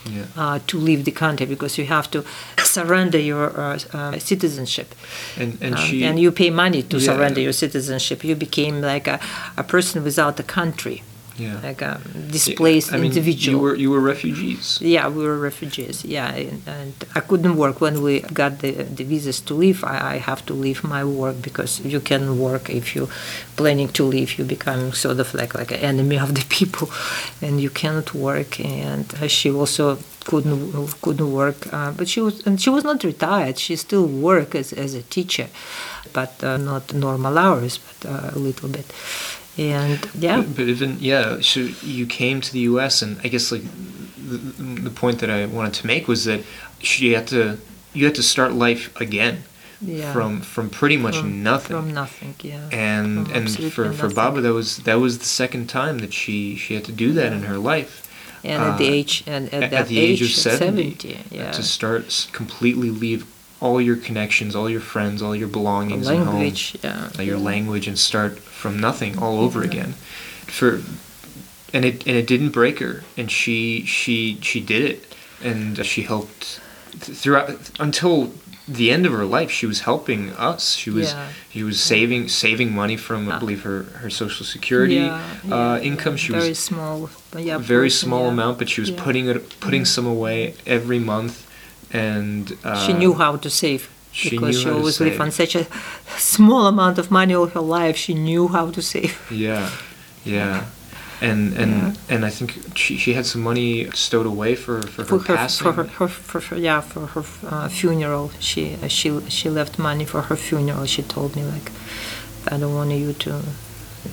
Yeah. 0.10 0.26
Uh, 0.38 0.60
to 0.68 0.78
leave 0.78 1.04
the 1.04 1.12
country 1.12 1.46
because 1.46 1.78
you 1.82 1.86
have 1.88 2.10
to 2.12 2.24
surrender 2.64 3.20
your 3.20 3.48
uh, 3.60 3.80
uh, 3.94 4.20
citizenship. 4.20 4.94
And 5.40 5.58
and 5.62 5.76
Um, 5.76 5.82
she 5.82 6.06
and 6.06 6.20
you 6.20 6.32
pay 6.32 6.50
money 6.52 6.84
to 6.84 6.98
Yeah. 6.98 7.06
surrender 7.14 7.42
your 7.42 7.54
citizenship. 7.54 8.24
You 8.24 8.36
became 8.36 8.82
like 8.82 9.08
a, 9.12 9.20
a 9.58 9.64
person 9.64 10.04
without 10.04 10.40
a 10.40 10.44
country, 10.44 11.02
yeah. 11.38 11.60
like 11.62 11.82
a 11.82 12.02
displaced 12.32 12.94
I 12.94 12.98
mean, 12.98 13.06
individual. 13.06 13.58
You 13.58 13.64
were 13.64 13.76
you 13.76 13.90
were 13.92 14.00
refugees. 14.00 14.80
yeah, 14.82 15.08
we 15.08 15.24
were 15.26 15.38
refugees. 15.38 16.06
Yeah, 16.06 16.30
and, 16.34 16.62
and 16.68 16.94
I 17.14 17.20
couldn't 17.20 17.56
work 17.58 17.82
when 17.82 18.02
we 18.02 18.22
got 18.22 18.60
the, 18.60 18.72
the 18.72 19.04
visas 19.04 19.42
to 19.42 19.54
leave. 19.54 19.84
I, 19.84 20.16
I 20.16 20.18
have 20.18 20.46
to 20.48 20.54
leave 20.54 20.84
my 20.84 21.04
work 21.04 21.42
because 21.42 21.80
you 21.82 22.00
can 22.00 22.40
work 22.40 22.70
if 22.70 22.96
you 22.96 23.10
planning 23.56 23.90
to 23.90 24.04
leave. 24.04 24.38
You 24.38 24.46
become 24.46 24.94
sort 24.94 25.20
of 25.20 25.34
like 25.34 25.56
like 25.56 25.72
an 25.72 25.80
enemy 25.80 26.18
of 26.18 26.36
the 26.36 26.46
people, 26.50 26.90
and 27.42 27.60
you 27.60 27.70
cannot 27.70 28.14
work. 28.14 28.60
And 28.60 29.06
she 29.28 29.52
also 29.52 29.98
couldn't 30.26 31.02
couldn't 31.02 31.32
work, 31.32 31.74
uh, 31.74 31.92
but 31.92 32.08
she 32.08 32.22
was 32.22 32.46
and 32.46 32.62
she 32.62 32.70
was 32.70 32.84
not 32.84 33.04
retired. 33.04 33.58
She 33.58 33.76
still 33.76 34.08
worked 34.08 34.56
as 34.56 34.74
as 34.74 34.94
a 34.94 35.04
teacher, 35.04 35.48
but 36.14 36.44
uh, 36.44 36.58
not 36.58 36.94
normal 36.94 37.38
hours, 37.38 37.78
but 37.78 38.10
uh, 38.10 38.32
a 38.36 38.40
little 38.40 38.70
bit. 38.70 38.86
And 39.58 40.10
yeah, 40.16 40.38
But, 40.38 40.56
but 40.56 40.66
even 40.68 40.98
yeah, 41.00 41.40
so 41.42 41.62
you 41.82 42.06
came 42.06 42.42
to 42.42 42.52
the 42.52 42.60
U.S. 42.60 43.02
and 43.02 43.20
I 43.24 43.30
guess 43.30 43.52
like 43.52 43.64
the, 44.18 44.38
the 44.38 44.90
point 44.90 45.20
that 45.20 45.30
I 45.30 45.46
wanted 45.46 45.74
to 45.76 45.88
make 45.88 46.08
was 46.08 46.26
that 46.26 46.42
she 46.80 47.14
had 47.14 47.28
to 47.28 47.58
you 47.94 48.06
had 48.06 48.16
to 48.16 48.24
start 48.24 48.54
life 48.54 48.96
again 49.00 49.44
yeah. 49.82 50.14
from 50.14 50.42
from 50.42 50.70
pretty 50.70 50.98
much 50.98 51.18
from, 51.18 51.44
nothing. 51.44 51.76
From 51.76 51.94
nothing, 51.94 52.36
yeah. 52.42 52.70
and 52.72 53.28
from 53.28 53.36
and 53.36 53.52
for, 53.52 53.70
for 53.70 53.86
nothing. 53.86 54.16
Baba 54.16 54.42
that 54.42 54.54
was 54.54 54.78
that 54.80 54.96
was 54.96 55.20
the 55.20 55.26
second 55.26 55.68
time 55.68 56.00
that 56.00 56.14
she 56.14 56.56
she 56.56 56.76
had 56.76 56.86
to 56.86 56.92
do 56.92 57.14
that 57.14 57.34
in 57.34 57.44
her 57.44 57.58
life. 57.58 58.02
And 58.44 58.62
at 58.62 58.78
the 58.78 58.88
uh, 58.88 58.94
age 58.94 59.24
and 59.26 59.52
at, 59.54 59.64
at 59.64 59.72
that 59.72 59.88
the 59.88 60.00
age 60.00 60.22
of 60.22 60.28
at 60.28 60.60
70, 60.60 61.20
yeah. 61.32 61.52
to 61.52 61.64
start 61.64 62.30
completely 62.32 62.92
leave 62.92 63.26
all 63.66 63.82
your 63.82 63.96
connections, 64.08 64.56
all 64.56 64.70
your 64.70 64.82
friends, 64.94 65.22
all 65.22 65.36
your 65.36 65.48
belongings 65.48 66.08
at 66.08 66.18
home, 66.18 66.54
yeah. 66.84 67.10
uh, 67.18 67.22
your 67.22 67.38
yeah. 67.38 67.44
language, 67.52 67.88
and 67.88 67.98
start 67.98 68.38
from 68.40 68.80
nothing 68.80 69.18
all 69.18 69.40
over 69.40 69.64
again. 69.64 69.94
For 70.58 70.82
and 71.74 71.84
it 71.84 72.06
and 72.08 72.16
it 72.16 72.28
didn't 72.28 72.52
break 72.52 72.80
her, 72.80 73.04
and 73.18 73.30
she 73.32 73.86
she 73.86 74.38
she 74.42 74.60
did 74.62 74.84
it, 74.92 75.16
and 75.44 75.86
she 75.86 76.04
helped 76.04 76.60
throughout 77.00 77.50
until 77.80 78.32
the 78.68 78.90
end 78.92 79.06
of 79.06 79.12
her 79.12 79.26
life. 79.26 79.52
She 79.52 79.66
was 79.68 79.82
helping 79.82 80.32
us. 80.34 80.76
She 80.76 80.90
was 80.90 81.12
Yeah. 81.12 81.28
she 81.54 81.64
was 81.64 81.80
saving 81.80 82.30
saving 82.30 82.74
money 82.74 82.98
from 82.98 83.30
I 83.30 83.36
Ah. 83.36 83.40
believe 83.40 83.62
her 83.64 83.84
her 84.02 84.10
social 84.10 84.46
security 84.46 84.96
Yeah, 84.96 85.22
uh, 85.52 85.56
yeah, 85.76 85.80
income. 85.90 86.18
She 86.18 86.32
very 86.32 86.50
was 86.50 86.60
small, 86.60 87.10
yeah, 87.38 87.58
very 87.58 87.90
portion, 87.90 88.08
small 88.08 88.26
yeah. 88.26 88.32
amount, 88.36 88.58
but 88.60 88.70
she 88.70 88.82
was 88.82 88.90
Yeah. 88.92 89.04
putting 89.04 89.28
it 89.28 89.60
putting 89.60 89.86
some 89.86 90.08
away 90.08 90.54
every 90.66 91.00
month, 91.00 91.45
and 91.92 92.58
uh, 92.64 92.76
she 92.86 92.94
knew 92.94 93.14
how 93.14 93.36
to 93.38 93.50
save 93.50 93.90
she 94.12 94.30
because 94.30 94.62
she 94.62 94.70
always 94.70 95.00
lived 95.00 95.20
on 95.20 95.32
such 95.32 95.56
a 95.56 95.68
small 96.18 96.68
amount 96.68 96.98
of 96.98 97.12
money 97.12 97.34
all 97.36 97.48
her 97.48 97.60
life. 97.62 97.98
She 97.98 98.14
knew 98.14 98.48
how 98.48 98.72
to 98.72 98.82
save. 98.82 99.14
Yeah, 99.30 99.70
yeah, 100.24 100.66
and 101.22 101.54
and 101.58 101.98
and 102.10 102.26
I 102.26 102.30
think 102.30 102.78
she 102.78 102.98
she 102.98 103.14
had 103.14 103.26
some 103.26 103.42
money 103.44 103.90
stowed 103.92 104.26
away 104.26 104.56
for 104.56 104.82
for 104.82 105.04
her 105.04 105.08
For 105.08 105.20
her, 105.20 105.36
passing. 105.36 105.66
for 105.66 105.74
her, 105.74 105.84
her, 105.84 106.08
for 106.08 106.40
her, 106.40 106.58
yeah, 106.58 106.82
for 106.82 107.06
her 107.08 107.24
uh, 107.48 107.68
funeral. 107.70 108.32
She 108.40 108.78
uh, 108.82 108.88
she 108.88 109.20
she 109.30 109.50
left 109.50 109.78
money 109.78 110.06
for 110.06 110.22
her 110.22 110.36
funeral. 110.38 110.86
She 110.86 111.02
told 111.04 111.36
me 111.36 111.44
like, 111.44 111.72
I 112.52 112.58
don't 112.58 112.74
want 112.74 112.92
you 112.92 113.14
to. 113.14 113.32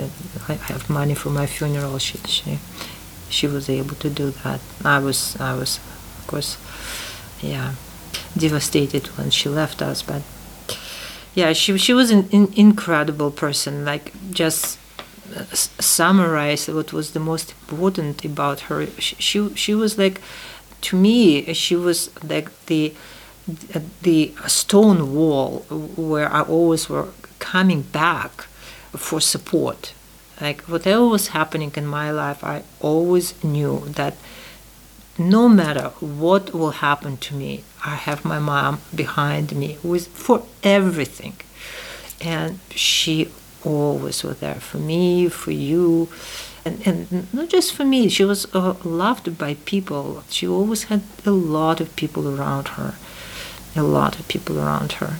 uh, 0.00 0.08
I 0.48 0.54
have 0.54 0.88
money 0.90 1.14
for 1.14 1.30
my 1.30 1.46
funeral. 1.46 1.98
She 1.98 2.18
she 2.26 2.58
she 3.30 3.46
was 3.46 3.68
able 3.68 3.94
to 3.96 4.10
do 4.10 4.30
that. 4.42 4.60
I 4.84 4.98
was 4.98 5.36
I 5.40 5.54
was, 5.54 5.78
of 6.18 6.26
course, 6.26 6.56
yeah. 7.42 7.74
devastated 8.36 9.06
when 9.18 9.30
she 9.30 9.48
left 9.48 9.82
us. 9.82 10.02
But 10.02 10.22
yeah, 11.34 11.52
she 11.52 11.76
she 11.78 11.94
was 11.94 12.10
an, 12.10 12.28
incredible 12.54 13.30
person. 13.30 13.84
Like 13.84 14.12
just 14.30 14.78
uh, 15.36 15.44
summarize 15.54 16.68
what 16.68 16.92
was 16.92 17.12
the 17.12 17.20
most 17.20 17.50
important 17.50 18.24
about 18.24 18.60
her. 18.60 18.86
She 18.98 19.16
she, 19.16 19.54
she 19.54 19.74
was 19.74 19.98
like 19.98 20.20
to 20.82 20.96
me 20.96 21.52
she 21.54 21.76
was 21.76 22.10
like 22.22 22.48
the 22.66 22.94
the 24.02 24.32
stone 24.46 25.14
wall 25.14 25.60
where 25.96 26.32
I 26.32 26.42
always 26.42 26.88
were 26.88 27.08
coming 27.38 27.82
back 27.82 28.42
for 28.96 29.20
support. 29.20 29.94
Like 30.40 30.62
whatever 30.62 31.06
was 31.06 31.28
happening 31.28 31.72
in 31.76 31.86
my 31.86 32.10
life, 32.10 32.42
I 32.44 32.62
always 32.80 33.42
knew 33.44 33.84
that 33.86 34.14
no 35.18 35.48
matter 35.48 35.88
what 36.00 36.54
will 36.54 36.70
happen 36.70 37.16
to 37.18 37.34
me, 37.34 37.64
I 37.84 37.96
have 37.96 38.24
my 38.24 38.38
mom 38.38 38.80
behind 38.94 39.54
me 39.54 39.78
with 39.82 40.08
for 40.08 40.46
everything. 40.62 41.36
And 42.20 42.60
she 42.70 43.28
always 43.64 44.22
was 44.22 44.40
there 44.40 44.60
for 44.60 44.78
me, 44.78 45.28
for 45.28 45.50
you, 45.50 46.08
and, 46.64 46.86
and 46.86 47.32
not 47.34 47.48
just 47.48 47.74
for 47.74 47.84
me. 47.84 48.08
She 48.08 48.24
was 48.24 48.46
uh, 48.54 48.74
loved 48.84 49.36
by 49.36 49.54
people. 49.64 50.24
She 50.28 50.46
always 50.46 50.84
had 50.84 51.02
a 51.26 51.30
lot 51.30 51.80
of 51.80 51.94
people 51.96 52.28
around 52.28 52.68
her, 52.68 52.94
a 53.74 53.82
lot 53.82 54.18
of 54.18 54.28
people 54.28 54.58
around 54.58 54.92
her. 54.92 55.18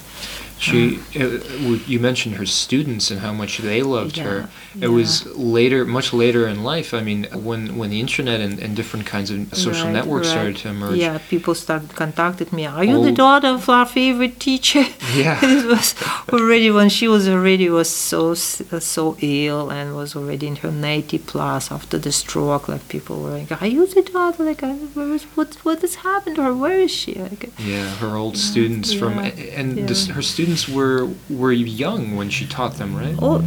She, 0.66 0.80
uh, 1.16 1.38
w- 1.66 1.80
you 1.92 1.98
mentioned 2.10 2.34
her 2.36 2.46
students 2.46 3.10
and 3.10 3.18
how 3.26 3.32
much 3.42 3.52
they 3.68 3.80
loved 3.96 4.16
her. 4.26 4.38
Yeah, 4.74 4.84
It 4.86 4.90
was 5.00 5.10
later, 5.58 5.84
much 5.98 6.08
later 6.22 6.42
in 6.52 6.58
life. 6.74 6.88
I 7.00 7.02
mean, 7.08 7.20
when 7.48 7.60
when 7.78 7.90
the 7.94 8.00
internet 8.06 8.38
and, 8.46 8.54
and 8.64 8.70
different 8.80 9.04
kinds 9.14 9.28
of 9.32 9.38
social 9.66 9.86
Right, 9.88 9.98
networks 9.98 10.28
right. 10.28 10.34
started 10.36 10.56
to 10.62 10.68
emerge. 10.76 10.98
Yeah, 11.06 11.18
people 11.34 11.54
started 11.66 11.90
contacted 12.02 12.48
me. 12.56 12.62
Are 12.78 12.84
you 12.90 12.98
the 13.08 13.14
Oh. 13.18 13.24
daughter 13.24 13.50
of 13.58 13.68
our 13.76 13.86
favorite 13.98 14.36
teacher? 14.48 14.84
Yeah. 15.22 15.36
it 15.62 15.66
was 15.74 15.88
already 16.36 16.70
when 16.78 16.88
she 16.96 17.06
was 17.14 17.24
already 17.34 17.66
was 17.80 17.90
so 18.10 18.22
uh, 18.30 18.80
so 18.94 19.02
ill 19.20 19.64
and 19.76 19.86
was 20.02 20.10
already 20.18 20.46
in 20.52 20.56
her 20.64 20.70
90 20.70 21.18
plus 21.30 21.62
after 21.76 21.96
the 22.04 22.12
stroke. 22.22 22.64
Like 22.72 22.84
people 22.96 23.16
were 23.22 23.34
like, 23.38 23.50
"Are 23.62 23.70
you 23.76 23.82
the 23.96 24.02
daughter? 24.14 24.42
Like, 24.50 24.62
where 24.96 25.12
is, 25.18 25.24
what 25.36 25.48
what 25.66 25.78
has 25.84 25.94
happened 26.10 26.36
to 26.36 26.42
her? 26.46 26.54
Where 26.64 26.80
is 26.86 26.92
she?" 27.00 27.12
Like, 27.28 27.42
Yeah, 27.72 27.86
her 28.02 28.12
old 28.22 28.36
students 28.50 28.88
from 29.00 29.12
and 29.58 29.68
yeah. 29.76 29.86
this, 29.90 30.00
her 30.16 30.22
students 30.34 30.51
were 30.76 31.08
were 31.40 31.52
young 31.52 32.02
when 32.18 32.28
she 32.30 32.44
taught 32.46 32.74
them, 32.80 32.90
right? 33.02 33.16
oh, 33.26 33.38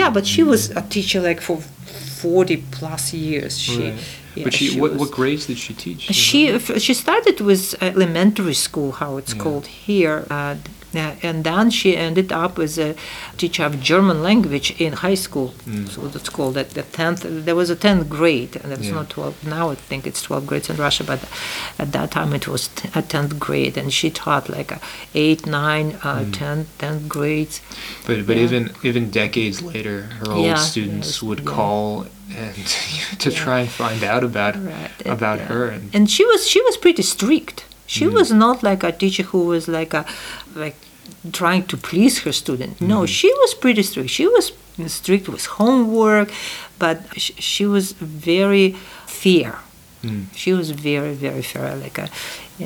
yeah, 0.00 0.10
but 0.16 0.24
she 0.26 0.42
was 0.42 0.70
a 0.70 0.82
teacher 0.94 1.20
like 1.28 1.40
for 1.40 1.58
40 2.22 2.56
plus 2.70 3.12
years. 3.14 3.58
She, 3.58 3.78
Right. 3.90 3.94
yeah, 4.36 4.44
but 4.44 4.52
she, 4.58 4.66
what, 4.80 4.90
was- 4.92 5.00
what 5.00 5.10
grades 5.18 5.46
did 5.46 5.58
she 5.58 5.72
teach? 5.74 6.00
She 6.14 6.58
she 6.86 6.94
started 6.94 7.40
with 7.40 7.62
elementary 7.82 8.54
school, 8.54 8.90
how 8.92 9.18
it's 9.20 9.34
Yeah. 9.34 9.42
called 9.42 9.66
here, 9.86 10.18
uh, 10.30 10.54
and 10.94 11.44
then 11.44 11.70
she 11.70 11.96
ended 11.96 12.32
up 12.32 12.58
as 12.58 12.78
a 12.78 12.94
teacher 13.36 13.64
of 13.64 13.80
German 13.80 14.22
language 14.22 14.68
in 14.80 14.92
high 14.94 15.14
school. 15.14 15.54
Mm. 15.68 15.88
So 15.88 16.00
that's 16.08 16.28
called 16.28 16.56
at 16.56 16.70
the 16.70 16.82
tenth. 16.82 17.24
There 17.46 17.54
was 17.54 17.70
a 17.70 17.76
tenth 17.76 18.08
grade, 18.08 18.56
and 18.62 18.72
it's 18.72 18.86
Yeah. 18.88 18.94
not 18.94 19.10
twelve 19.10 19.36
now. 19.44 19.70
I 19.70 19.74
think 19.76 20.06
it's 20.06 20.22
twelve 20.22 20.46
grades 20.46 20.68
in 20.70 20.76
Russia, 20.76 21.04
but 21.04 21.20
at 21.78 21.92
that 21.92 22.10
time 22.10 22.32
it 22.34 22.46
was 22.48 22.68
t- 22.68 22.88
a 22.94 23.02
tenth 23.02 23.38
grade, 23.38 23.76
and 23.76 23.92
she 23.92 24.10
taught 24.10 24.48
like 24.48 24.70
a 24.72 24.80
eight, 25.14 25.46
nine, 25.46 25.98
uh, 26.02 26.20
Mm. 26.24 26.32
tenth, 26.32 26.68
tenth 26.78 27.08
grades. 27.08 27.60
But 28.06 28.26
but 28.26 28.36
Yeah. 28.36 28.44
even 28.44 28.70
even 28.82 29.10
decades 29.10 29.62
later, 29.62 29.96
her 30.20 30.32
old 30.32 30.44
Yeah, 30.46 30.56
students 30.56 31.22
would 31.22 31.44
call 31.44 32.06
and 32.36 32.54
to 33.18 33.30
try 33.30 33.60
and 33.60 33.68
find 33.68 34.02
out 34.04 34.22
about 34.24 34.54
Right, 34.56 34.90
about 35.16 35.40
her 35.50 35.66
and 35.74 35.90
and 35.94 36.10
she 36.10 36.24
was 36.24 36.46
she 36.48 36.60
was 36.62 36.76
pretty 36.76 37.02
strict 37.02 37.64
she 37.94 38.04
Mm. 38.06 38.12
was 38.18 38.28
not 38.44 38.56
like 38.68 38.82
a 38.90 38.92
teacher 39.02 39.24
who 39.32 39.40
was 39.52 39.64
like 39.78 39.92
a 40.00 40.02
like 40.64 40.76
trying 41.40 41.64
to 41.72 41.76
please 41.88 42.14
her 42.24 42.32
student 42.42 42.72
no 42.92 42.98
Mhm. 43.00 43.08
she 43.18 43.30
was 43.42 43.50
pretty 43.62 43.82
strict 43.90 44.10
she 44.18 44.26
was 44.36 44.44
strict 45.00 45.26
with 45.34 45.44
homework 45.58 46.28
but 46.82 46.96
sh- 47.22 47.36
she 47.50 47.64
was 47.74 47.86
very 48.28 48.66
fair 49.24 49.52
Mm. 50.08 50.22
she 50.42 50.50
was 50.58 50.68
very 50.90 51.14
very 51.26 51.44
fair 51.52 51.68
like 51.84 51.98
a, 52.04 52.06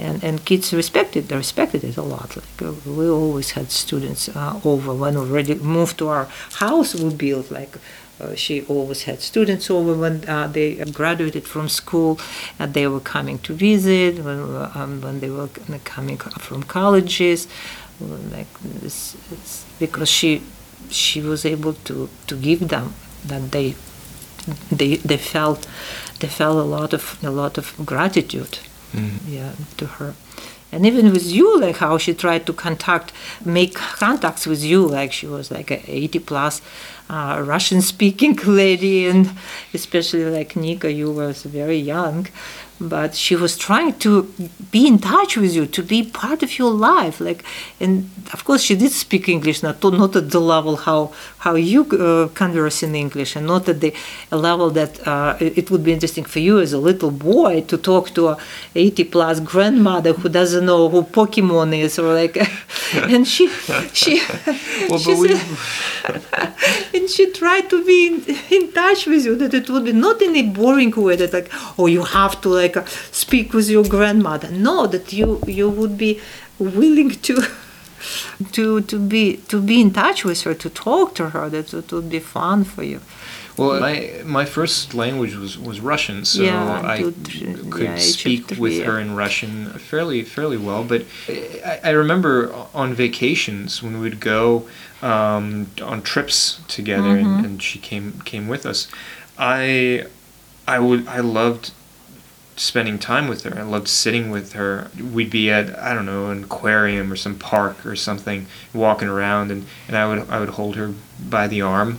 and 0.06 0.16
and 0.26 0.34
kids 0.50 0.66
respected 0.82 1.22
they 1.28 1.36
respected 1.46 1.80
it 1.90 1.96
a 2.04 2.06
lot 2.14 2.28
like 2.40 2.56
uh, 2.66 2.72
we 2.98 3.06
always 3.20 3.48
had 3.56 3.66
students 3.84 4.22
uh, 4.28 4.70
over 4.70 4.90
when 5.02 5.14
we 5.18 5.20
already 5.26 5.54
moved 5.76 5.94
to 6.00 6.06
our 6.14 6.26
house 6.64 6.88
we 7.02 7.08
built 7.24 7.46
like 7.60 7.74
uh, 8.20 8.34
she 8.34 8.62
always 8.62 9.02
had 9.04 9.20
students 9.20 9.70
over 9.70 9.94
when 9.94 10.24
uh, 10.28 10.46
they 10.46 10.74
graduated 10.92 11.44
from 11.46 11.68
school 11.68 12.18
and 12.58 12.72
they 12.74 12.86
were 12.86 13.00
coming 13.00 13.38
to 13.40 13.52
visit 13.54 14.18
when, 14.24 14.38
um, 14.74 15.00
when 15.00 15.20
they 15.20 15.30
were 15.30 15.48
coming 15.84 16.16
from 16.16 16.62
colleges 16.62 17.48
like 18.32 18.52
this 18.62 19.16
it's 19.32 19.64
because 19.78 20.08
she 20.08 20.42
she 20.90 21.20
was 21.20 21.44
able 21.44 21.72
to 21.72 22.08
to 22.26 22.34
give 22.36 22.68
them 22.68 22.94
that 23.26 23.50
they 23.52 23.74
they 24.70 24.96
they 24.96 25.16
felt 25.16 25.66
they 26.20 26.28
felt 26.28 26.56
a 26.56 26.68
lot 26.76 26.92
of 26.92 27.18
a 27.22 27.30
lot 27.30 27.58
of 27.58 27.74
gratitude 27.84 28.58
Mm. 28.94 29.18
yeah 29.26 29.52
to 29.76 29.86
her 29.98 30.14
and 30.74 30.84
even 30.86 31.12
with 31.12 31.26
you 31.26 31.60
like 31.60 31.76
how 31.76 31.96
she 31.98 32.12
tried 32.12 32.44
to 32.46 32.52
contact 32.52 33.12
make 33.44 33.74
contacts 33.74 34.46
with 34.46 34.62
you 34.62 34.80
like 34.84 35.12
she 35.12 35.26
was 35.26 35.50
like 35.50 35.70
a 35.70 35.80
80 35.90 36.18
plus 36.20 36.60
uh, 37.08 37.42
russian 37.46 37.80
speaking 37.82 38.34
lady. 38.46 39.06
And 39.06 39.30
especially 39.72 40.24
like 40.24 40.56
nika 40.56 40.90
you 40.92 41.10
was 41.10 41.42
very 41.44 41.78
young 41.78 42.26
but 42.80 43.14
she 43.14 43.36
was 43.36 43.56
trying 43.56 43.92
to 43.98 44.24
be 44.70 44.86
in 44.86 44.98
touch 44.98 45.36
with 45.36 45.54
you 45.54 45.66
to 45.66 45.82
be 45.82 46.02
part 46.02 46.42
of 46.42 46.58
your 46.58 46.70
life 46.72 47.20
like 47.20 47.44
and 47.80 48.10
of 48.32 48.44
course 48.44 48.62
she 48.62 48.74
did 48.74 48.90
speak 48.90 49.28
english 49.28 49.62
not 49.62 49.80
to, 49.80 49.90
not 49.90 50.14
at 50.16 50.30
the 50.30 50.40
level 50.40 50.76
how 50.76 51.12
how 51.38 51.54
you 51.54 51.82
uh, 51.92 52.28
converse 52.34 52.82
in 52.82 52.94
english 52.94 53.36
and 53.36 53.46
not 53.46 53.68
at 53.68 53.80
the 53.80 53.94
level 54.32 54.70
that 54.70 54.92
uh, 55.06 55.36
it 55.40 55.64
it 55.64 55.70
would 55.70 55.84
be 55.84 55.92
interesting 55.92 56.24
for 56.24 56.40
you 56.40 56.58
as 56.60 56.72
a 56.72 56.78
little 56.78 57.10
boy 57.10 57.60
to 57.62 57.76
talk 57.78 58.10
to 58.10 58.28
a 58.28 58.36
80 58.74 59.04
plus 59.04 59.40
grandmother 59.40 60.12
who 60.12 60.28
doesn't 60.28 60.66
know 60.66 60.88
who 60.88 61.02
pokemon 61.02 61.78
is 61.78 61.98
or 61.98 62.12
like 62.14 62.36
and 63.12 63.26
she 63.26 63.48
she, 63.92 64.20
Well, 64.88 64.98
she 64.98 65.14
said- 65.14 65.40
and 66.94 67.08
she 67.08 67.30
tried 67.30 67.70
to 67.70 67.84
be 67.84 67.98
in, 68.08 68.14
in 68.50 68.72
touch 68.72 69.06
with 69.06 69.24
you 69.24 69.36
that 69.36 69.54
it 69.54 69.70
would 69.70 69.84
be 69.84 69.92
not 69.92 70.20
in 70.20 70.34
a 70.36 70.42
boring 70.42 70.90
way 70.90 71.16
that 71.16 71.32
like 71.32 71.48
oh 71.78 71.86
you 71.86 72.02
have 72.02 72.40
to 72.42 72.48
like 72.48 72.63
uh, 72.72 72.84
speak 73.12 73.52
with 73.54 73.68
your 73.68 73.84
grandmother 73.84 74.50
no 74.50 74.86
that 74.86 75.12
you 75.12 75.40
you 75.46 75.68
would 75.68 75.96
be 75.96 76.20
willing 76.58 77.10
to 77.26 77.34
to 78.52 78.80
to 78.82 78.98
be 78.98 79.36
to 79.48 79.60
be 79.60 79.80
in 79.80 79.90
touch 79.92 80.24
with 80.24 80.42
her 80.42 80.54
to 80.54 80.68
talk 80.70 81.14
to 81.14 81.30
her 81.30 81.48
that 81.48 81.72
it 81.72 81.92
would 81.92 82.08
be 82.10 82.18
fun 82.20 82.64
for 82.64 82.82
you 82.82 83.00
Well, 83.56 83.78
my 83.80 83.96
my 84.24 84.44
first 84.46 84.94
language 84.94 85.36
was, 85.36 85.56
was 85.56 85.78
Russian, 85.80 86.24
so 86.24 86.42
Yeah, 86.42 86.80
I 86.84 86.96
could 87.70 87.84
yeah, 87.84 87.96
speak 87.98 88.48
with 88.58 88.74
three, 88.74 88.80
her 88.86 88.98
in 89.00 89.14
Russian 89.16 89.66
fairly 89.78 90.24
fairly 90.24 90.56
well. 90.58 90.82
But 90.84 91.02
I, 91.28 91.78
I 91.84 91.90
remember 91.90 92.52
on 92.74 92.94
vacations 92.94 93.80
when 93.82 94.00
we'd 94.00 94.18
go 94.18 94.66
um, 95.02 95.66
on 95.80 96.02
trips 96.02 96.60
together, 96.68 97.14
Mm-hmm. 97.14 97.34
and, 97.36 97.46
and 97.46 97.62
she 97.62 97.78
came 97.78 98.20
came 98.24 98.48
with 98.48 98.66
us. 98.66 98.88
I 99.38 100.06
I 100.66 100.78
would 100.78 101.06
I 101.06 101.20
loved 101.20 101.70
spending 102.56 102.98
time 102.98 103.28
with 103.28 103.42
her. 103.42 103.58
I 103.58 103.62
loved 103.62 103.88
sitting 103.88 104.30
with 104.30 104.52
her. 104.52 104.90
We'd 105.00 105.30
be 105.30 105.50
at 105.50 105.78
I 105.78 105.94
don't 105.94 106.06
know 106.06 106.30
an 106.30 106.44
aquarium 106.44 107.12
or 107.12 107.16
some 107.16 107.38
park 107.38 107.84
or 107.84 107.96
something, 107.96 108.46
walking 108.72 109.08
around, 109.08 109.50
and, 109.50 109.66
and 109.88 109.96
I 109.96 110.06
would 110.08 110.28
I 110.30 110.40
would 110.40 110.50
hold 110.50 110.76
her 110.76 110.92
by 111.20 111.46
the 111.48 111.62
arm, 111.62 111.98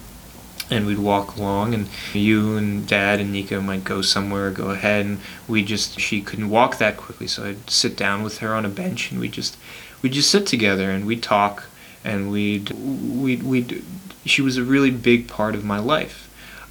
and 0.70 0.86
we'd 0.86 1.00
walk 1.00 1.36
along, 1.36 1.74
and 1.74 1.88
you 2.14 2.58
and 2.58 2.88
Dad 2.88 3.20
and 3.20 3.32
Nico 3.32 3.62
might 3.62 3.84
go 3.84 4.02
somewhere, 4.02 4.52
go 4.52 4.70
ahead, 4.72 5.06
and 5.06 5.20
we 5.48 5.64
just 5.64 6.00
she 6.00 6.22
couldn't 6.22 6.50
walk 6.50 6.78
that 6.78 6.98
quickly, 6.98 7.28
so 7.28 7.46
I'd 7.46 7.70
sit 7.70 7.96
down 7.98 8.24
with 8.24 8.40
her 8.40 8.54
on 8.54 8.66
a 8.66 8.70
bench, 8.70 9.12
and 9.12 9.20
we 9.20 9.28
just 9.28 9.58
we'd 10.02 10.14
just 10.14 10.32
sit 10.32 10.48
together 10.48 10.90
and 10.92 11.06
we'd 11.06 11.24
talk, 11.24 11.66
and 12.04 12.32
we'd 12.32 12.72
we'd 12.72 13.44
we'd 13.44 13.84
she 14.26 14.42
was 14.42 14.58
a 14.58 14.64
really 14.64 14.92
big 14.92 15.28
part 15.28 15.56
of 15.56 15.64
my 15.64 15.80
life. 15.80 16.22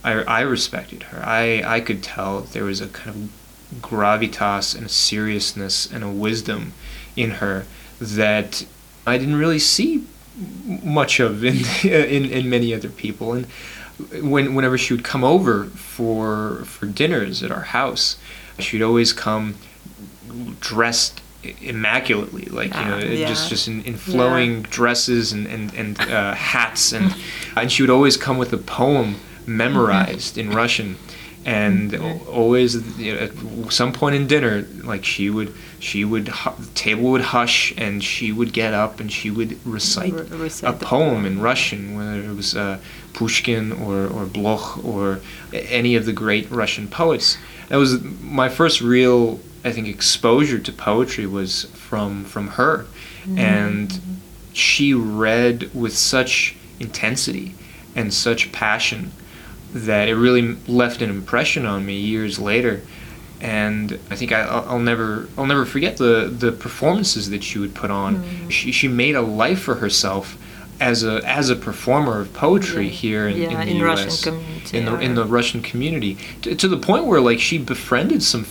I, 0.02 0.22
I 0.22 0.40
respected 0.40 1.04
her. 1.04 1.24
I, 1.24 1.62
I 1.64 1.80
could 1.80 2.02
tell 2.02 2.40
there 2.40 2.64
was 2.64 2.82
a 2.82 2.88
kind 2.88 3.08
of 3.08 3.43
gravitas 3.80 4.74
and 4.74 4.86
a 4.86 4.88
seriousness 4.88 5.90
and 5.90 6.04
a 6.04 6.10
wisdom 6.10 6.72
in 7.16 7.32
her 7.32 7.66
that 8.00 8.66
I 9.06 9.18
didn't 9.18 9.36
really 9.36 9.58
see 9.58 10.06
much 10.82 11.20
of 11.20 11.44
in 11.44 11.64
in, 11.84 12.24
in 12.24 12.50
many 12.50 12.74
other 12.74 12.88
people. 12.88 13.32
And 13.32 13.46
when 14.20 14.54
whenever 14.54 14.76
she 14.76 14.94
would 14.94 15.04
come 15.04 15.24
over 15.24 15.64
for 15.66 16.64
for 16.64 16.86
dinners 16.86 17.42
at 17.42 17.50
our 17.50 17.62
house, 17.62 18.16
she'd 18.58 18.82
always 18.82 19.12
come 19.12 19.56
dressed 20.60 21.20
immaculately 21.60 22.46
like 22.46 22.74
you 22.74 22.84
know 22.84 22.96
Ah, 22.96 23.28
just 23.28 23.50
just 23.50 23.68
in, 23.68 23.82
in 23.82 23.96
flowing 23.96 24.62
dresses 24.62 25.32
and 25.32 25.46
and, 25.46 25.72
and 25.74 26.00
uh, 26.00 26.34
hats. 26.34 26.92
And 26.92 27.14
and 27.56 27.70
she 27.70 27.82
would 27.82 27.90
always 27.90 28.16
come 28.16 28.38
with 28.38 28.52
a 28.52 28.58
poem 28.58 29.16
memorized 29.46 30.38
in 30.38 30.50
Russian 30.50 30.96
and 31.44 31.92
Mm-hmm. 31.92 32.28
always 32.30 32.74
you 32.98 33.14
know, 33.14 33.20
at 33.20 33.72
some 33.72 33.92
point 33.92 34.14
in 34.16 34.26
dinner, 34.26 34.66
like 34.82 35.04
she 35.04 35.30
would 35.30 35.52
she 35.78 36.04
would 36.04 36.26
the 36.26 36.70
table 36.74 37.10
would 37.12 37.20
hush 37.20 37.74
and 37.76 38.02
she 38.02 38.32
would 38.32 38.52
get 38.52 38.72
up 38.72 39.00
and 39.00 39.12
she 39.12 39.30
would 39.30 39.58
recite 39.66 40.12
Re- 40.14 40.38
recite 40.38 40.74
a 40.74 40.78
the 40.78 40.84
poem 40.84 41.26
in 41.26 41.40
Russian, 41.40 41.96
whether 41.96 42.20
it 42.22 42.34
was 42.34 42.56
uh, 42.56 42.78
Pushkin 43.12 43.72
or 43.72 44.06
or 44.06 44.24
Blok 44.26 44.82
or 44.84 45.20
any 45.52 45.96
of 45.96 46.06
the 46.06 46.12
great 46.12 46.50
Russian 46.50 46.88
poets. 46.88 47.36
That 47.68 47.76
was 47.76 48.02
my 48.22 48.48
first 48.48 48.80
real, 48.80 49.40
I 49.64 49.72
think, 49.72 49.88
exposure 49.88 50.58
to 50.58 50.72
poetry 50.72 51.26
was 51.26 51.64
from 51.74 52.24
from 52.24 52.48
her, 52.48 52.86
and 53.36 54.00
she 54.52 54.94
read 54.94 55.70
with 55.74 55.96
such 55.96 56.56
intensity 56.80 57.54
and 57.96 58.12
such 58.14 58.52
passion 58.52 59.10
that 59.74 60.08
it 60.08 60.14
really 60.16 60.56
left 60.68 61.02
an 61.02 61.10
impression 61.10 61.66
on 61.66 61.84
me 61.84 61.98
years 61.98 62.38
later. 62.38 62.80
And 63.40 63.98
I 64.10 64.16
think 64.16 64.32
I, 64.32 64.40
I'll 64.42 64.64
I'll 64.70 64.78
never, 64.78 65.28
I'll 65.36 65.46
never 65.46 65.66
forget 65.66 65.96
the 65.98 66.32
the 66.34 66.52
performances 66.52 67.28
that 67.30 67.42
she 67.44 67.58
would 67.58 67.74
put 67.74 67.90
on. 67.90 68.16
Mm-hmm. 68.16 68.48
She, 68.48 68.72
she 68.72 68.88
made 68.88 69.14
a 69.16 69.20
life 69.22 69.60
for 69.60 69.74
herself 69.76 70.38
as 70.80 71.04
a 71.04 71.20
as 71.28 71.50
a 71.50 71.56
performer 71.56 72.20
of 72.20 72.32
poetry 72.32 72.86
Yeah. 72.86 72.90
here 72.90 73.28
in, 73.28 73.36
Yeah, 73.36 73.50
in 73.50 73.54
the 73.58 73.66
in 73.72 73.76
U.S. 73.78 74.04
Russian 74.04 74.32
community, 74.32 74.78
in 74.78 74.84
the 74.86 74.98
in 75.00 75.14
the 75.14 75.24
Russian 75.24 75.62
community 75.62 76.16
to, 76.42 76.54
to 76.54 76.68
the 76.68 76.78
point 76.78 77.04
where 77.06 77.20
like 77.20 77.38
she 77.40 77.58
befriended 77.58 78.22
some 78.22 78.44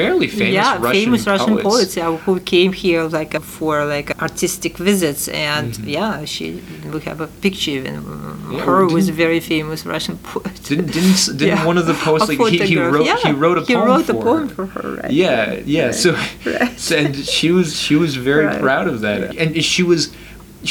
fairly 0.00 0.28
famous 0.40 0.54
yeah, 0.60 0.72
Russian 0.86 0.92
famous 1.04 1.22
Russian 1.32 1.54
poets. 1.54 1.68
poets 1.70 1.92
yeah, 2.00 2.16
who 2.24 2.32
came 2.54 2.72
here 2.84 3.02
like 3.18 3.32
for 3.56 3.74
like 3.96 4.08
artistic 4.26 4.74
visits, 4.88 5.22
and 5.50 5.68
yeah, 5.96 6.24
she 6.32 6.46
we 6.92 7.00
have 7.10 7.20
a 7.28 7.30
picture 7.44 7.72
even 7.80 7.94
Mm-hmm. 7.98 8.52
Yeah, 8.52 8.64
her 8.68 8.80
was 8.96 9.06
a 9.14 9.16
very 9.24 9.40
famous 9.54 9.80
Russian 9.94 10.16
poet. 10.30 10.54
Didn't 10.68 10.90
didn't 10.96 11.20
didn't 11.38 11.48
Yeah. 11.52 11.70
one 11.70 11.78
of 11.82 11.86
the 11.90 11.96
poets 12.06 12.28
like 12.30 12.38
he, 12.52 12.58
he 12.72 12.76
wrote 12.92 13.06
yeah, 13.10 13.18
he 13.28 13.32
wrote 13.42 13.58
a 13.62 13.64
he 13.70 13.74
poem 13.74 13.86
wrote 13.88 14.06
for 14.06 14.16
a 14.20 14.22
poem 14.28 14.48
her. 14.48 14.54
for 14.56 14.66
her, 14.74 14.88
right? 15.00 15.10
Yeah, 15.24 15.60
yeah. 15.76 15.88
So, 16.02 16.08
Right. 16.46 16.92
and 17.02 17.12
she 17.36 17.48
was 17.58 17.68
she 17.86 17.94
was 18.04 18.12
very 18.30 18.46
Right. 18.46 18.60
proud 18.68 18.86
of 18.92 18.96
that, 19.06 19.18
and 19.42 19.48
she 19.72 19.82
was 19.92 20.02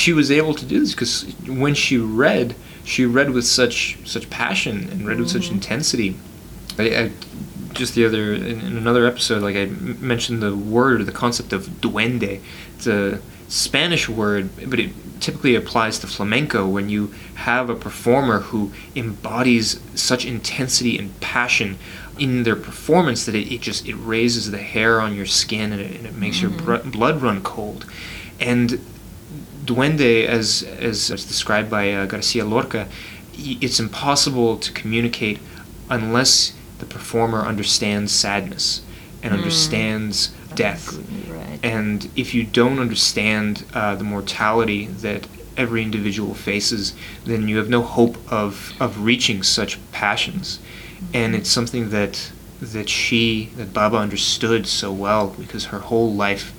she 0.02 0.12
was 0.20 0.28
able 0.40 0.54
to 0.62 0.66
do 0.74 0.78
this 0.84 0.92
because 0.96 1.14
when 1.64 1.74
she 1.84 1.96
read, 2.24 2.48
she 2.92 3.02
read 3.18 3.30
with 3.36 3.46
such 3.60 3.78
such 4.14 4.26
passion 4.42 4.76
and 4.92 4.98
read 5.10 5.20
with 5.20 5.30
Mm-hmm. 5.30 5.42
such 5.44 5.52
intensity. 5.58 6.10
I, 6.80 6.84
I 7.02 7.04
just 7.78 7.96
the 7.96 8.06
other 8.06 8.34
in, 8.34 8.60
in 8.62 8.78
another 8.78 9.06
episode, 9.06 9.42
like 9.42 9.56
I 9.56 9.62
m- 9.62 9.98
mentioned 10.06 10.42
the 10.42 10.56
word 10.56 11.02
or 11.02 11.04
the 11.04 11.12
concept 11.12 11.54
of 11.54 11.68
duende. 11.82 12.42
It's 12.76 12.88
a 12.88 13.22
Spanish 13.48 14.10
word, 14.10 14.50
but 14.70 14.80
it 14.80 14.92
typically 15.22 15.56
applies 15.56 16.00
to 16.00 16.08
flamenco 16.08 16.68
when 16.68 16.90
you 16.90 17.14
have 17.36 17.70
a 17.70 17.76
performer 17.76 18.40
who 18.40 18.72
embodies 18.96 19.80
such 19.96 20.26
intensity 20.26 20.98
and 20.98 21.20
passion 21.22 21.78
in 22.20 22.44
their 22.44 22.56
performance 22.56 23.26
that 23.26 23.36
it, 23.36 23.52
it 23.54 23.62
just 23.62 23.88
it 23.88 23.96
raises 23.96 24.52
the 24.52 24.58
hair 24.58 25.00
on 25.00 25.16
your 25.16 25.26
skin 25.26 25.72
and 25.72 25.82
it, 25.82 25.96
and 25.96 26.06
it 26.06 26.16
makes 26.16 26.42
your 26.42 26.52
br- 26.52 26.78
blood 26.78 27.22
run 27.22 27.42
cold 27.42 27.86
and 28.40 28.80
duende 29.66 30.26
as 30.26 30.64
as, 30.80 31.12
as 31.12 31.26
described 31.26 31.70
by 31.70 31.92
uh, 31.92 32.06
Garcia 32.06 32.44
Lorca 32.44 32.88
it's 33.38 33.80
impossible 33.80 34.58
to 34.58 34.72
communicate 34.72 35.40
unless 35.90 36.54
the 36.80 36.86
performer 36.86 37.42
understands 37.42 38.12
sadness 38.12 38.82
and 39.24 39.34
understands 39.34 40.32
death 40.56 40.98
Right. 41.30 41.60
and 41.64 42.10
if 42.16 42.34
you 42.34 42.44
don't 42.44 42.80
understand 42.80 43.64
uh, 43.74 43.96
the 43.96 44.04
mortality 44.04 44.86
that 44.88 45.28
every 45.58 45.82
individual 45.82 46.36
faces, 46.36 46.94
then 47.26 47.48
you 47.48 47.58
have 47.58 47.68
no 47.68 47.82
hope 47.82 48.16
of, 48.32 48.74
of 48.80 49.04
reaching 49.04 49.42
such 49.42 49.80
passions. 49.92 50.60
And 51.16 51.34
it's 51.36 51.50
something 51.50 51.90
that 51.90 52.32
that 52.62 52.90
she, 52.90 53.50
that 53.56 53.74
Baba 53.74 53.98
understood 53.98 54.68
so 54.68 54.92
well 54.92 55.30
because 55.40 55.66
her 55.66 55.80
whole 55.80 56.14
life 56.14 56.54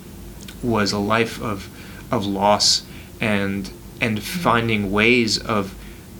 was 0.62 0.90
a 0.92 0.98
life 0.98 1.40
of 1.40 1.68
of 2.10 2.26
loss 2.26 2.82
and 3.20 3.70
and 4.00 4.20
finding 4.22 4.90
ways 4.90 5.38
of 5.38 5.74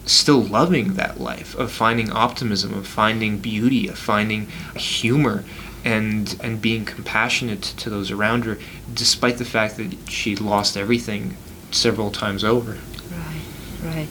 still 0.09 0.41
loving 0.41 0.95
that 0.95 1.21
life, 1.21 1.55
of 1.57 1.71
finding 1.71 2.11
optimism, 2.11 2.75
of 2.75 2.87
finding 2.87 3.39
beauty, 3.39 3.89
of 3.89 3.99
finding 3.99 4.47
humor 4.77 5.45
and 5.85 6.37
and 6.43 6.61
being 6.61 6.85
compassionate 6.85 7.63
to 7.63 7.89
those 7.89 8.11
around 8.11 8.45
her 8.45 8.59
despite 8.93 9.39
the 9.39 9.45
fact 9.45 9.77
that 9.77 10.11
she 10.11 10.35
lost 10.35 10.77
everything 10.77 11.37
several 11.71 12.11
times 12.11 12.43
over. 12.43 12.73
Right, 13.11 13.45
right. 13.85 14.09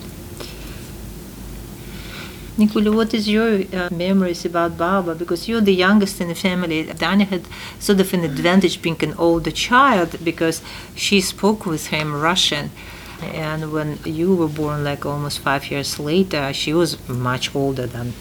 Nikoli, 2.58 2.91
what 2.93 3.14
is 3.14 3.30
your 3.30 3.62
uh, 3.72 3.89
memories 3.91 4.43
about 4.43 4.78
Baba? 4.78 5.14
Because 5.14 5.48
you're 5.48 5.62
the 5.62 5.76
youngest 5.76 6.20
in 6.20 6.28
the 6.28 6.34
family. 6.34 6.86
Dania 6.86 7.28
had 7.28 7.43
sort 7.78 8.00
of 8.00 8.12
an 8.16 8.24
advantage 8.24 8.82
being 8.82 9.04
an 9.04 9.14
older 9.14 9.52
child 9.52 10.18
because 10.24 10.64
she 10.95 11.22
spoke 11.22 11.68
with 11.68 11.88
him 11.88 12.20
Russian. 12.20 12.72
And 13.22 13.72
when 13.72 13.99
you 14.05 14.36
were 14.36 14.47
born, 14.47 14.84
like 14.84 15.05
almost 15.05 15.39
five 15.39 15.72
years 15.72 15.99
later, 15.99 16.53
she 16.53 16.74
was 16.74 16.97
much 17.09 17.55
older 17.55 17.88
than 17.88 18.13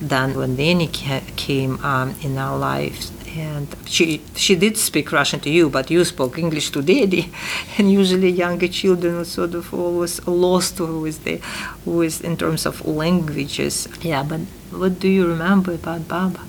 than 0.00 0.34
when 0.34 0.56
Danny 0.56 0.88
ca- 0.92 1.22
came 1.36 1.82
um, 1.84 2.14
in 2.22 2.36
our 2.36 2.58
lives. 2.58 3.12
And 3.36 3.68
she 3.84 4.22
she 4.34 4.56
did 4.56 4.76
speak 4.76 5.12
Russian 5.12 5.40
to 5.40 5.50
you, 5.50 5.68
but 5.68 5.90
you 5.90 6.04
spoke 6.04 6.38
English 6.38 6.70
to 6.70 6.82
Daddy. 6.82 7.30
And 7.78 7.92
usually 7.92 8.30
younger 8.30 8.68
children 8.68 9.24
sort 9.24 9.54
of 9.54 9.72
always 9.74 10.26
lost 10.26 10.80
with 10.80 11.24
the 11.24 11.40
with 11.84 12.24
in 12.24 12.36
terms 12.36 12.66
of 12.66 12.86
languages. 12.86 13.88
Yeah, 14.02 14.22
but 14.22 14.40
what 14.70 14.98
do 14.98 15.08
you 15.08 15.26
remember 15.26 15.72
about 15.74 16.08
Baba? 16.08 16.40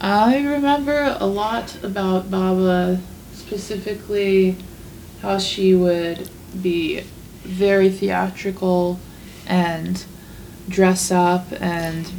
I 0.00 0.38
remember 0.38 1.16
a 1.18 1.26
lot 1.26 1.76
about 1.82 2.30
Baba, 2.30 3.00
specifically 3.32 4.56
how 5.22 5.38
she 5.38 5.74
would 5.74 6.28
be 6.62 7.00
very 7.42 7.90
theatrical 7.90 8.98
and 9.46 10.04
dress 10.68 11.10
up 11.10 11.46
and 11.60 12.10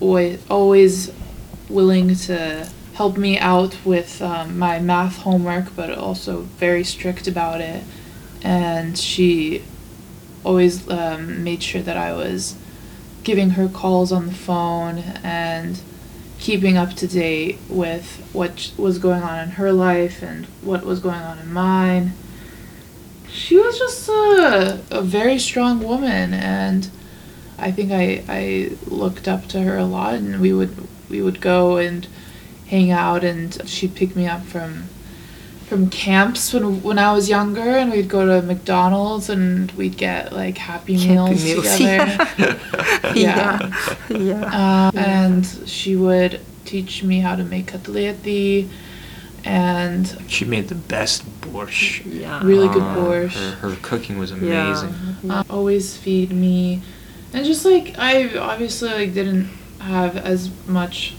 always, 0.00 1.12
willing 1.68 2.14
to 2.14 2.68
help 2.94 3.16
me 3.16 3.38
out 3.38 3.76
with 3.84 4.20
um, 4.22 4.58
my 4.58 4.78
math 4.78 5.18
homework, 5.18 5.74
but 5.74 5.90
also 5.90 6.42
very 6.42 6.84
strict 6.84 7.26
about 7.26 7.60
it. 7.60 7.82
And 8.42 8.98
she 8.98 9.64
always 10.44 10.88
um, 10.90 11.42
made 11.42 11.62
sure 11.62 11.82
that 11.82 11.96
I 11.96 12.12
was 12.12 12.56
giving 13.24 13.50
her 13.50 13.68
calls 13.68 14.12
on 14.12 14.26
the 14.26 14.34
phone 14.34 14.98
and 15.24 15.80
keeping 16.38 16.76
up 16.76 16.92
to 16.92 17.06
date 17.06 17.58
with 17.68 18.28
what 18.32 18.70
was 18.76 18.98
going 18.98 19.22
on 19.22 19.38
in 19.38 19.50
her 19.50 19.72
life 19.72 20.22
and 20.22 20.44
what 20.60 20.84
was 20.84 21.00
going 21.00 21.20
on 21.20 21.38
in 21.38 21.50
mine. 21.52 22.12
She 23.34 23.56
was 23.56 23.76
just 23.78 24.08
a, 24.08 24.80
a 24.92 25.02
very 25.02 25.40
strong 25.40 25.82
woman, 25.82 26.32
and 26.32 26.88
I 27.58 27.72
think 27.72 27.90
I, 27.90 28.22
I 28.28 28.70
looked 28.86 29.26
up 29.26 29.48
to 29.48 29.60
her 29.62 29.76
a 29.76 29.84
lot. 29.84 30.14
And 30.14 30.40
we 30.40 30.52
would 30.52 30.86
we 31.10 31.20
would 31.20 31.40
go 31.40 31.76
and 31.76 32.06
hang 32.68 32.92
out, 32.92 33.24
and 33.24 33.68
she'd 33.68 33.96
pick 33.96 34.14
me 34.14 34.28
up 34.28 34.44
from 34.44 34.84
from 35.66 35.90
camps 35.90 36.52
when 36.52 36.80
when 36.82 36.98
I 36.98 37.12
was 37.12 37.28
younger, 37.28 37.60
and 37.76 37.90
we'd 37.90 38.08
go 38.08 38.24
to 38.24 38.46
McDonald's 38.46 39.28
and 39.28 39.70
we'd 39.72 39.96
get 39.96 40.32
like 40.32 40.56
Happy 40.56 40.96
Meals, 40.96 41.30
Happy 41.30 41.44
Meals, 41.44 41.76
together. 41.76 42.60
yeah, 43.16 43.96
yeah. 44.10 44.90
Um, 44.92 44.96
and 44.96 45.44
she 45.66 45.96
would 45.96 46.40
teach 46.64 47.02
me 47.02 47.18
how 47.18 47.34
to 47.34 47.44
make 47.44 47.66
kotleti 47.72 48.68
and 49.44 50.16
She 50.28 50.44
made 50.44 50.68
the 50.68 50.74
best 50.74 51.22
borscht. 51.42 52.02
yeah. 52.06 52.40
really 52.44 52.68
good 52.68 52.82
Uh, 52.82 52.96
borscht. 52.96 53.32
Her, 53.60 53.68
her 53.70 53.76
cooking 53.82 54.18
was 54.18 54.30
Yeah. 54.32 54.36
amazing. 54.70 54.94
Uh, 55.30 55.44
always 55.50 55.96
feed 55.96 56.32
me, 56.32 56.82
and 57.32 57.44
just 57.44 57.64
like 57.64 57.94
I 57.98 58.36
obviously 58.38 58.90
like 58.90 59.14
didn't 59.14 59.48
have 59.80 60.16
as 60.16 60.50
much 60.66 61.14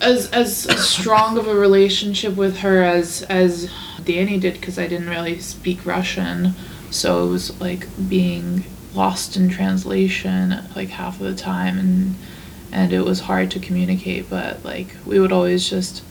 as 0.00 0.30
as, 0.30 0.66
as 0.66 0.88
strong 0.88 1.38
of 1.38 1.46
a 1.48 1.54
relationship 1.54 2.36
with 2.36 2.58
her 2.58 2.82
as 2.82 3.22
as 3.22 3.70
Danny 4.04 4.38
did 4.38 4.54
because 4.54 4.78
I 4.78 4.86
didn't 4.86 5.08
really 5.08 5.40
speak 5.40 5.84
Russian, 5.86 6.54
so 6.90 7.26
it 7.26 7.30
was 7.30 7.60
like 7.60 7.86
being 8.08 8.64
lost 8.94 9.36
in 9.36 9.48
translation 9.50 10.54
like 10.74 10.88
half 10.88 11.20
of 11.20 11.26
the 11.26 11.34
time 11.34 11.78
and 11.78 12.14
and 12.72 12.92
it 12.94 13.02
was 13.04 13.20
hard 13.20 13.50
to 13.50 13.60
communicate 13.60 14.28
but 14.30 14.64
like 14.64 14.88
we 15.04 15.18
would 15.20 15.32
always 15.32 15.68
just 15.68 16.02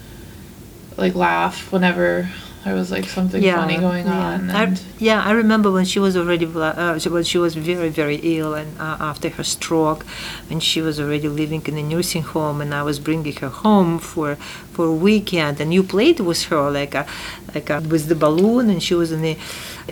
like 0.98 1.16
laugh 1.16 1.72
whenever 1.72 2.30
there 2.66 2.74
was 2.74 2.90
like 2.90 3.06
something 3.06 3.44
funny 3.44 3.78
going 3.78 4.08
yeah. 4.08 4.34
on 4.34 4.50
I, 4.50 4.64
and 4.64 4.84
yeah, 4.98 5.24
I 5.24 5.32
remember 5.34 5.70
when 5.72 5.86
she 5.86 6.00
was 6.00 6.18
already 6.18 6.48
uh, 6.48 7.00
when 7.00 7.24
she 7.24 7.38
was 7.38 7.54
very 7.54 7.90
very 7.90 8.16
ill 8.24 8.56
and 8.56 8.76
uh, 8.80 8.98
after 9.00 9.30
her 9.30 9.44
stroke, 9.44 10.04
when 10.50 10.60
she 10.60 10.82
was 10.82 11.00
already 11.00 11.30
living 11.30 11.62
in 11.68 11.78
a 11.78 11.84
nursing 11.84 12.24
home, 12.24 12.62
and 12.62 12.74
I 12.74 12.82
was 12.82 12.98
bringing 12.98 13.36
her 13.36 13.50
home 13.50 14.00
for 14.00 14.36
for 14.74 14.86
a 14.88 14.92
weekend, 14.92 15.62
and 15.62 15.72
you 15.76 15.84
played 15.84 16.20
with 16.20 16.46
her 16.46 16.72
like 16.72 16.96
a, 16.96 17.06
like 17.54 17.70
a, 17.70 17.82
with 17.82 18.08
the 18.08 18.16
balloon, 18.16 18.72
and 18.72 18.82
she 18.82 18.96
was 18.96 19.12
in 19.12 19.24
a 19.24 19.38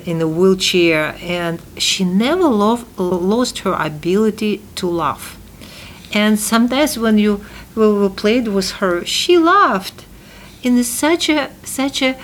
in 0.04 0.20
a 0.20 0.28
wheelchair, 0.28 1.16
and 1.22 1.62
she 1.78 2.04
never 2.04 2.46
lo- 2.46 2.88
lost 2.98 3.60
her 3.60 3.74
ability 3.74 4.62
to 4.76 4.88
laugh 4.88 5.38
And 6.12 6.40
sometimes 6.40 6.98
when 6.98 7.20
you 7.20 7.46
when 7.76 8.02
we 8.02 8.10
played 8.10 8.48
with 8.48 8.72
her, 8.80 9.06
she 9.06 9.38
laughed 9.38 10.06
in 10.64 10.84
such 10.84 11.30
a 11.30 11.50
such 11.64 12.02
a 12.02 12.18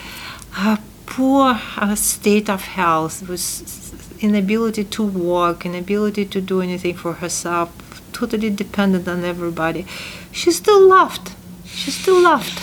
uh, 0.58 0.78
poor 1.06 1.60
uh, 1.78 1.96
state 1.96 2.50
of 2.50 2.62
health, 2.64 3.28
with 3.28 4.24
inability 4.24 4.84
to 4.86 5.04
walk, 5.04 5.66
inability 5.66 6.26
to 6.26 6.42
do 6.42 6.62
anything 6.62 6.96
for 6.96 7.14
herself, 7.14 7.70
totally 8.14 8.50
dependent 8.50 9.08
on 9.08 9.24
everybody. 9.24 9.86
She 10.32 10.52
still 10.52 10.82
laughed. 10.88 11.34
She 11.66 11.92
still 11.92 12.22
laughed. 12.22 12.60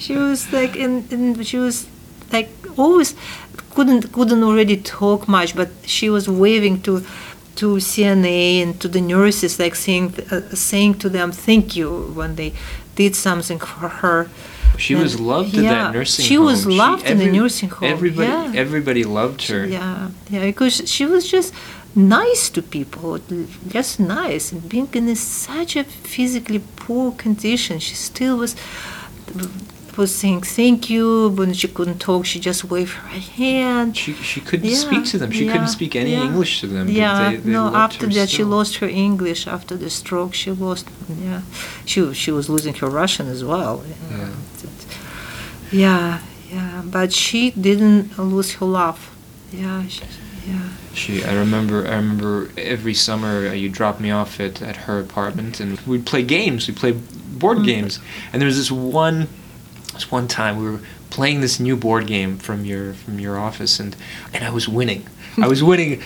she 0.00 0.16
was 0.16 0.52
like, 0.52 0.76
and, 0.76 1.46
she 1.46 1.56
was 1.58 1.86
like 2.32 2.50
always 2.76 3.14
couldn't 3.70 4.12
couldn't 4.12 4.42
already 4.42 4.76
talk 4.76 5.28
much, 5.28 5.54
but 5.56 5.68
she 5.84 6.10
was 6.10 6.28
waving 6.28 6.82
to 6.82 7.04
to 7.56 7.76
CNA 7.76 8.62
and 8.62 8.80
to 8.80 8.88
the 8.88 9.00
nurses, 9.00 9.58
like 9.58 9.74
saying 9.74 10.14
uh, 10.30 10.40
saying 10.54 10.94
to 10.98 11.08
them 11.08 11.32
thank 11.32 11.76
you 11.76 12.12
when 12.14 12.36
they 12.36 12.52
did 12.94 13.14
something 13.16 13.58
for 13.58 13.88
her. 13.88 14.28
She 14.76 14.94
And- 14.94 15.02
was 15.04 15.20
loved 15.20 15.54
at 15.56 15.62
yeah, 15.64 15.70
that 15.74 15.94
nursing 15.94 16.22
home. 16.24 16.28
she 16.28 16.34
home. 16.34 16.46
was 16.46 16.66
loved 16.66 17.06
in 17.06 17.18
the 17.18 17.30
nursing 17.30 17.68
home, 17.70 17.88
Everybody, 17.96 18.28
yeah. 18.28 18.52
everybody 18.64 19.04
loved 19.04 19.46
her. 19.48 19.64
Yeah, 19.66 20.08
yeah, 20.30 20.40
because 20.46 20.82
she 20.90 21.04
was 21.06 21.28
just 21.28 21.54
nice 21.94 22.48
to 22.50 22.60
people, 22.60 23.20
just 23.68 24.00
nice. 24.00 24.50
And 24.52 24.68
being 24.68 24.88
in 24.94 25.14
such 25.16 25.76
a 25.76 25.84
physically 25.84 26.60
poor 26.76 27.12
condition, 27.12 27.78
she 27.78 27.94
still 27.94 28.36
was 28.36 28.56
was 29.96 30.14
saying 30.14 30.42
thank 30.42 30.88
you 30.90 31.28
when 31.30 31.52
she 31.54 31.68
couldn't 31.68 31.98
talk. 31.98 32.24
She 32.26 32.38
just 32.40 32.64
waved 32.64 32.92
her 32.94 33.08
hand. 33.08 33.96
She 33.96 34.12
she 34.14 34.40
couldn't 34.40 34.68
Yeah, 34.70 34.76
speak 34.76 35.04
to 35.12 35.18
them. 35.18 35.30
She 35.30 35.44
yeah, 35.46 35.52
couldn't 35.52 35.68
speak 35.68 35.94
any 35.96 36.12
yeah. 36.12 36.24
English 36.24 36.60
to 36.60 36.66
them. 36.66 36.88
Yeah, 36.88 37.30
they, 37.30 37.36
they 37.36 37.50
no. 37.50 37.74
After 37.74 38.06
that, 38.06 38.28
she 38.30 38.44
lost 38.44 38.76
her 38.76 38.88
English. 38.88 39.46
After 39.46 39.76
the 39.76 39.90
stroke, 39.90 40.34
she 40.34 40.50
lost. 40.50 40.86
Yeah, 41.08 41.42
she 41.84 42.12
she 42.14 42.30
was 42.30 42.48
losing 42.48 42.74
her 42.74 42.88
Russian 42.88 43.26
as 43.28 43.42
well. 43.44 43.82
Yeah. 44.10 44.30
Yeah, 45.70 46.20
yeah, 46.50 46.82
but 46.84 47.12
she 47.12 47.50
didn't 47.50 48.16
lose 48.18 48.54
her 48.54 48.66
love. 48.66 49.10
Yeah, 49.52 49.86
she, 49.88 50.02
yeah. 50.46 50.68
She, 50.92 51.24
I 51.24 51.34
remember, 51.34 51.86
I 51.86 51.96
remember 51.96 52.50
every 52.56 52.94
summer 52.94 53.48
uh, 53.48 53.52
you 53.52 53.68
drop 53.68 53.98
me 54.00 54.10
off 54.10 54.38
at, 54.40 54.62
at 54.62 54.76
her 54.86 55.00
apartment 55.00 55.60
and 55.60 55.80
we'd 55.80 56.06
play 56.06 56.22
games. 56.22 56.68
We'd 56.68 56.76
play 56.76 56.92
board 56.92 57.58
Mm-hmm. 57.58 57.66
games. 57.66 57.98
And 58.32 58.40
there 58.40 58.46
was 58.46 58.56
this 58.56 58.70
one, 58.70 59.28
this 59.94 60.10
one 60.10 60.28
time 60.28 60.58
we 60.58 60.70
were 60.70 60.80
playing 61.10 61.40
this 61.40 61.60
new 61.60 61.76
board 61.76 62.06
game 62.06 62.36
from 62.38 62.64
your 62.64 62.92
from 62.92 63.18
your 63.20 63.38
office 63.38 63.78
and 63.78 63.96
and 64.32 64.44
I 64.44 64.50
was 64.50 64.68
winning. 64.68 65.06
I 65.36 65.48
was 65.48 65.64
winning 65.64 66.00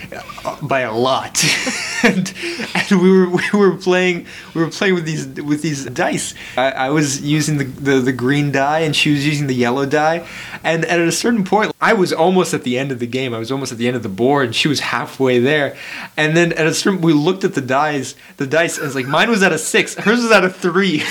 uh, 0.44 0.56
by 0.62 0.80
a 0.80 0.92
lot, 0.92 1.44
and, 2.02 2.32
and 2.74 3.02
we 3.02 3.10
were 3.10 3.28
we 3.28 3.42
were 3.52 3.76
playing 3.76 4.26
we 4.54 4.62
were 4.62 4.70
playing 4.70 4.94
with 4.94 5.04
these 5.04 5.26
with 5.42 5.60
these 5.60 5.84
dice. 5.86 6.34
I, 6.56 6.70
I 6.70 6.90
was 6.90 7.20
using 7.20 7.58
the, 7.58 7.64
the 7.64 8.00
the 8.00 8.12
green 8.12 8.52
die 8.52 8.80
and 8.80 8.96
she 8.96 9.12
was 9.12 9.26
using 9.26 9.46
the 9.46 9.54
yellow 9.54 9.84
die, 9.84 10.26
and, 10.64 10.84
and 10.84 11.02
at 11.02 11.08
a 11.08 11.12
certain 11.12 11.44
point 11.44 11.72
I 11.80 11.92
was 11.92 12.12
almost 12.12 12.54
at 12.54 12.64
the 12.64 12.78
end 12.78 12.90
of 12.90 13.00
the 13.00 13.06
game. 13.06 13.34
I 13.34 13.38
was 13.38 13.52
almost 13.52 13.70
at 13.70 13.76
the 13.78 13.86
end 13.86 13.96
of 13.96 14.02
the 14.02 14.08
board, 14.08 14.46
and 14.46 14.56
she 14.56 14.68
was 14.68 14.80
halfway 14.80 15.38
there. 15.38 15.76
And 16.16 16.36
then 16.36 16.52
at 16.54 16.66
a 16.66 16.72
certain 16.72 17.02
we 17.02 17.12
looked 17.12 17.44
at 17.44 17.54
the 17.54 17.60
dice, 17.60 18.14
the 18.38 18.46
dice, 18.46 18.78
and 18.78 18.86
it's 18.86 18.94
like 18.94 19.06
mine 19.06 19.28
was 19.28 19.42
at 19.42 19.52
a 19.52 19.58
six, 19.58 19.94
hers 19.94 20.22
was 20.22 20.32
at 20.32 20.44
a 20.44 20.50
three. 20.50 21.02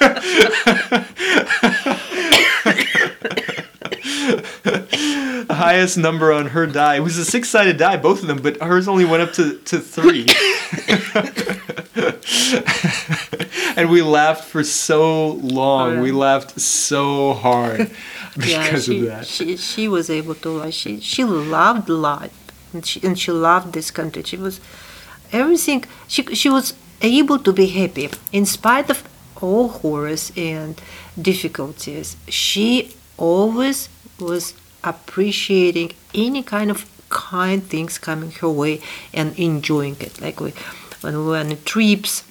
highest 5.60 5.98
number 5.98 6.32
on 6.32 6.46
her 6.48 6.66
die. 6.66 6.96
It 6.96 7.00
was 7.00 7.18
a 7.18 7.24
six 7.24 7.48
sided 7.48 7.76
die, 7.76 7.96
both 7.96 8.22
of 8.22 8.28
them, 8.28 8.40
but 8.42 8.56
hers 8.62 8.88
only 8.88 9.04
went 9.04 9.22
up 9.22 9.32
to, 9.34 9.58
to 9.58 9.78
three. 9.78 10.26
and 13.76 13.90
we 13.90 14.02
laughed 14.02 14.44
for 14.44 14.64
so 14.64 15.32
long. 15.58 15.90
Oh, 15.90 15.94
yeah. 15.94 16.00
We 16.00 16.12
laughed 16.12 16.60
so 16.60 17.34
hard 17.34 17.78
yeah, 18.36 18.62
because 18.62 18.84
she, 18.84 18.98
of 19.00 19.06
that. 19.06 19.26
She, 19.26 19.56
she 19.56 19.88
was 19.88 20.08
able 20.10 20.34
to. 20.36 20.70
She 20.72 21.00
she 21.00 21.24
loved 21.24 21.88
life, 21.88 22.36
and 22.72 22.84
she 22.84 23.00
and 23.06 23.18
she 23.18 23.32
loved 23.32 23.72
this 23.72 23.90
country. 23.90 24.22
She 24.22 24.36
was 24.36 24.60
everything. 25.32 25.84
She 26.08 26.22
she 26.34 26.48
was 26.48 26.74
able 27.02 27.38
to 27.38 27.52
be 27.52 27.66
happy 27.66 28.10
in 28.32 28.46
spite 28.46 28.88
of 28.90 28.98
all 29.40 29.68
horrors 29.68 30.32
and 30.36 30.80
difficulties. 31.20 32.16
She 32.28 32.94
always 33.16 33.88
was 34.18 34.54
appreciating 34.84 35.92
any 36.14 36.42
kind 36.42 36.70
of 36.70 36.86
kind 37.08 37.62
things 37.62 37.98
coming 37.98 38.30
her 38.32 38.48
way 38.48 38.80
and 39.12 39.38
enjoying 39.38 39.96
it. 40.00 40.20
Like 40.20 40.40
we, 40.40 40.52
when 41.00 41.16
we 41.18 41.24
were 41.24 41.38
on 41.38 41.48
the 41.48 41.56
trips, 41.56 42.24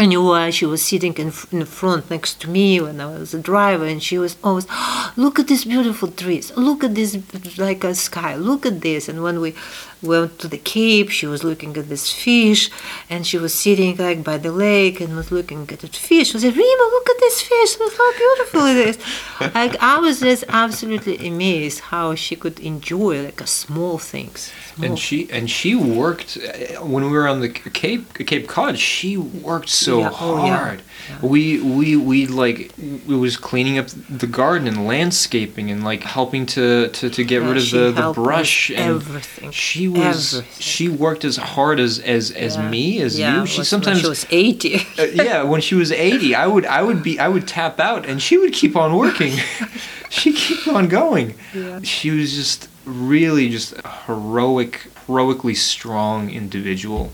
I 0.00 0.06
knew 0.06 0.22
why 0.22 0.50
she 0.50 0.64
was 0.64 0.82
sitting 0.82 1.14
in, 1.14 1.32
in 1.50 1.64
front 1.64 2.08
next 2.08 2.40
to 2.42 2.48
me 2.48 2.80
when 2.80 3.00
I 3.00 3.06
was 3.06 3.34
a 3.34 3.38
driver, 3.40 3.84
and 3.84 4.00
she 4.00 4.16
was 4.16 4.36
always, 4.44 4.64
oh, 4.70 5.12
look 5.16 5.40
at 5.40 5.48
these 5.48 5.64
beautiful 5.64 6.08
trees, 6.08 6.56
look 6.56 6.84
at 6.84 6.94
this 6.94 7.18
like 7.58 7.82
a 7.82 7.96
sky, 7.96 8.36
look 8.36 8.64
at 8.64 8.80
this. 8.80 9.08
And 9.08 9.24
when 9.24 9.40
we 9.40 9.56
went 10.02 10.38
to 10.38 10.48
the 10.48 10.58
Cape, 10.58 11.10
she 11.10 11.26
was 11.26 11.44
looking 11.44 11.76
at 11.76 11.88
this 11.88 12.12
fish, 12.12 12.70
and 13.10 13.26
she 13.26 13.38
was 13.38 13.54
sitting 13.54 13.96
like 13.96 14.22
by 14.22 14.38
the 14.38 14.52
lake 14.52 15.00
and 15.00 15.16
was 15.16 15.32
looking 15.32 15.68
at 15.70 15.80
the 15.80 15.88
fish. 15.88 16.32
She 16.32 16.38
said, 16.38 16.56
Rima, 16.56 16.82
look 16.92 17.10
at 17.10 17.20
this 17.20 17.42
fish, 17.42 17.78
look 17.78 17.92
how 17.96 18.12
beautiful 18.16 18.66
it 18.66 18.76
is. 18.88 18.98
like 19.54 19.76
I 19.82 19.98
was 19.98 20.20
just 20.20 20.44
absolutely 20.48 21.26
amazed 21.26 21.80
how 21.80 22.14
she 22.14 22.36
could 22.36 22.60
enjoy 22.60 23.24
like 23.24 23.40
a 23.40 23.46
small 23.46 23.98
things. 23.98 24.52
And 24.82 24.98
she 24.98 25.28
and 25.30 25.50
she 25.50 25.74
worked 25.74 26.36
uh, 26.38 26.84
when 26.84 27.04
we 27.04 27.10
were 27.10 27.26
on 27.26 27.40
the 27.40 27.48
Cape 27.48 28.14
Cape 28.14 28.46
Cod. 28.46 28.78
She 28.78 29.16
worked 29.16 29.68
so 29.68 30.00
Yeah, 30.00 30.10
oh, 30.20 30.44
yeah. 30.46 30.56
hard. 30.56 30.82
We 31.22 31.60
we 31.60 31.96
we 31.96 32.26
like 32.26 32.72
it 32.78 33.06
was 33.08 33.36
cleaning 33.36 33.78
up 33.78 33.86
the 34.08 34.26
garden 34.26 34.68
and 34.68 34.86
landscaping 34.86 35.70
and 35.70 35.82
like 35.84 36.02
helping 36.02 36.46
to 36.46 36.88
to, 36.88 37.10
to 37.10 37.24
get 37.24 37.42
Yeah, 37.42 37.48
rid 37.48 37.56
of 37.58 37.70
the, 37.70 37.90
the 38.02 38.12
brush 38.12 38.70
and 38.70 38.78
everything, 38.96 39.50
she 39.50 39.88
was 39.88 40.34
everything. 40.34 40.60
she 40.62 40.88
worked 40.88 41.24
as 41.24 41.36
hard 41.36 41.80
as 41.80 41.98
as 42.00 42.30
as 42.30 42.56
Yeah. 42.56 42.70
me 42.70 43.00
as 43.00 43.18
yeah, 43.18 43.40
you. 43.40 43.46
She 43.46 43.60
was- 43.60 43.68
sometimes 43.68 43.96
when 43.96 44.04
she 44.04 44.08
was 44.08 44.26
80. 44.30 44.76
uh, 44.98 45.04
yeah, 45.24 45.42
when 45.42 45.60
she 45.60 45.74
was 45.74 45.90
80, 45.90 46.34
I 46.34 46.46
would 46.46 46.66
I 46.66 46.82
would 46.82 47.02
be 47.02 47.18
I 47.18 47.28
would 47.28 47.48
tap 47.48 47.80
out 47.80 48.06
and 48.06 48.20
she 48.22 48.36
would 48.38 48.52
keep 48.52 48.76
on 48.76 48.96
working. 48.96 49.32
She'd 50.10 50.36
keep 50.36 50.66
on 50.68 50.88
going. 50.88 51.34
Yeah. 51.54 51.80
She 51.82 52.10
was 52.10 52.34
just 52.34 52.68
really 52.88 53.48
just 53.48 53.72
a 53.84 53.88
heroic 54.06 54.90
heroically 55.06 55.54
strong 55.54 56.30
individual 56.30 57.12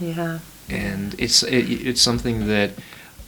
yeah. 0.00 0.38
and 0.68 1.14
it's 1.18 1.42
it, 1.42 1.64
it's 1.88 2.00
something 2.02 2.46
that 2.48 2.70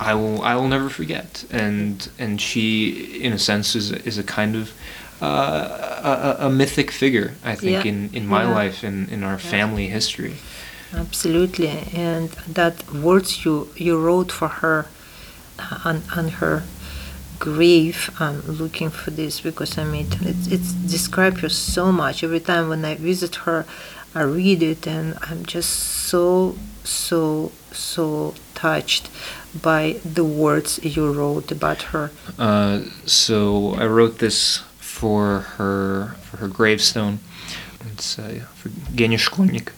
I 0.01 0.15
will 0.15 0.43
I 0.43 0.55
will 0.57 0.69
never 0.69 0.89
forget 0.89 1.45
and 1.51 2.09
and 2.19 2.41
she 2.41 3.21
in 3.23 3.33
a 3.33 3.39
sense 3.39 3.75
is 3.77 3.91
is 3.93 4.19
a 4.19 4.23
kind 4.25 4.57
of 4.57 4.73
uh, 5.21 6.37
a, 6.41 6.47
a 6.47 6.51
mythic 6.51 6.91
figure 6.91 7.35
I 7.45 7.55
think 7.55 7.85
Yeah. 7.85 7.93
in, 7.93 8.11
in 8.13 8.27
my 8.27 8.43
Yeah. 8.43 8.55
life 8.63 8.83
and 8.83 9.09
in 9.11 9.23
our 9.23 9.39
family 9.39 9.87
history 9.89 10.35
Absolutely, 10.95 11.69
and 11.95 12.29
that 12.55 12.75
words 12.93 13.45
you 13.45 13.69
you 13.77 13.99
wrote 13.99 14.31
for 14.31 14.49
her 14.49 14.87
uh, 15.59 15.79
on 15.89 16.03
on 16.17 16.29
her 16.41 16.63
grave. 17.43 17.99
I'm 18.21 18.41
looking 18.47 18.91
for 18.91 19.11
this 19.11 19.41
because 19.41 19.77
I 19.77 19.85
mean 19.85 20.07
it's 20.31 20.47
it's 20.47 20.73
described 20.97 21.39
her 21.41 21.49
so 21.49 21.85
much. 21.91 22.23
Every 22.23 22.45
time 22.51 22.69
when 22.69 22.85
I 22.85 22.95
visit 22.95 23.35
her, 23.47 23.67
I 24.15 24.23
read 24.23 24.63
it 24.63 24.87
and 24.87 25.19
I'm 25.29 25.45
just 25.45 25.73
so 26.09 26.57
so 26.85 27.51
so 27.73 28.35
touched 28.55 29.11
by 29.61 29.83
the 30.19 30.25
words 30.25 30.71
you 30.85 31.13
wrote 31.13 31.51
about 31.51 31.81
her. 31.91 32.13
Uh, 32.39 32.83
so 33.07 33.75
I 33.83 33.87
wrote 33.87 34.19
this 34.19 34.63
for 34.79 35.25
her 35.57 36.15
for 36.25 36.37
her 36.43 36.49
gravestone. 36.49 37.19
It's 37.91 38.19
uh, 38.19 38.47
for 38.55 38.71
Genia 38.95 39.19
Shkolnik, 39.19 39.69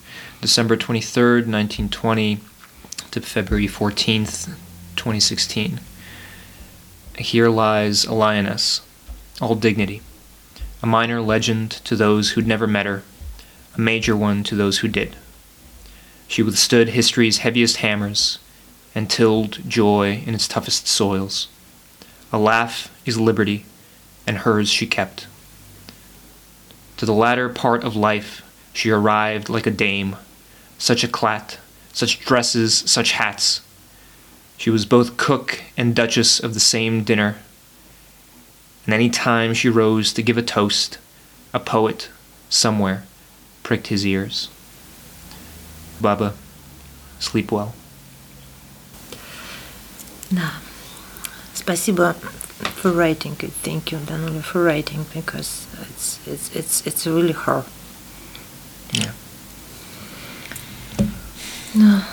December 0.42 0.76
23rd, 0.76 1.48
1920 1.48 2.40
to 3.12 3.20
February 3.22 3.68
14th, 3.68 4.52
2016. 4.96 5.80
Here 7.18 7.48
lies 7.48 8.04
a 8.04 8.12
lioness, 8.12 8.80
all 9.40 9.54
dignity, 9.54 10.02
a 10.82 10.86
minor 10.86 11.20
legend 11.20 11.70
to 11.84 11.94
those 11.94 12.30
who'd 12.30 12.46
never 12.46 12.66
met 12.66 12.86
her, 12.86 13.04
a 13.76 13.80
major 13.80 14.16
one 14.16 14.42
to 14.44 14.56
those 14.56 14.78
who 14.78 14.88
did. 14.88 15.16
She 16.26 16.42
withstood 16.42 16.88
history's 16.88 17.38
heaviest 17.38 17.78
hammers 17.78 18.38
and 18.94 19.08
tilled 19.08 19.68
joy 19.68 20.22
in 20.26 20.34
its 20.34 20.48
toughest 20.48 20.88
soils. 20.88 21.48
A 22.32 22.38
laugh 22.38 22.90
is 23.06 23.18
liberty, 23.18 23.64
and 24.26 24.38
hers 24.38 24.68
she 24.68 24.86
kept. 24.86 25.28
To 26.96 27.06
the 27.06 27.12
latter 27.12 27.48
part 27.48 27.84
of 27.84 27.94
life 27.94 28.42
she 28.72 28.90
arrived 28.90 29.48
like 29.48 29.66
a 29.66 29.70
dame, 29.70 30.16
such 30.78 31.06
éclat, 31.06 31.58
such 31.92 32.20
dresses, 32.24 32.74
such 32.74 33.12
hats. 33.12 33.60
She 34.57 34.69
was 34.69 34.85
both 34.85 35.17
cook 35.17 35.63
and 35.77 35.95
duchess 35.95 36.39
of 36.39 36.53
the 36.53 36.59
same 36.59 37.03
dinner. 37.03 37.37
And 38.85 38.93
any 38.93 39.09
time 39.09 39.53
she 39.53 39.69
rose 39.69 40.11
to 40.13 40.23
give 40.23 40.37
a 40.37 40.41
toast, 40.41 40.97
a 41.53 41.59
poet, 41.59 42.09
somewhere, 42.49 43.03
pricked 43.63 43.87
his 43.87 44.05
ears. 44.05 44.49
Baba, 46.01 46.33
sleep 47.19 47.51
well. 47.51 47.73
Да. 50.31 50.51
Спасибо 51.53 52.13
for 52.13 52.91
writing 52.91 53.35
it. 53.41 53.51
Thank 53.51 53.91
you, 53.91 53.97
Danula, 53.97 54.41
for 54.41 54.63
writing 54.63 55.05
because 55.13 55.67
it's 55.81 56.25
it's 56.27 56.55
it's 56.55 56.87
it's 56.87 57.05
really 57.05 57.33
hard. 57.33 57.65
Yeah. 58.93 59.11
No. 61.75 62.03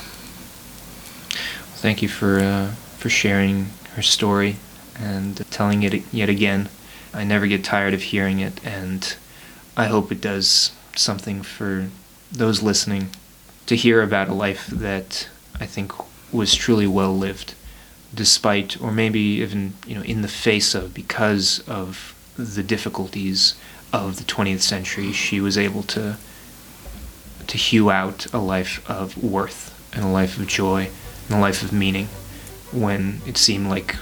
Thank 1.81 2.03
you 2.03 2.09
for 2.09 2.37
uh, 2.39 2.67
for 2.99 3.09
sharing 3.09 3.71
her 3.95 4.03
story 4.03 4.57
and 4.99 5.37
telling 5.49 5.81
it 5.81 6.03
yet 6.13 6.29
again. 6.29 6.69
I 7.11 7.23
never 7.23 7.47
get 7.47 7.63
tired 7.63 7.95
of 7.95 8.03
hearing 8.03 8.39
it, 8.39 8.63
and 8.63 9.15
I 9.75 9.85
hope 9.85 10.11
it 10.11 10.21
does 10.21 10.73
something 10.95 11.41
for 11.41 11.89
those 12.31 12.61
listening 12.61 13.09
to 13.65 13.75
hear 13.75 14.03
about 14.03 14.29
a 14.29 14.33
life 14.35 14.67
that 14.67 15.27
I 15.59 15.65
think 15.65 15.91
was 16.31 16.53
truly 16.53 16.85
well 16.85 17.17
lived, 17.17 17.55
despite, 18.13 18.79
or 18.79 18.91
maybe 18.91 19.19
even 19.19 19.73
you 19.87 19.95
know, 19.95 20.03
in 20.03 20.21
the 20.21 20.27
face 20.27 20.75
of, 20.75 20.93
because 20.93 21.67
of 21.67 22.13
the 22.37 22.61
difficulties 22.61 23.55
of 23.91 24.17
the 24.17 24.23
20th 24.23 24.61
century, 24.61 25.11
she 25.11 25.41
was 25.41 25.57
able 25.57 25.81
to 25.97 26.17
to 27.47 27.57
hew 27.57 27.89
out 27.89 28.31
a 28.31 28.37
life 28.37 28.87
of 28.87 29.17
worth 29.17 29.73
and 29.95 30.05
a 30.05 30.07
life 30.07 30.37
of 30.37 30.45
joy 30.45 30.91
and 31.31 31.39
a 31.39 31.41
life 31.41 31.63
of 31.63 31.71
meaning 31.71 32.07
when 32.71 33.21
it 33.25 33.37
seemed 33.37 33.67
like 33.67 33.95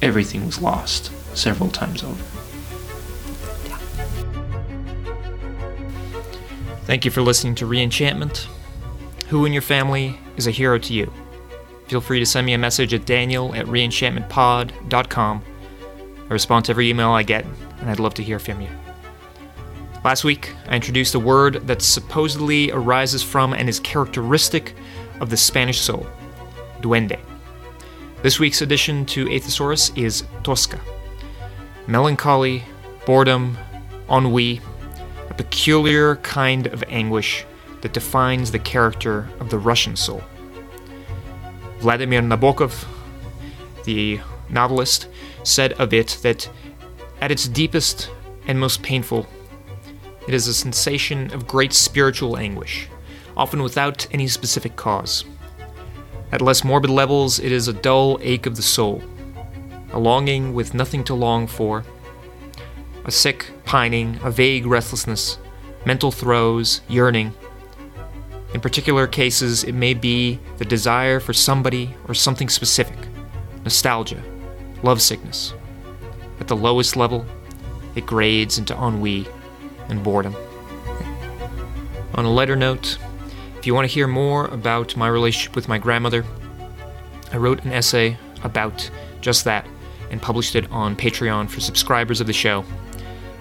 everything 0.00 0.46
was 0.46 0.60
lost 0.60 1.12
several 1.36 1.68
times 1.70 2.02
over. 2.02 2.22
Thank 6.84 7.04
you 7.04 7.10
for 7.10 7.20
listening 7.20 7.54
to 7.56 7.66
Reenchantment. 7.66 8.46
Who 9.28 9.44
in 9.44 9.52
your 9.52 9.62
family 9.62 10.18
is 10.36 10.46
a 10.46 10.52
hero 10.52 10.78
to 10.78 10.92
you? 10.92 11.12
Feel 11.88 12.00
free 12.00 12.20
to 12.20 12.26
send 12.26 12.46
me 12.46 12.52
a 12.52 12.58
message 12.58 12.94
at 12.94 13.06
daniel 13.06 13.54
at 13.54 13.66
reenchantmentpod.com. 13.66 15.44
I 16.28 16.32
respond 16.32 16.64
to 16.66 16.72
every 16.72 16.88
email 16.88 17.10
I 17.10 17.22
get, 17.22 17.44
and 17.80 17.90
I'd 17.90 18.00
love 18.00 18.14
to 18.14 18.22
hear 18.22 18.38
from 18.38 18.60
you. 18.60 18.68
Last 20.04 20.22
week, 20.24 20.54
I 20.68 20.76
introduced 20.76 21.14
a 21.16 21.20
word 21.20 21.66
that 21.66 21.82
supposedly 21.82 22.70
arises 22.70 23.22
from 23.22 23.52
and 23.52 23.68
is 23.68 23.80
characteristic 23.80 24.74
of 25.20 25.30
the 25.30 25.36
Spanish 25.36 25.80
soul 25.80 26.06
duende. 26.80 27.18
This 28.22 28.38
week's 28.38 28.62
addition 28.62 29.06
to 29.06 29.26
Aethosaurus 29.26 29.96
is 29.96 30.22
toska. 30.42 30.80
Melancholy, 31.86 32.64
boredom, 33.04 33.56
ennui, 34.10 34.60
a 35.30 35.34
peculiar 35.34 36.16
kind 36.16 36.66
of 36.66 36.82
anguish 36.88 37.44
that 37.82 37.92
defines 37.92 38.50
the 38.50 38.58
character 38.58 39.28
of 39.38 39.50
the 39.50 39.58
Russian 39.58 39.94
soul. 39.94 40.22
Vladimir 41.78 42.22
Nabokov, 42.22 42.84
the 43.84 44.20
novelist, 44.48 45.08
said 45.44 45.72
of 45.74 45.92
it 45.92 46.18
that 46.22 46.48
at 47.20 47.30
its 47.30 47.46
deepest 47.46 48.10
and 48.46 48.58
most 48.58 48.82
painful, 48.82 49.26
it 50.26 50.34
is 50.34 50.48
a 50.48 50.54
sensation 50.54 51.32
of 51.32 51.46
great 51.46 51.72
spiritual 51.72 52.36
anguish, 52.36 52.88
often 53.36 53.62
without 53.62 54.06
any 54.12 54.26
specific 54.26 54.76
cause. 54.76 55.24
At 56.32 56.42
less 56.42 56.64
morbid 56.64 56.90
levels, 56.90 57.38
it 57.38 57.52
is 57.52 57.68
a 57.68 57.72
dull 57.72 58.18
ache 58.20 58.46
of 58.46 58.56
the 58.56 58.62
soul, 58.62 59.02
a 59.92 59.98
longing 59.98 60.54
with 60.54 60.74
nothing 60.74 61.04
to 61.04 61.14
long 61.14 61.46
for, 61.46 61.84
a 63.04 63.10
sick 63.10 63.50
pining, 63.64 64.18
a 64.24 64.30
vague 64.30 64.66
restlessness, 64.66 65.38
mental 65.84 66.10
throes, 66.10 66.80
yearning. 66.88 67.32
In 68.54 68.60
particular 68.60 69.06
cases, 69.06 69.62
it 69.64 69.74
may 69.74 69.94
be 69.94 70.40
the 70.58 70.64
desire 70.64 71.20
for 71.20 71.32
somebody 71.32 71.94
or 72.08 72.14
something 72.14 72.48
specific, 72.48 72.98
nostalgia, 73.62 74.22
lovesickness. 74.82 75.54
At 76.40 76.48
the 76.48 76.56
lowest 76.56 76.96
level, 76.96 77.24
it 77.94 78.06
grades 78.06 78.58
into 78.58 78.74
ennui 78.74 79.26
and 79.88 80.02
boredom. 80.02 80.34
On 82.14 82.24
a 82.24 82.30
lighter 82.30 82.56
note, 82.56 82.98
if 83.66 83.68
you 83.68 83.74
want 83.74 83.88
to 83.88 83.92
hear 83.92 84.06
more 84.06 84.44
about 84.44 84.96
my 84.96 85.08
relationship 85.08 85.56
with 85.56 85.66
my 85.66 85.76
grandmother, 85.76 86.24
I 87.32 87.36
wrote 87.36 87.64
an 87.64 87.72
essay 87.72 88.16
about 88.44 88.88
just 89.20 89.42
that 89.42 89.66
and 90.12 90.22
published 90.22 90.54
it 90.54 90.70
on 90.70 90.94
Patreon 90.94 91.50
for 91.50 91.58
subscribers 91.58 92.20
of 92.20 92.28
the 92.28 92.32
show. 92.32 92.64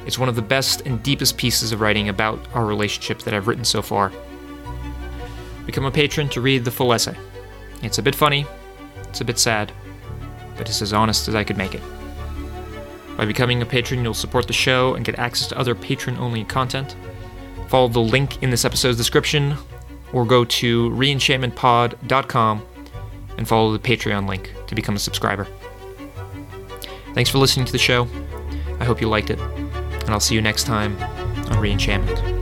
It's 0.07 0.17
one 0.17 0.27
of 0.27 0.35
the 0.35 0.41
best 0.41 0.81
and 0.81 1.03
deepest 1.03 1.37
pieces 1.37 1.71
of 1.71 1.79
writing 1.79 2.09
about 2.09 2.39
our 2.55 2.65
relationship 2.65 3.19
that 3.19 3.35
I've 3.35 3.47
written 3.47 3.63
so 3.63 3.83
far. 3.83 4.11
Become 5.67 5.85
a 5.85 5.91
patron 5.91 6.27
to 6.29 6.41
read 6.41 6.65
the 6.65 6.71
full 6.71 6.91
essay. 6.91 7.15
It's 7.83 7.99
a 7.99 8.01
bit 8.01 8.15
funny, 8.15 8.47
it's 9.03 9.21
a 9.21 9.25
bit 9.25 9.37
sad, 9.37 9.71
but 10.57 10.67
it's 10.67 10.81
as 10.81 10.91
honest 10.91 11.27
as 11.27 11.35
I 11.35 11.43
could 11.43 11.55
make 11.55 11.75
it. 11.75 11.83
By 13.15 13.25
becoming 13.25 13.61
a 13.61 13.65
patron, 13.67 14.03
you'll 14.03 14.15
support 14.15 14.47
the 14.47 14.53
show 14.53 14.95
and 14.95 15.05
get 15.05 15.19
access 15.19 15.49
to 15.49 15.59
other 15.59 15.75
patron 15.75 16.17
only 16.17 16.45
content. 16.45 16.95
Follow 17.67 17.89
the 17.89 17.99
link 17.99 18.41
in 18.41 18.49
this 18.49 18.65
episode's 18.65 18.97
description, 18.97 19.55
or 20.15 20.25
go 20.25 20.45
to 20.45 20.89
reenchantmentpod.com 20.91 22.65
and 23.37 23.47
follow 23.47 23.73
the 23.73 23.79
Patreon 23.79 24.27
link 24.29 24.53
to 24.67 24.73
become 24.73 24.95
a 24.95 24.99
subscriber. 24.99 25.45
Thanks 27.13 27.29
for 27.29 27.37
listening 27.37 27.65
to 27.65 27.71
the 27.73 27.77
show. 27.77 28.07
I 28.79 28.85
hope 28.85 29.01
you 29.01 29.09
liked 29.09 29.29
it, 29.29 29.39
and 29.39 30.09
I'll 30.09 30.21
see 30.21 30.33
you 30.33 30.41
next 30.41 30.63
time 30.63 30.97
on 31.03 31.57
Reenchantment. 31.61 32.34